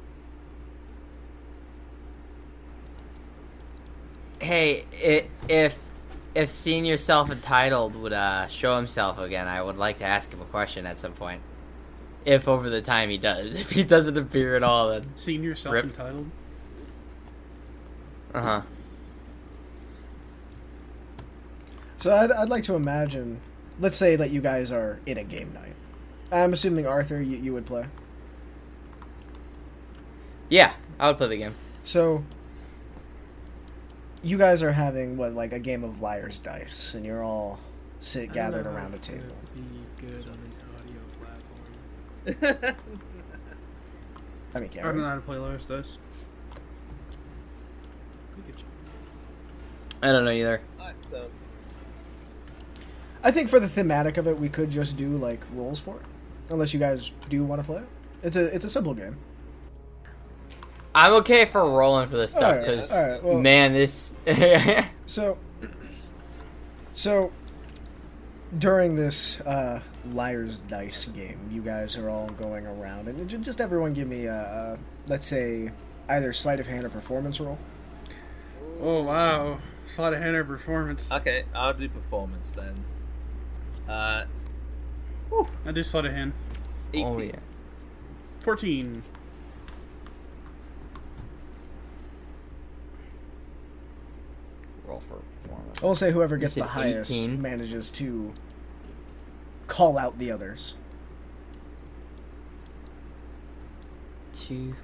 hey, 4.39 4.85
i 4.93 5.25
if 5.51 5.77
if 6.35 6.49
senior 6.49 6.97
self-entitled 6.97 7.95
would 7.95 8.13
uh 8.13 8.47
show 8.47 8.75
himself 8.77 9.19
again, 9.19 9.47
I 9.47 9.61
would 9.61 9.77
like 9.77 9.99
to 9.99 10.05
ask 10.05 10.31
him 10.33 10.41
a 10.41 10.45
question 10.45 10.85
at 10.85 10.97
some 10.97 11.13
point. 11.13 11.41
If 12.25 12.47
over 12.47 12.69
the 12.69 12.81
time 12.81 13.09
he 13.09 13.17
does, 13.17 13.55
if 13.59 13.71
he 13.71 13.83
doesn't 13.83 14.17
appear 14.17 14.55
at 14.55 14.63
all, 14.63 14.89
then 14.89 15.09
Senior 15.15 15.55
self-entitled. 15.55 16.29
uh 18.33 18.41
huh. 18.41 18.61
So 21.97 22.13
I'd, 22.13 22.31
I'd 22.31 22.49
like 22.49 22.63
to 22.63 22.75
imagine, 22.75 23.39
let's 23.79 23.95
say 23.95 24.17
that 24.17 24.31
you 24.31 24.41
guys 24.41 24.71
are 24.71 24.99
in 25.05 25.17
a 25.17 25.23
game 25.23 25.53
night. 25.53 25.73
I'm 26.31 26.51
assuming 26.51 26.85
Arthur, 26.85 27.21
you, 27.21 27.37
you 27.37 27.53
would 27.53 27.65
play. 27.65 27.85
Yeah, 30.49 30.73
I 30.99 31.07
would 31.07 31.17
play 31.17 31.27
the 31.27 31.37
game. 31.37 31.53
So 31.83 32.23
you 34.21 34.37
guys 34.37 34.63
are 34.63 34.71
having 34.71 35.15
what, 35.17 35.33
like 35.33 35.53
a 35.53 35.59
game 35.59 35.83
of 35.83 36.01
liar's 36.01 36.39
dice, 36.39 36.93
and 36.93 37.05
you're 37.05 37.23
all 37.23 37.59
sit 37.99 38.33
gathered 38.33 38.65
around 38.65 38.93
a 38.93 38.99
table. 38.99 39.23
Be 39.55 39.61
good 40.05 40.27
on 40.27 40.35
an 40.35 40.53
audio 40.75 40.99
platform. 41.19 41.67
I 42.25 42.75
mean, 44.59 44.69
I 44.79 44.83
don't 44.83 44.97
know 44.97 45.05
how 45.05 45.15
to 45.15 45.21
play 45.21 45.37
Last 45.37 45.67
Dice. 45.67 45.97
I 50.01 50.11
don't 50.11 50.25
know 50.25 50.31
either. 50.31 50.61
Alright, 50.79 50.95
so 51.09 51.29
I 53.23 53.31
think 53.31 53.49
for 53.49 53.59
the 53.59 53.69
thematic 53.69 54.17
of 54.17 54.27
it, 54.27 54.37
we 54.37 54.49
could 54.49 54.69
just 54.69 54.97
do 54.97 55.17
like 55.17 55.39
rolls 55.53 55.79
for 55.79 55.95
it, 55.95 56.01
unless 56.49 56.73
you 56.73 56.79
guys 56.79 57.11
do 57.29 57.43
want 57.43 57.61
to 57.61 57.65
play 57.65 57.81
it. 57.81 57.87
It's 58.21 58.35
a 58.35 58.45
it's 58.53 58.65
a 58.65 58.69
simple 58.69 58.93
game. 58.93 59.17
I'm 60.95 61.13
okay 61.13 61.45
for 61.45 61.67
rolling 61.67 62.07
for 62.09 62.17
this 62.17 62.31
stuff 62.31 62.43
Alright, 62.43 62.65
because 62.65 62.91
alright, 62.91 63.23
well- 63.23 63.39
man, 63.39 63.73
this. 63.73 64.13
So, 65.05 65.37
so 66.93 67.29
during 68.57 68.95
this 68.95 69.39
uh, 69.41 69.81
liar's 70.11 70.59
dice 70.59 71.05
game, 71.07 71.39
you 71.51 71.61
guys 71.61 71.95
are 71.97 72.09
all 72.09 72.27
going 72.29 72.65
around, 72.65 73.07
and 73.07 73.43
just 73.43 73.61
everyone 73.61 73.93
give 73.93 74.07
me 74.07 74.25
a, 74.25 74.33
a 74.35 74.79
let's 75.07 75.25
say 75.25 75.71
either 76.09 76.33
sleight 76.33 76.59
of 76.59 76.67
hand 76.67 76.85
or 76.85 76.89
performance 76.89 77.39
roll. 77.39 77.57
Oh 78.81 79.03
wow, 79.03 79.59
sleight 79.85 80.13
of 80.13 80.19
hand 80.19 80.35
or 80.35 80.43
performance. 80.43 81.11
okay, 81.11 81.43
I'll 81.53 81.73
do 81.73 81.87
performance 81.89 82.51
then. 82.51 82.83
Uh, 83.87 84.25
I 85.65 85.71
do 85.71 85.83
sleight 85.83 86.05
of 86.05 86.11
hand. 86.11 86.33
18. 86.93 87.05
oh 87.05 87.19
yeah. 87.19 87.31
Fourteen. 88.39 89.03
Roll 94.85 94.99
for 94.99 95.21
performance. 95.43 95.79
I 95.81 95.85
will 95.85 95.95
say 95.95 96.11
whoever 96.11 96.37
gets 96.37 96.55
the 96.55 96.65
highest 96.65 97.11
18? 97.11 97.41
manages 97.41 97.89
to 97.91 98.33
call 99.67 99.97
out 99.97 100.19
the 100.19 100.31
others. 100.31 100.75
Two. 104.33 104.75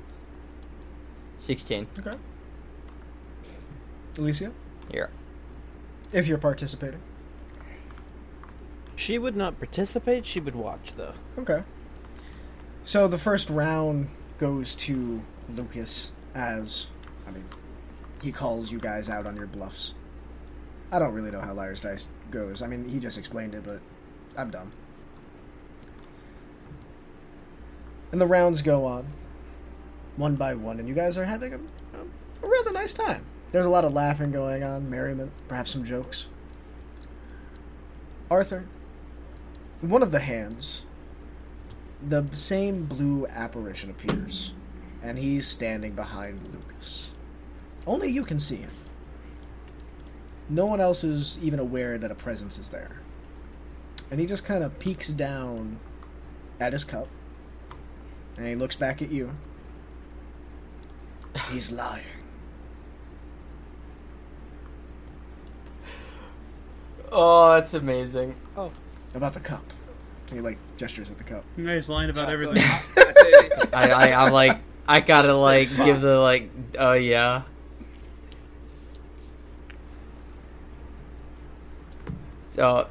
Sixteen. 1.38 1.88
Okay. 1.98 2.18
Alicia, 4.18 4.52
Here. 4.92 5.10
if 6.12 6.28
you're 6.28 6.38
participating. 6.38 7.00
She 8.96 9.18
would 9.18 9.38
not 9.38 9.58
participate. 9.60 10.26
She 10.26 10.42
would 10.42 10.56
watch, 10.56 10.92
though. 10.94 11.14
Okay. 11.38 11.64
So 12.84 13.08
the 13.08 13.18
first 13.18 13.50
round 13.50 14.10
goes 14.40 14.76
to 14.76 15.22
Lucas 15.48 16.12
as 16.34 16.88
I 17.28 17.32
mean 17.32 17.46
he 18.22 18.32
calls 18.32 18.72
you 18.72 18.80
guys 18.80 19.10
out 19.10 19.26
on 19.26 19.36
your 19.36 19.48
bluffs. 19.48 19.94
I 20.92 21.00
don't 21.00 21.14
really 21.14 21.32
know 21.32 21.42
how 21.42 21.54
Liar's 21.54 21.82
Dice 21.82 22.08
goes. 22.32 22.62
I 22.62 22.68
mean 22.68 22.88
he 22.88 23.00
just 23.00 23.18
explained 23.18 23.54
it, 23.56 23.64
but 23.64 23.80
I'm 24.40 24.50
dumb. 24.50 24.72
And 28.14 28.22
the 28.22 28.28
rounds 28.28 28.62
go 28.62 28.86
on 28.86 29.08
one 30.16 30.36
by 30.36 30.54
one, 30.54 30.80
and 30.80 30.88
you 30.88 30.96
guys 30.96 31.18
are 31.18 31.26
having 31.26 31.54
a, 31.54 31.58
a, 31.58 32.48
rather 32.48 32.72
nice 32.72 32.94
time. 32.94 33.26
There's 33.52 33.66
a 33.66 33.70
lot 33.70 33.84
of 33.84 33.94
laughing 33.94 34.32
going 34.32 34.64
on, 34.64 34.90
merriment, 34.90 35.32
perhaps 35.50 35.72
some 35.72 35.84
jokes. 35.84 36.28
Arthur, 38.32 38.66
one 39.82 40.04
of 40.04 40.12
the 40.12 40.20
hands 40.20 40.86
the 42.02 42.26
same 42.32 42.86
blue 42.86 43.28
apparition 43.28 43.90
appears, 43.90 44.54
and 45.04 45.18
he's 45.18 45.46
standing 45.46 45.94
behind 45.96 46.40
Lucas. 46.54 47.12
Only 47.86 48.08
you 48.08 48.24
can 48.24 48.40
see 48.40 48.56
him. 48.56 48.72
No 50.48 50.66
one 50.66 50.80
else 50.80 51.04
is 51.04 51.38
even 51.42 51.60
aware 51.60 51.98
that 51.98 52.10
a 52.10 52.16
presence 52.16 52.58
is 52.58 52.70
there. 52.70 53.02
And 54.12 54.20
he 54.20 54.26
just 54.26 54.44
kind 54.46 54.64
of 54.64 54.78
peeks 54.80 55.10
down 55.10 55.80
at 56.60 56.74
his 56.74 56.84
cup, 56.84 57.08
and 58.38 58.48
he 58.48 58.56
looks 58.56 58.76
back 58.76 59.02
at 59.02 59.12
you. 59.12 59.32
He's 61.52 61.72
lying. 61.72 62.04
Oh, 67.12 67.54
that's 67.54 67.74
amazing. 67.74 68.36
Oh, 68.56 68.72
about 69.14 69.34
the 69.34 69.40
cup. 69.40 69.64
And 70.30 70.38
he, 70.40 70.42
like, 70.42 70.58
gestures 70.78 71.10
at 71.10 71.18
the 71.18 71.24
cup. 71.24 71.44
You 71.58 71.66
guys 71.66 71.90
lying 71.90 72.10
about 72.10 72.28
Yeah, 72.28 72.34
everything. 72.34 72.64
I, 72.64 72.84
I 72.98 73.14
say, 73.14 73.50
I, 73.74 73.90
I 74.14 74.26
I'm 74.26 74.34
like 74.34 74.58
I 74.88 75.00
gotta 75.00 75.36
like 75.36 75.70
give 75.76 76.02
the 76.02 76.18
like 76.20 76.50
oh 76.78 76.94
yeah. 76.94 77.44
So, 82.50 82.88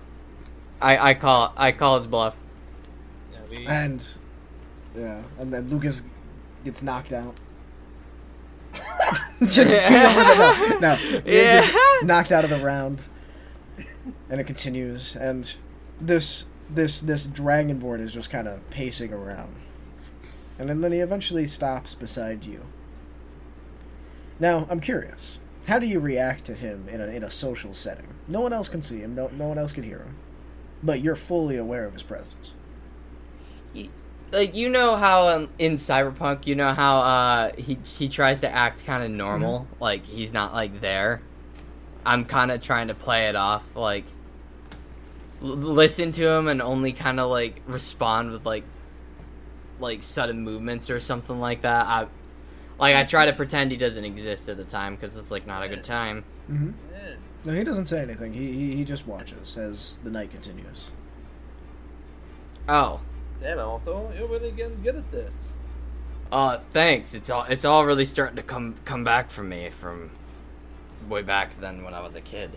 I 0.80 1.10
I 1.10 1.14
call 1.14 1.52
I 1.56 1.72
call 1.72 1.98
his 1.98 2.06
bluff. 2.06 2.36
yeah, 3.32 3.38
we, 3.50 3.66
And, 3.66 4.06
yeah, 4.96 5.22
and 5.38 5.50
then 5.50 5.68
Lucas 5.70 6.02
gets 6.64 6.82
knocked 6.82 7.12
out. 7.12 7.34
just 9.40 9.70
beat 9.70 9.92
over 9.92 10.24
the, 10.24 10.78
no, 10.78 10.78
no, 10.80 10.98
Yeah. 11.24 11.60
gets 11.60 12.04
knocked 12.04 12.32
out 12.32 12.44
of 12.44 12.50
the 12.50 12.58
round, 12.58 13.02
and 14.28 14.40
it 14.40 14.44
continues. 14.44 15.16
And 15.16 15.52
this 16.00 16.44
this 16.70 17.00
this 17.00 17.26
dragonborn 17.26 18.00
is 18.00 18.12
just 18.12 18.30
kind 18.30 18.46
of 18.46 18.68
pacing 18.70 19.12
around, 19.12 19.54
and 20.58 20.68
then, 20.68 20.80
then 20.80 20.92
he 20.92 20.98
eventually 20.98 21.46
stops 21.46 21.94
beside 21.94 22.44
you. 22.44 22.62
Now, 24.40 24.66
I'm 24.70 24.80
curious. 24.80 25.38
How 25.66 25.78
do 25.78 25.86
you 25.86 25.98
react 26.00 26.44
to 26.46 26.54
him 26.54 26.88
in 26.88 27.00
a 27.00 27.06
in 27.06 27.22
a 27.24 27.30
social 27.30 27.74
setting? 27.74 28.06
No 28.28 28.40
one 28.40 28.52
else 28.52 28.68
can 28.68 28.82
see 28.82 28.98
him. 28.98 29.14
No 29.14 29.28
no 29.32 29.48
one 29.48 29.58
else 29.58 29.72
can 29.72 29.82
hear 29.84 29.98
him, 29.98 30.14
but 30.82 31.00
you're 31.00 31.16
fully 31.16 31.56
aware 31.56 31.84
of 31.84 31.92
his 31.92 32.02
presence. 32.02 32.52
like 34.30 34.54
you 34.54 34.68
know 34.68 34.96
how 34.96 35.28
um, 35.28 35.48
in 35.58 35.76
cyberpunk 35.76 36.46
you 36.46 36.54
know 36.54 36.74
how 36.74 36.98
uh 36.98 37.52
he 37.56 37.78
he 37.96 38.08
tries 38.08 38.40
to 38.40 38.48
act 38.48 38.84
kind 38.84 39.02
of 39.02 39.10
normal 39.10 39.66
like 39.80 40.04
he's 40.04 40.32
not 40.32 40.52
like 40.52 40.80
there? 40.80 41.20
I'm 42.04 42.24
kind 42.24 42.50
of 42.50 42.62
trying 42.62 42.88
to 42.88 42.94
play 42.94 43.28
it 43.28 43.36
off 43.36 43.64
like 43.74 44.04
l- 45.42 45.48
listen 45.48 46.12
to 46.12 46.28
him 46.28 46.48
and 46.48 46.60
only 46.62 46.92
kind 46.92 47.20
of 47.20 47.30
like 47.30 47.62
respond 47.66 48.32
with 48.32 48.44
like 48.46 48.64
like 49.80 50.02
sudden 50.02 50.42
movements 50.42 50.90
or 50.90 51.00
something 51.00 51.38
like 51.40 51.62
that. 51.62 51.86
I 51.86 52.06
like 52.78 52.94
i 52.94 53.04
try 53.04 53.26
to 53.26 53.32
pretend 53.32 53.70
he 53.70 53.76
doesn't 53.76 54.04
exist 54.04 54.48
at 54.48 54.56
the 54.56 54.64
time 54.64 54.94
because 54.94 55.16
it's 55.16 55.30
like 55.30 55.46
not 55.46 55.62
a 55.62 55.68
good 55.68 55.84
time. 55.84 56.24
Mm-hmm. 56.50 56.70
Yeah. 57.48 57.52
No, 57.54 57.58
he 57.58 57.64
doesn't 57.64 57.86
say 57.86 58.02
anything. 58.02 58.34
He, 58.34 58.52
he 58.52 58.76
he 58.76 58.84
just 58.84 59.06
watches 59.06 59.56
as 59.56 59.96
the 60.04 60.10
night 60.10 60.30
continues. 60.30 60.90
oh 62.68 63.00
Damn, 63.40 63.58
Alto, 63.58 64.12
you're 64.18 64.26
really 64.26 64.50
getting 64.50 64.82
good 64.82 64.96
at 64.96 65.10
this. 65.12 65.54
Uh, 66.30 66.58
thanks. 66.72 67.14
It's 67.14 67.30
all 67.30 67.44
it's 67.44 67.64
all 67.64 67.86
really 67.86 68.04
starting 68.04 68.36
to 68.36 68.42
come 68.42 68.74
come 68.84 69.02
back 69.02 69.30
for 69.30 69.42
me 69.42 69.70
from 69.70 70.10
way 71.08 71.22
back 71.22 71.58
then 71.58 71.84
when 71.84 71.94
I 71.94 72.00
was 72.00 72.16
a 72.16 72.20
kid. 72.20 72.50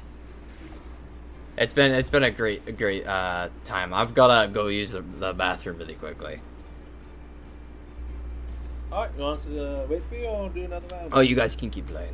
It's 1.58 1.74
been 1.74 1.92
it's 1.92 2.10
been 2.10 2.24
a 2.24 2.32
great 2.32 2.68
a 2.68 2.74
great 2.74 3.08
uh 3.08 3.50
time. 3.64 3.94
I've 3.94 4.14
gotta 4.14 4.50
go 4.50 4.68
use 4.68 4.92
the, 4.92 5.02
the 5.02 5.34
bathroom 5.34 5.78
really 5.78 5.96
quickly. 5.96 6.42
Alright, 8.92 9.12
you 9.16 9.24
want 9.24 9.40
us 9.40 9.46
to 9.46 9.84
uh, 9.84 9.88
wait 9.88 10.04
for 10.10 10.16
you 10.16 10.26
or 10.26 10.50
do 10.50 10.66
another 10.66 10.88
round? 10.94 11.14
Oh, 11.14 11.22
you 11.22 11.34
guys 11.34 11.56
can 11.56 11.70
keep 11.70 11.88
playing. 11.88 12.14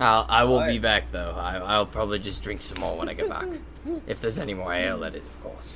I'll 0.00 0.26
I 0.28 0.44
will 0.44 0.66
be 0.66 0.78
back 0.78 1.12
though. 1.12 1.34
I 1.36 1.56
I'll 1.58 1.86
probably 1.86 2.18
just 2.18 2.42
drink 2.42 2.60
some 2.60 2.80
more 2.80 2.96
when 2.96 3.08
I 3.08 3.14
get 3.14 3.28
back. 3.28 3.46
if 4.06 4.20
there's 4.20 4.38
any 4.38 4.54
more 4.54 4.72
ale, 4.72 4.98
that 5.00 5.14
is, 5.14 5.24
of 5.24 5.42
course. 5.42 5.72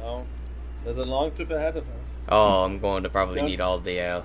Well, 0.00 0.26
there's 0.84 0.96
a 0.96 1.04
long 1.04 1.30
trip 1.32 1.50
ahead 1.50 1.76
of 1.76 1.84
us. 2.02 2.24
Oh, 2.28 2.64
I'm 2.64 2.78
going 2.80 3.02
to 3.04 3.10
probably 3.10 3.42
need 3.42 3.60
all 3.60 3.76
of 3.76 3.84
the 3.84 3.98
ale. 3.98 4.24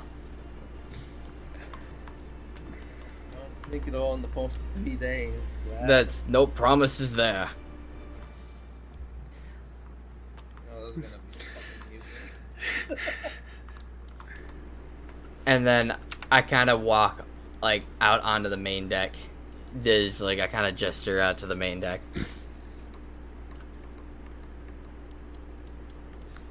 Think 3.69 3.87
it 3.87 3.95
all 3.95 4.13
in 4.13 4.21
the 4.21 4.27
first 4.29 4.61
three 4.75 4.95
days. 4.95 5.65
That- 5.69 5.87
That's 5.87 6.23
no 6.27 6.47
promises 6.47 7.13
there. 7.13 7.49
That 10.69 10.81
was 10.81 10.91
gonna 10.91 11.07
be 11.31 11.37
fucking 11.39 11.91
music. 12.87 12.99
and 15.45 15.65
then 15.67 15.97
I 16.31 16.41
kind 16.41 16.69
of 16.69 16.81
walk 16.81 17.25
like 17.65 17.83
out 17.99 18.21
onto 18.21 18.47
the 18.47 18.57
main 18.57 18.87
deck. 18.87 19.15
There's 19.73 20.21
like 20.21 20.39
I 20.39 20.45
kind 20.45 20.67
of 20.67 20.75
gesture 20.75 21.19
out 21.19 21.39
to 21.39 21.47
the 21.47 21.55
main 21.55 21.79
deck, 21.79 21.99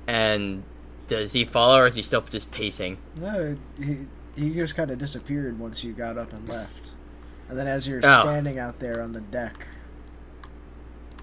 and 0.07 0.62
does 1.09 1.32
he 1.32 1.45
follow 1.45 1.78
or 1.78 1.86
is 1.86 1.95
he 1.95 2.03
still 2.03 2.23
just 2.23 2.51
pacing? 2.51 2.99
No, 3.20 3.57
he 3.78 4.07
he 4.36 4.51
just 4.51 4.74
kind 4.74 4.91
of 4.91 4.99
disappeared 4.99 5.59
once 5.59 5.85
you 5.85 5.93
got 5.93 6.19
up 6.19 6.32
and 6.32 6.49
left, 6.49 6.91
and 7.49 7.57
then 7.59 7.66
as 7.69 7.86
you're 7.86 8.01
Oh. 8.03 8.23
standing 8.23 8.59
out 8.59 8.81
there 8.81 9.01
on 9.01 9.12
the 9.12 9.20
deck, 9.20 9.66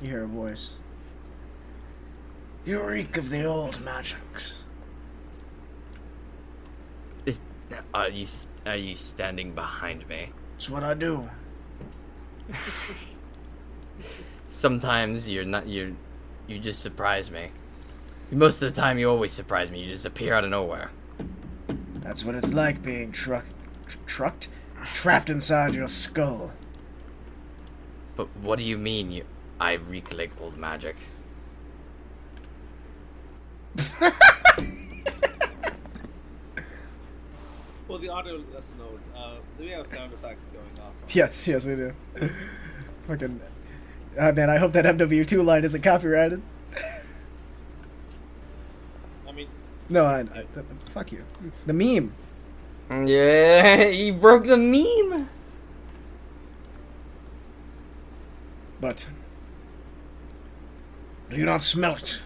you 0.02 0.08
hear 0.10 0.24
a 0.24 0.28
voice. 0.28 0.72
You 2.66 2.82
reek 2.84 3.18
of 3.18 3.30
the 3.30 3.44
old 3.44 3.84
magics. 3.84 4.64
Is 7.26 7.40
are 7.94 8.10
you 8.10 8.28
are 8.66 8.76
you 8.76 8.96
standing 8.96 9.54
behind 9.54 10.08
me? 10.08 10.30
It's 10.56 10.70
what 10.70 10.84
I 10.84 10.94
do. 10.94 11.30
Sometimes 14.48 15.30
you're 15.30 15.46
not 15.46 15.68
you 15.68 15.96
you 16.48 16.60
just 16.60 16.82
surprise 16.82 17.32
me. 17.32 17.50
Most 18.32 18.62
of 18.62 18.74
the 18.74 18.82
time, 18.82 18.98
you 18.98 19.10
always 19.10 19.34
surprise 19.34 19.70
me. 19.72 19.82
You 19.82 19.92
just 19.92 20.06
appear 20.06 20.34
out 20.34 20.46
of 20.46 20.50
nowhere. 20.50 20.90
That's 21.96 22.24
what 22.24 22.36
it's 22.36 22.54
like 22.54 22.82
being 22.82 23.12
truck, 23.12 23.46
tr- 23.88 23.98
trucked, 24.06 24.48
trapped 24.94 25.30
inside 25.30 25.76
your 25.76 25.90
skull. 25.90 26.52
But 28.16 28.28
what 28.38 28.58
do 28.58 28.64
you 28.64 28.78
mean? 28.78 29.12
You 29.12 29.26
I 29.60 29.78
like 30.16 30.32
old 30.42 30.58
magic. 30.58 30.96
For 37.92 38.00
the 38.00 38.08
audio 38.08 38.42
listeners, 38.56 39.10
uh, 39.14 39.36
do 39.58 39.66
we 39.66 39.72
have 39.72 39.86
sound 39.88 40.14
effects 40.14 40.46
going 40.46 40.66
off? 40.80 40.94
Yes, 41.14 41.46
yes, 41.46 41.66
we 41.66 41.76
do. 41.76 41.92
Fucking, 43.08 43.42
ah 44.18 44.32
man, 44.32 44.50
I 44.50 44.56
hope 44.56 44.72
that 44.72 44.86
MW2 44.86 45.44
line 45.44 45.66
isn't 45.66 45.82
copyrighted. 45.82 46.42
I 49.28 49.34
mean, 49.34 49.50
No, 49.90 50.06
I, 50.06 50.22
I 50.22 50.46
fuck 50.92 51.12
you. 51.12 51.26
The 51.66 51.74
meme. 51.74 52.14
Yeah, 52.90 53.88
you 53.90 54.14
broke 54.14 54.46
the 54.46 54.56
meme. 54.56 55.28
But 58.80 59.06
do 61.30 61.36
you 61.36 61.46
not 61.46 61.62
smell 61.62 61.96
it? 61.96 62.22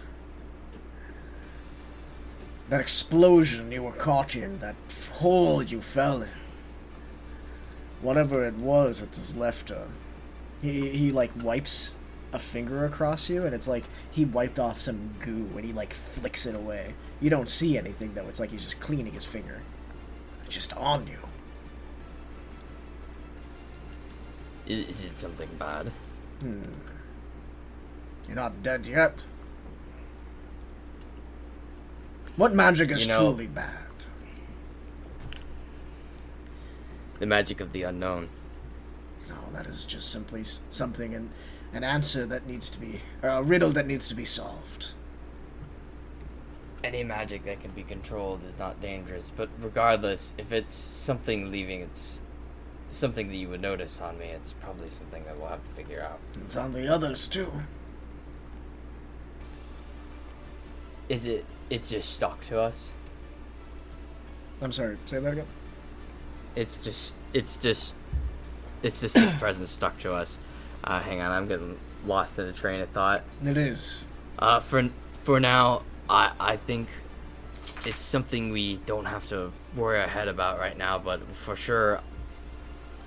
That 2.68 2.80
explosion 2.80 3.70
you 3.70 3.82
were 3.84 3.92
caught 3.92 4.34
in, 4.34 4.58
that 4.58 4.74
hole 5.12 5.62
you 5.62 5.80
fell 5.80 6.22
in. 6.22 6.30
Whatever 8.00 8.44
it 8.44 8.54
was, 8.54 9.00
it 9.00 9.16
has 9.16 9.36
left 9.36 9.70
a. 9.70 9.86
He 10.62 10.88
he 10.90 11.12
like 11.12 11.30
wipes 11.42 11.92
a 12.32 12.38
finger 12.38 12.84
across 12.84 13.28
you, 13.28 13.42
and 13.42 13.54
it's 13.54 13.68
like 13.68 13.84
he 14.10 14.24
wiped 14.24 14.58
off 14.58 14.80
some 14.80 15.14
goo, 15.20 15.48
and 15.54 15.64
he 15.64 15.72
like 15.72 15.94
flicks 15.94 16.44
it 16.44 16.54
away. 16.54 16.94
You 17.20 17.30
don't 17.30 17.48
see 17.48 17.78
anything 17.78 18.14
though. 18.14 18.26
It's 18.28 18.40
like 18.40 18.50
he's 18.50 18.64
just 18.64 18.80
cleaning 18.80 19.12
his 19.12 19.24
finger. 19.24 19.62
It's 20.44 20.54
just 20.54 20.72
on 20.74 21.06
you. 21.06 21.18
Is, 24.66 24.88
is 24.88 25.04
it 25.04 25.12
something 25.12 25.48
bad? 25.58 25.92
Hmm. 26.40 26.62
You're 28.26 28.36
not 28.36 28.62
dead 28.62 28.86
yet. 28.86 29.24
What 32.36 32.54
magic 32.54 32.90
is 32.90 33.06
You 33.06 33.12
know- 33.12 33.18
truly 33.32 33.46
bad? 33.46 33.80
The 37.18 37.26
magic 37.26 37.60
of 37.60 37.72
the 37.72 37.82
unknown. 37.84 38.28
No, 39.28 39.36
that 39.52 39.66
is 39.66 39.86
just 39.86 40.10
simply 40.10 40.44
something 40.68 41.14
and 41.14 41.30
an 41.72 41.82
answer 41.82 42.26
that 42.26 42.46
needs 42.46 42.68
to 42.68 42.78
be 42.78 43.00
or 43.22 43.30
a 43.30 43.42
riddle 43.42 43.70
that 43.72 43.86
needs 43.86 44.06
to 44.08 44.14
be 44.14 44.24
solved. 44.26 44.88
Any 46.84 47.02
magic 47.02 47.44
that 47.46 47.60
can 47.62 47.70
be 47.72 47.82
controlled 47.82 48.44
is 48.44 48.58
not 48.58 48.80
dangerous, 48.80 49.32
but 49.34 49.48
regardless, 49.60 50.34
if 50.38 50.52
it's 50.52 50.74
something 50.74 51.50
leaving 51.50 51.80
its 51.80 52.20
something 52.90 53.28
that 53.28 53.36
you 53.36 53.48
would 53.48 53.60
notice 53.60 54.00
on 54.00 54.18
me, 54.18 54.26
it's 54.26 54.52
probably 54.52 54.88
something 54.90 55.24
that 55.24 55.36
we'll 55.38 55.48
have 55.48 55.64
to 55.64 55.70
figure 55.70 56.02
out. 56.02 56.20
It's 56.42 56.56
on 56.56 56.72
the 56.74 56.86
others 56.86 57.26
too. 57.26 57.50
Is 61.08 61.24
it 61.24 61.44
it's 61.70 61.88
just 61.88 62.14
stuck 62.14 62.46
to 62.46 62.60
us? 62.60 62.92
I'm 64.60 64.72
sorry. 64.72 64.96
Say 65.06 65.18
that 65.20 65.32
again. 65.32 65.46
It's 66.54 66.78
just 66.78 67.16
it's 67.32 67.56
just 67.56 67.94
it's 68.82 69.00
just 69.00 69.16
its 69.16 69.34
presence 69.38 69.70
stuck 69.70 69.98
to 70.00 70.12
us. 70.12 70.38
Uh, 70.84 71.00
hang 71.00 71.20
on, 71.20 71.30
I'm 71.30 71.46
getting 71.48 71.76
lost 72.06 72.38
in 72.38 72.46
a 72.46 72.52
train 72.52 72.80
of 72.80 72.88
thought. 72.90 73.24
It 73.44 73.56
is. 73.56 74.04
Uh, 74.38 74.60
for 74.60 74.88
for 75.22 75.40
now, 75.40 75.82
I 76.08 76.32
I 76.38 76.56
think 76.56 76.88
it's 77.84 78.02
something 78.02 78.50
we 78.50 78.76
don't 78.86 79.06
have 79.06 79.28
to 79.28 79.52
worry 79.74 80.00
our 80.00 80.08
head 80.08 80.28
about 80.28 80.58
right 80.58 80.76
now. 80.78 80.98
But 80.98 81.20
for 81.34 81.56
sure, 81.56 82.00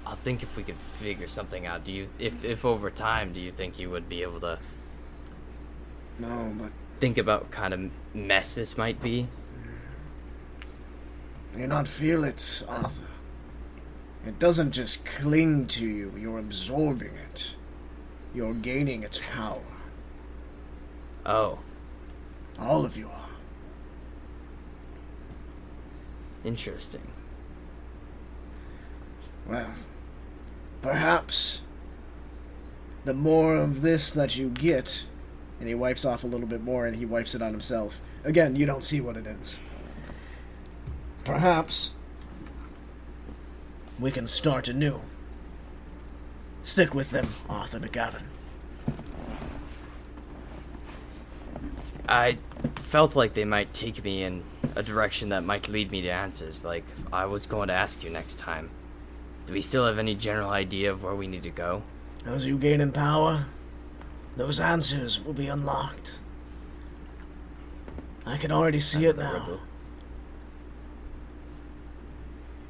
I 0.05 0.15
think 0.15 0.43
if 0.43 0.55
we 0.55 0.63
could 0.63 0.77
figure 0.77 1.27
something 1.27 1.65
out, 1.65 1.83
do 1.83 1.91
you 1.91 2.09
if 2.19 2.43
if 2.43 2.65
over 2.65 2.91
time, 2.91 3.33
do 3.33 3.39
you 3.39 3.51
think 3.51 3.79
you 3.79 3.89
would 3.89 4.07
be 4.09 4.21
able 4.21 4.39
to 4.41 4.59
No, 6.19 6.53
but 6.59 6.71
think 6.99 7.17
about 7.17 7.43
what 7.43 7.51
kind 7.51 7.73
of 7.73 7.91
mess 8.13 8.55
this 8.55 8.77
might 8.77 9.01
be? 9.01 9.27
you 11.57 11.65
not 11.67 11.87
feel 11.87 12.23
it, 12.23 12.63
Arthur. 12.67 13.07
It 14.25 14.37
doesn't 14.37 14.71
just 14.71 15.03
cling 15.05 15.67
to 15.67 15.85
you. 15.85 16.13
You're 16.17 16.39
absorbing 16.39 17.13
it. 17.29 17.55
You're 18.33 18.53
gaining 18.53 19.03
its 19.03 19.19
power. 19.31 19.61
Oh, 21.25 21.59
All 22.59 22.85
of 22.85 22.95
you 22.97 23.07
are. 23.09 23.15
interesting. 26.45 27.11
Well, 29.45 29.73
perhaps 30.81 31.61
the 33.03 33.13
more 33.13 33.55
of 33.57 33.81
this 33.81 34.11
that 34.13 34.37
you 34.37 34.49
get, 34.49 35.05
and 35.59 35.67
he 35.67 35.75
wipes 35.75 36.05
off 36.05 36.23
a 36.23 36.27
little 36.27 36.47
bit 36.47 36.63
more 36.63 36.85
and 36.85 36.95
he 36.95 37.05
wipes 37.05 37.35
it 37.35 37.41
on 37.41 37.51
himself. 37.51 38.01
Again, 38.23 38.55
you 38.55 38.65
don't 38.65 38.83
see 38.83 39.01
what 39.01 39.17
it 39.17 39.27
is. 39.27 39.59
Perhaps 41.23 41.91
we 43.99 44.11
can 44.11 44.27
start 44.27 44.67
anew. 44.67 45.01
Stick 46.63 46.93
with 46.93 47.11
them, 47.11 47.27
Arthur 47.49 47.79
McGavin. 47.79 48.23
I 52.07 52.37
felt 52.75 53.15
like 53.15 53.33
they 53.33 53.45
might 53.45 53.73
take 53.73 54.03
me 54.03 54.23
in 54.23 54.43
a 54.75 54.83
direction 54.83 55.29
that 55.29 55.43
might 55.43 55.67
lead 55.67 55.91
me 55.91 56.01
to 56.01 56.09
answers, 56.09 56.63
like 56.63 56.85
I 57.13 57.25
was 57.25 57.45
going 57.45 57.67
to 57.67 57.73
ask 57.73 58.03
you 58.03 58.09
next 58.09 58.39
time. 58.39 58.69
Do 59.45 59.53
we 59.53 59.61
still 59.61 59.85
have 59.85 59.99
any 59.99 60.15
general 60.15 60.49
idea 60.49 60.91
of 60.91 61.03
where 61.03 61.15
we 61.15 61.27
need 61.27 61.43
to 61.43 61.49
go? 61.49 61.83
As 62.25 62.45
you 62.45 62.57
gain 62.57 62.81
in 62.81 62.91
power, 62.91 63.45
those 64.39 64.61
answers 64.61 65.19
will 65.19 65.33
be 65.33 65.49
unlocked. 65.49 66.21
I 68.25 68.37
can 68.37 68.53
already 68.53 68.79
see 68.79 69.05
it 69.05 69.17
now. 69.17 69.59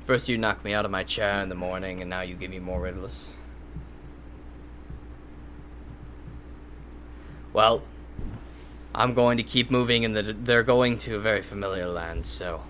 First 0.07 0.27
you 0.27 0.39
knock 0.39 0.65
me 0.65 0.73
out 0.73 0.83
of 0.83 0.89
my 0.89 1.03
chair 1.03 1.41
in 1.41 1.49
the 1.49 1.53
morning, 1.53 2.01
and 2.01 2.09
now 2.09 2.21
you 2.21 2.33
give 2.33 2.49
me 2.49 2.57
more 2.57 2.81
riddles. 2.81 3.27
Well, 7.53 7.83
I'm 8.95 9.13
going 9.13 9.37
to 9.37 9.43
keep 9.43 9.69
moving, 9.69 10.03
and 10.05 10.17
the, 10.17 10.33
they're 10.33 10.63
going 10.63 10.97
to 10.99 11.17
a 11.17 11.19
very 11.19 11.43
familiar 11.43 11.87
land, 11.87 12.25
so 12.25 12.63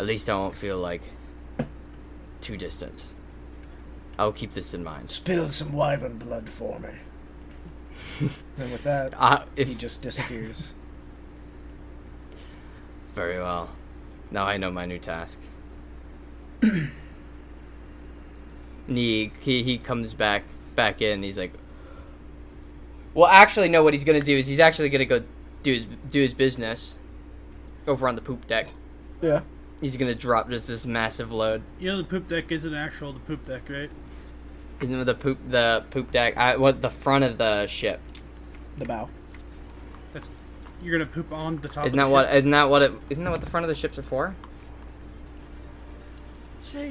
at 0.00 0.06
least 0.06 0.28
I 0.28 0.34
won't 0.34 0.56
feel 0.56 0.78
like 0.78 1.02
too 2.40 2.56
distant. 2.56 3.04
I'll 4.18 4.32
keep 4.32 4.54
this 4.54 4.74
in 4.74 4.82
mind. 4.82 5.08
Spill 5.08 5.46
some 5.46 5.72
wyvern 5.72 6.18
blood 6.18 6.48
for 6.48 6.80
me. 6.80 6.90
and 8.58 8.72
with 8.72 8.82
that, 8.84 9.14
Uh, 9.18 9.44
if 9.56 9.68
he 9.68 9.74
just 9.74 10.02
disappears. 10.02 10.72
very 13.14 13.38
well, 13.38 13.70
now 14.30 14.44
I 14.44 14.56
know 14.56 14.70
my 14.70 14.86
new 14.86 14.98
task. 14.98 15.40
he, 18.86 19.32
he 19.40 19.62
he 19.62 19.78
comes 19.78 20.14
back 20.14 20.44
back 20.74 21.02
in. 21.02 21.22
He's 21.22 21.38
like, 21.38 21.52
well, 23.14 23.28
actually, 23.28 23.68
no. 23.68 23.82
What 23.82 23.94
he's 23.94 24.04
gonna 24.04 24.20
do 24.20 24.36
is 24.36 24.46
he's 24.46 24.60
actually 24.60 24.88
gonna 24.88 25.04
go 25.04 25.22
do 25.62 25.74
his 25.74 25.86
do 26.10 26.20
his 26.22 26.34
business 26.34 26.98
over 27.86 28.08
on 28.08 28.14
the 28.14 28.22
poop 28.22 28.46
deck. 28.46 28.68
yeah. 29.20 29.40
He's 29.80 29.96
gonna 29.98 30.14
drop 30.14 30.48
just 30.48 30.68
this 30.68 30.86
massive 30.86 31.30
load. 31.30 31.62
You 31.78 31.90
know 31.90 31.98
the 31.98 32.04
poop 32.04 32.28
deck 32.28 32.50
isn't 32.50 32.74
actual 32.74 33.12
the 33.12 33.20
poop 33.20 33.44
deck, 33.44 33.68
right? 33.68 33.90
You 34.80 34.88
know, 34.88 35.04
the 35.04 35.14
poop 35.14 35.38
the 35.48 35.84
poop 35.90 36.10
deck. 36.12 36.36
I 36.36 36.56
what 36.56 36.80
the 36.82 36.90
front 36.90 37.24
of 37.24 37.36
the 37.38 37.66
ship. 37.66 38.00
The 38.76 38.84
bow. 38.84 39.08
That's 40.12 40.30
you're 40.82 40.98
gonna 40.98 41.10
poop 41.10 41.32
on 41.32 41.56
the 41.58 41.68
top. 41.68 41.86
Isn't 41.86 41.98
of 41.98 42.04
that 42.04 42.08
the 42.08 42.12
what? 42.12 42.26
ship? 42.26 42.34
Isn't 42.36 42.50
that 42.50 42.68
what 42.70 42.82
it? 42.82 42.92
Isn't 43.10 43.24
that 43.24 43.30
what 43.30 43.40
the 43.40 43.50
front 43.50 43.64
of 43.64 43.68
the 43.68 43.74
ships 43.74 43.98
are 43.98 44.02
for? 44.02 44.34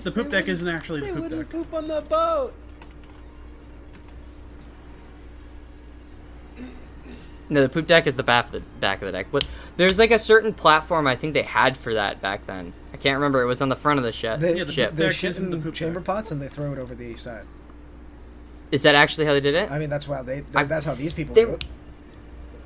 The 0.02 0.12
poop 0.12 0.30
deck 0.30 0.48
isn't 0.48 0.68
actually 0.68 1.02
the 1.02 1.06
They 1.07 1.12
poop 1.14 1.22
wouldn't 1.24 1.41
deck. 1.41 1.49
poop 1.52 1.74
on 1.74 1.88
the 1.88 2.02
boat. 2.02 2.53
No, 7.48 7.62
the 7.62 7.70
poop 7.70 7.86
deck 7.86 8.07
is 8.07 8.16
the 8.16 8.24
back 8.24 8.45
of 8.48 8.52
the 8.53 8.62
back 8.80 9.02
of 9.02 9.06
the 9.06 9.12
deck. 9.12 9.28
But 9.32 9.45
there's 9.78 9.99
like 9.99 10.10
a 10.10 10.18
certain 10.18 10.53
platform 10.53 11.06
I 11.06 11.16
think 11.16 11.34
they 11.36 11.44
had 11.44 11.78
for 11.78 11.94
that 11.94 12.20
back 12.22 12.48
then. 12.48 12.74
I 12.94 12.98
can't 12.98 13.16
remember. 13.16 13.41
It 13.44 13.45
was 13.45 13.62
on 13.62 13.70
the 13.70 13.76
front 13.76 13.99
of 13.99 14.03
the 14.03 14.12
ship. 14.12 14.40
They, 14.40 14.57
Yeah, 14.57 14.64
the 14.64 14.74
ship. 14.74 14.90
poop 14.91 14.98
they 14.98 15.06
deck 15.07 15.16
shit 15.16 15.30
isn't 15.32 15.45
in 15.45 15.52
the 15.52 15.64
poop 15.64 15.76
chamber 15.76 15.99
deck. 15.99 16.06
pots 16.07 16.32
and 16.32 16.41
they 16.41 16.48
throw 16.48 16.74
it 16.74 16.80
over 16.80 16.95
the 16.95 17.16
side. 17.18 17.45
Is 18.76 18.81
that 18.84 18.93
actually 18.93 19.26
how 19.26 19.31
they 19.31 19.39
did 19.39 19.56
it? 19.56 19.72
I 19.72 19.80
mean, 19.80 19.89
that's 19.89 20.06
why 20.06 20.22
they. 20.22 20.43
I- 20.53 20.65
that's 20.65 20.85
how 20.85 20.95
these 20.95 21.14
people 21.14 21.34
they- 21.34 21.45
do 21.45 21.52
it. 21.53 21.64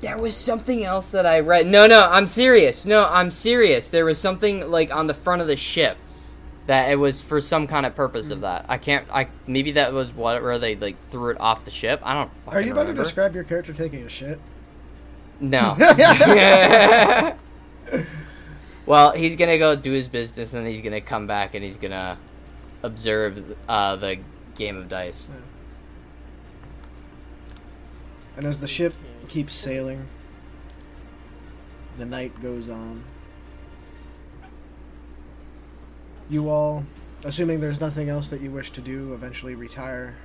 There 0.00 0.18
was 0.18 0.34
something 0.34 0.82
else 0.82 1.12
that 1.12 1.24
I 1.24 1.38
read. 1.40 1.66
No, 1.68 1.86
no, 1.86 2.02
I'm 2.08 2.26
serious. 2.26 2.84
No, 2.84 3.06
I'm 3.06 3.30
serious. 3.30 3.90
There 3.90 4.04
was 4.04 4.18
something 4.18 4.68
like 4.70 4.92
on 4.92 5.06
the 5.06 5.14
front 5.14 5.40
of 5.40 5.46
the 5.46 5.56
ship 5.56 5.98
that 6.66 6.90
it 6.90 6.96
was 6.96 7.20
for 7.20 7.40
some 7.40 7.66
kind 7.68 7.86
of 7.86 7.94
purpose 7.94 8.26
Hmm. 8.28 8.32
of 8.32 8.40
that. 8.40 8.64
I 8.68 8.76
can't. 8.78 9.06
I 9.12 9.28
maybe 9.46 9.70
that 9.72 9.92
was 9.92 10.12
what 10.12 10.42
where 10.42 10.58
they 10.58 10.74
like 10.74 10.96
threw 11.10 11.30
it 11.30 11.36
off 11.40 11.64
the 11.64 11.70
ship. 11.70 12.00
I 12.02 12.14
don't. 12.14 12.30
Are 12.48 12.60
you 12.60 12.72
about 12.72 12.80
remember. 12.88 13.02
to 13.02 13.04
describe 13.04 13.34
your 13.36 13.44
character 13.44 13.72
taking 13.72 14.02
a 14.02 14.08
shit? 14.08 14.40
No. 15.38 15.76
well, 18.86 19.12
he's 19.12 19.36
gonna 19.36 19.58
go 19.58 19.76
do 19.76 19.92
his 19.92 20.08
business, 20.08 20.54
and 20.54 20.66
he's 20.66 20.80
gonna 20.80 21.00
come 21.00 21.26
back, 21.26 21.54
and 21.54 21.62
he's 21.64 21.76
gonna 21.76 22.18
observe 22.82 23.56
uh, 23.68 23.96
the 23.96 24.18
game 24.54 24.76
of 24.76 24.88
dice. 24.88 25.28
And 28.36 28.46
as 28.46 28.60
the 28.60 28.66
ship 28.66 28.94
keeps 29.28 29.52
sailing, 29.54 30.06
the 31.98 32.06
night 32.06 32.40
goes 32.40 32.70
on. 32.70 33.04
You 36.28 36.48
all, 36.48 36.84
assuming 37.24 37.60
there's 37.60 37.80
nothing 37.80 38.08
else 38.08 38.28
that 38.28 38.40
you 38.40 38.50
wish 38.50 38.70
to 38.70 38.80
do, 38.80 39.12
eventually 39.14 39.54
retire. 39.54 40.16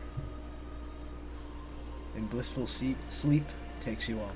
And 2.15 2.29
blissful 2.29 2.67
sleep 2.67 3.45
takes 3.81 4.07
you 4.07 4.19
all. 4.19 4.31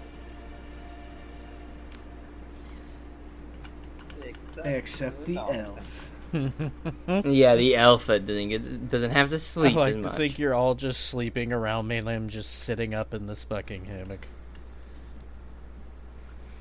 Except 4.65 5.23
the 5.25 5.37
elf. 5.37 6.08
yeah, 7.25 7.55
the 7.55 7.75
alpha 7.75 8.19
doesn't 8.19 8.49
get 8.49 8.89
doesn't 8.89 9.11
have 9.11 9.29
to 9.29 9.39
sleep. 9.39 9.75
I 9.75 9.79
like 9.79 9.95
to 9.95 10.01
much. 10.03 10.15
think 10.15 10.39
you're 10.39 10.53
all 10.53 10.75
just 10.75 11.07
sleeping 11.07 11.51
around 11.51 11.87
me, 11.87 11.97
and 11.97 12.09
I'm 12.09 12.29
just 12.29 12.51
sitting 12.51 12.93
up 12.93 13.13
in 13.13 13.27
this 13.27 13.45
fucking 13.45 13.85
hammock. 13.85 14.27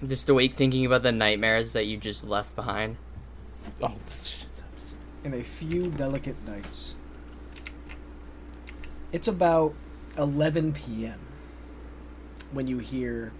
Just 0.06 0.28
awake 0.28 0.54
thinking 0.54 0.86
about 0.86 1.02
the 1.02 1.12
nightmares 1.12 1.72
that 1.72 1.86
you 1.86 1.96
just 1.96 2.24
left 2.24 2.54
behind. 2.54 2.96
Oh, 3.82 3.94
this 4.08 4.26
shit. 4.26 4.94
in 5.24 5.34
a 5.34 5.42
few 5.42 5.90
delicate 5.90 6.36
nights. 6.46 6.94
It's 9.12 9.28
about 9.28 9.74
11 10.16 10.72
p.m. 10.74 11.18
when 12.52 12.66
you 12.66 12.78
hear. 12.78 13.32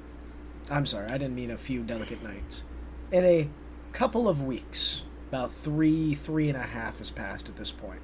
I'm 0.71 0.85
sorry, 0.85 1.07
I 1.07 1.13
didn't 1.19 1.35
mean 1.35 1.51
a 1.51 1.57
few 1.59 1.83
delicate 1.83 2.23
nights. 2.23 2.65
In 3.13 3.25
a 3.25 3.49
couple 3.93 4.29
of 4.29 4.43
weeks, 4.43 5.05
about 5.29 5.53
three, 5.53 6.15
three 6.15 6.49
and 6.49 6.57
a 6.57 6.63
half 6.63 6.99
has 6.99 7.11
passed 7.11 7.51
at 7.51 7.57
this 7.57 7.71
point. 7.71 8.01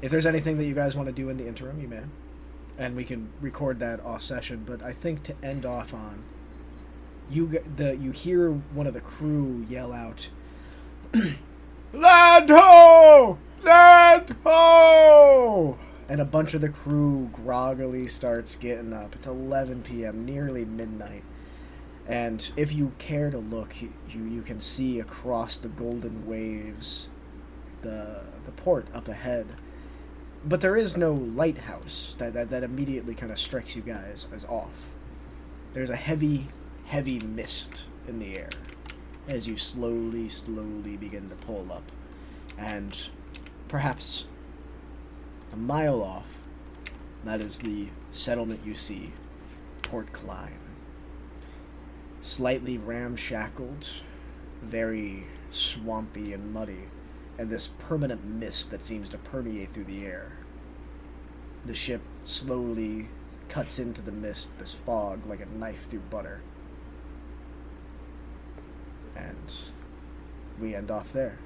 If 0.00 0.10
there's 0.10 0.26
anything 0.26 0.56
that 0.58 0.64
you 0.64 0.74
guys 0.74 0.96
want 0.96 1.08
to 1.08 1.12
do 1.12 1.28
in 1.28 1.36
the 1.36 1.48
interim, 1.48 1.80
you 1.80 1.88
may. 1.88 2.02
And 2.78 2.94
we 2.96 3.04
can 3.04 3.28
record 3.40 3.80
that 3.80 4.00
off 4.04 4.22
session, 4.22 4.62
but 4.64 4.82
I 4.82 4.92
think 4.92 5.24
to 5.24 5.34
end 5.42 5.66
off 5.66 5.92
on. 5.92 6.22
You, 7.28 7.62
the, 7.76 7.96
you 7.96 8.12
hear 8.12 8.50
one 8.50 8.86
of 8.86 8.94
the 8.94 9.00
crew 9.00 9.64
yell 9.68 9.92
out, 9.92 10.30
Land 11.92 12.50
ho! 12.50 13.38
Land 13.62 14.36
ho! 14.44 15.78
And 16.08 16.20
a 16.20 16.24
bunch 16.24 16.54
of 16.54 16.60
the 16.60 16.68
crew 16.68 17.28
groggily 17.32 18.06
starts 18.06 18.56
getting 18.56 18.92
up. 18.92 19.14
It's 19.14 19.26
11 19.26 19.82
p.m., 19.82 20.24
nearly 20.24 20.64
midnight. 20.64 21.24
And 22.06 22.50
if 22.56 22.72
you 22.72 22.92
care 22.98 23.30
to 23.30 23.38
look, 23.38 23.80
you, 23.80 23.92
you, 24.08 24.42
can 24.42 24.58
see 24.58 25.00
across 25.00 25.56
the 25.56 25.68
golden 25.68 26.26
waves 26.26 27.08
the, 27.82 28.22
the 28.44 28.52
port 28.52 28.86
up 28.92 29.08
ahead. 29.08 29.46
But 30.44 30.60
there 30.60 30.76
is 30.76 30.96
no 30.96 31.12
lighthouse 31.12 32.16
that, 32.18 32.32
that, 32.34 32.50
that 32.50 32.64
immediately 32.64 33.14
kind 33.14 33.30
of 33.30 33.38
strikes 33.38 33.76
you 33.76 33.82
guys 33.82 34.26
as 34.34 34.44
off. 34.44 34.88
There's 35.72 35.90
a 35.90 35.96
heavy, 35.96 36.48
heavy 36.86 37.20
mist 37.20 37.84
in 38.08 38.18
the 38.18 38.36
air 38.36 38.50
as 39.28 39.46
you 39.46 39.56
slowly, 39.56 40.28
slowly 40.28 40.96
begin 40.96 41.28
to 41.28 41.36
pull 41.36 41.70
up. 41.72 41.84
And 42.58 43.08
perhaps 43.68 44.24
a 45.52 45.56
mile 45.56 46.02
off, 46.02 46.38
that 47.24 47.40
is 47.40 47.58
the 47.60 47.88
settlement 48.10 48.60
you 48.64 48.74
see, 48.74 49.12
Port 49.82 50.12
Klein. 50.12 50.61
Slightly 52.22 52.78
ramshackled, 52.78 53.88
very 54.62 55.26
swampy 55.50 56.32
and 56.32 56.54
muddy, 56.54 56.84
and 57.36 57.50
this 57.50 57.66
permanent 57.66 58.24
mist 58.24 58.70
that 58.70 58.84
seems 58.84 59.08
to 59.08 59.18
permeate 59.18 59.72
through 59.72 59.84
the 59.84 60.06
air. 60.06 60.30
The 61.66 61.74
ship 61.74 62.00
slowly 62.22 63.08
cuts 63.48 63.80
into 63.80 64.02
the 64.02 64.12
mist, 64.12 64.56
this 64.60 64.72
fog 64.72 65.26
like 65.26 65.40
a 65.40 65.46
knife 65.46 65.86
through 65.90 66.02
butter. 66.10 66.40
And 69.16 69.54
we 70.60 70.76
end 70.76 70.92
off 70.92 71.12
there. 71.12 71.38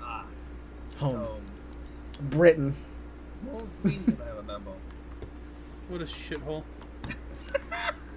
Ah, 0.00 0.24
Home. 0.96 1.16
home. 1.16 1.42
Britain. 2.22 2.74
Well, 3.44 3.68
Queens, 3.82 4.18
I 4.20 4.36
remember. 4.36 4.72
What 5.88 6.02
a 6.02 6.04
shithole. 6.04 6.64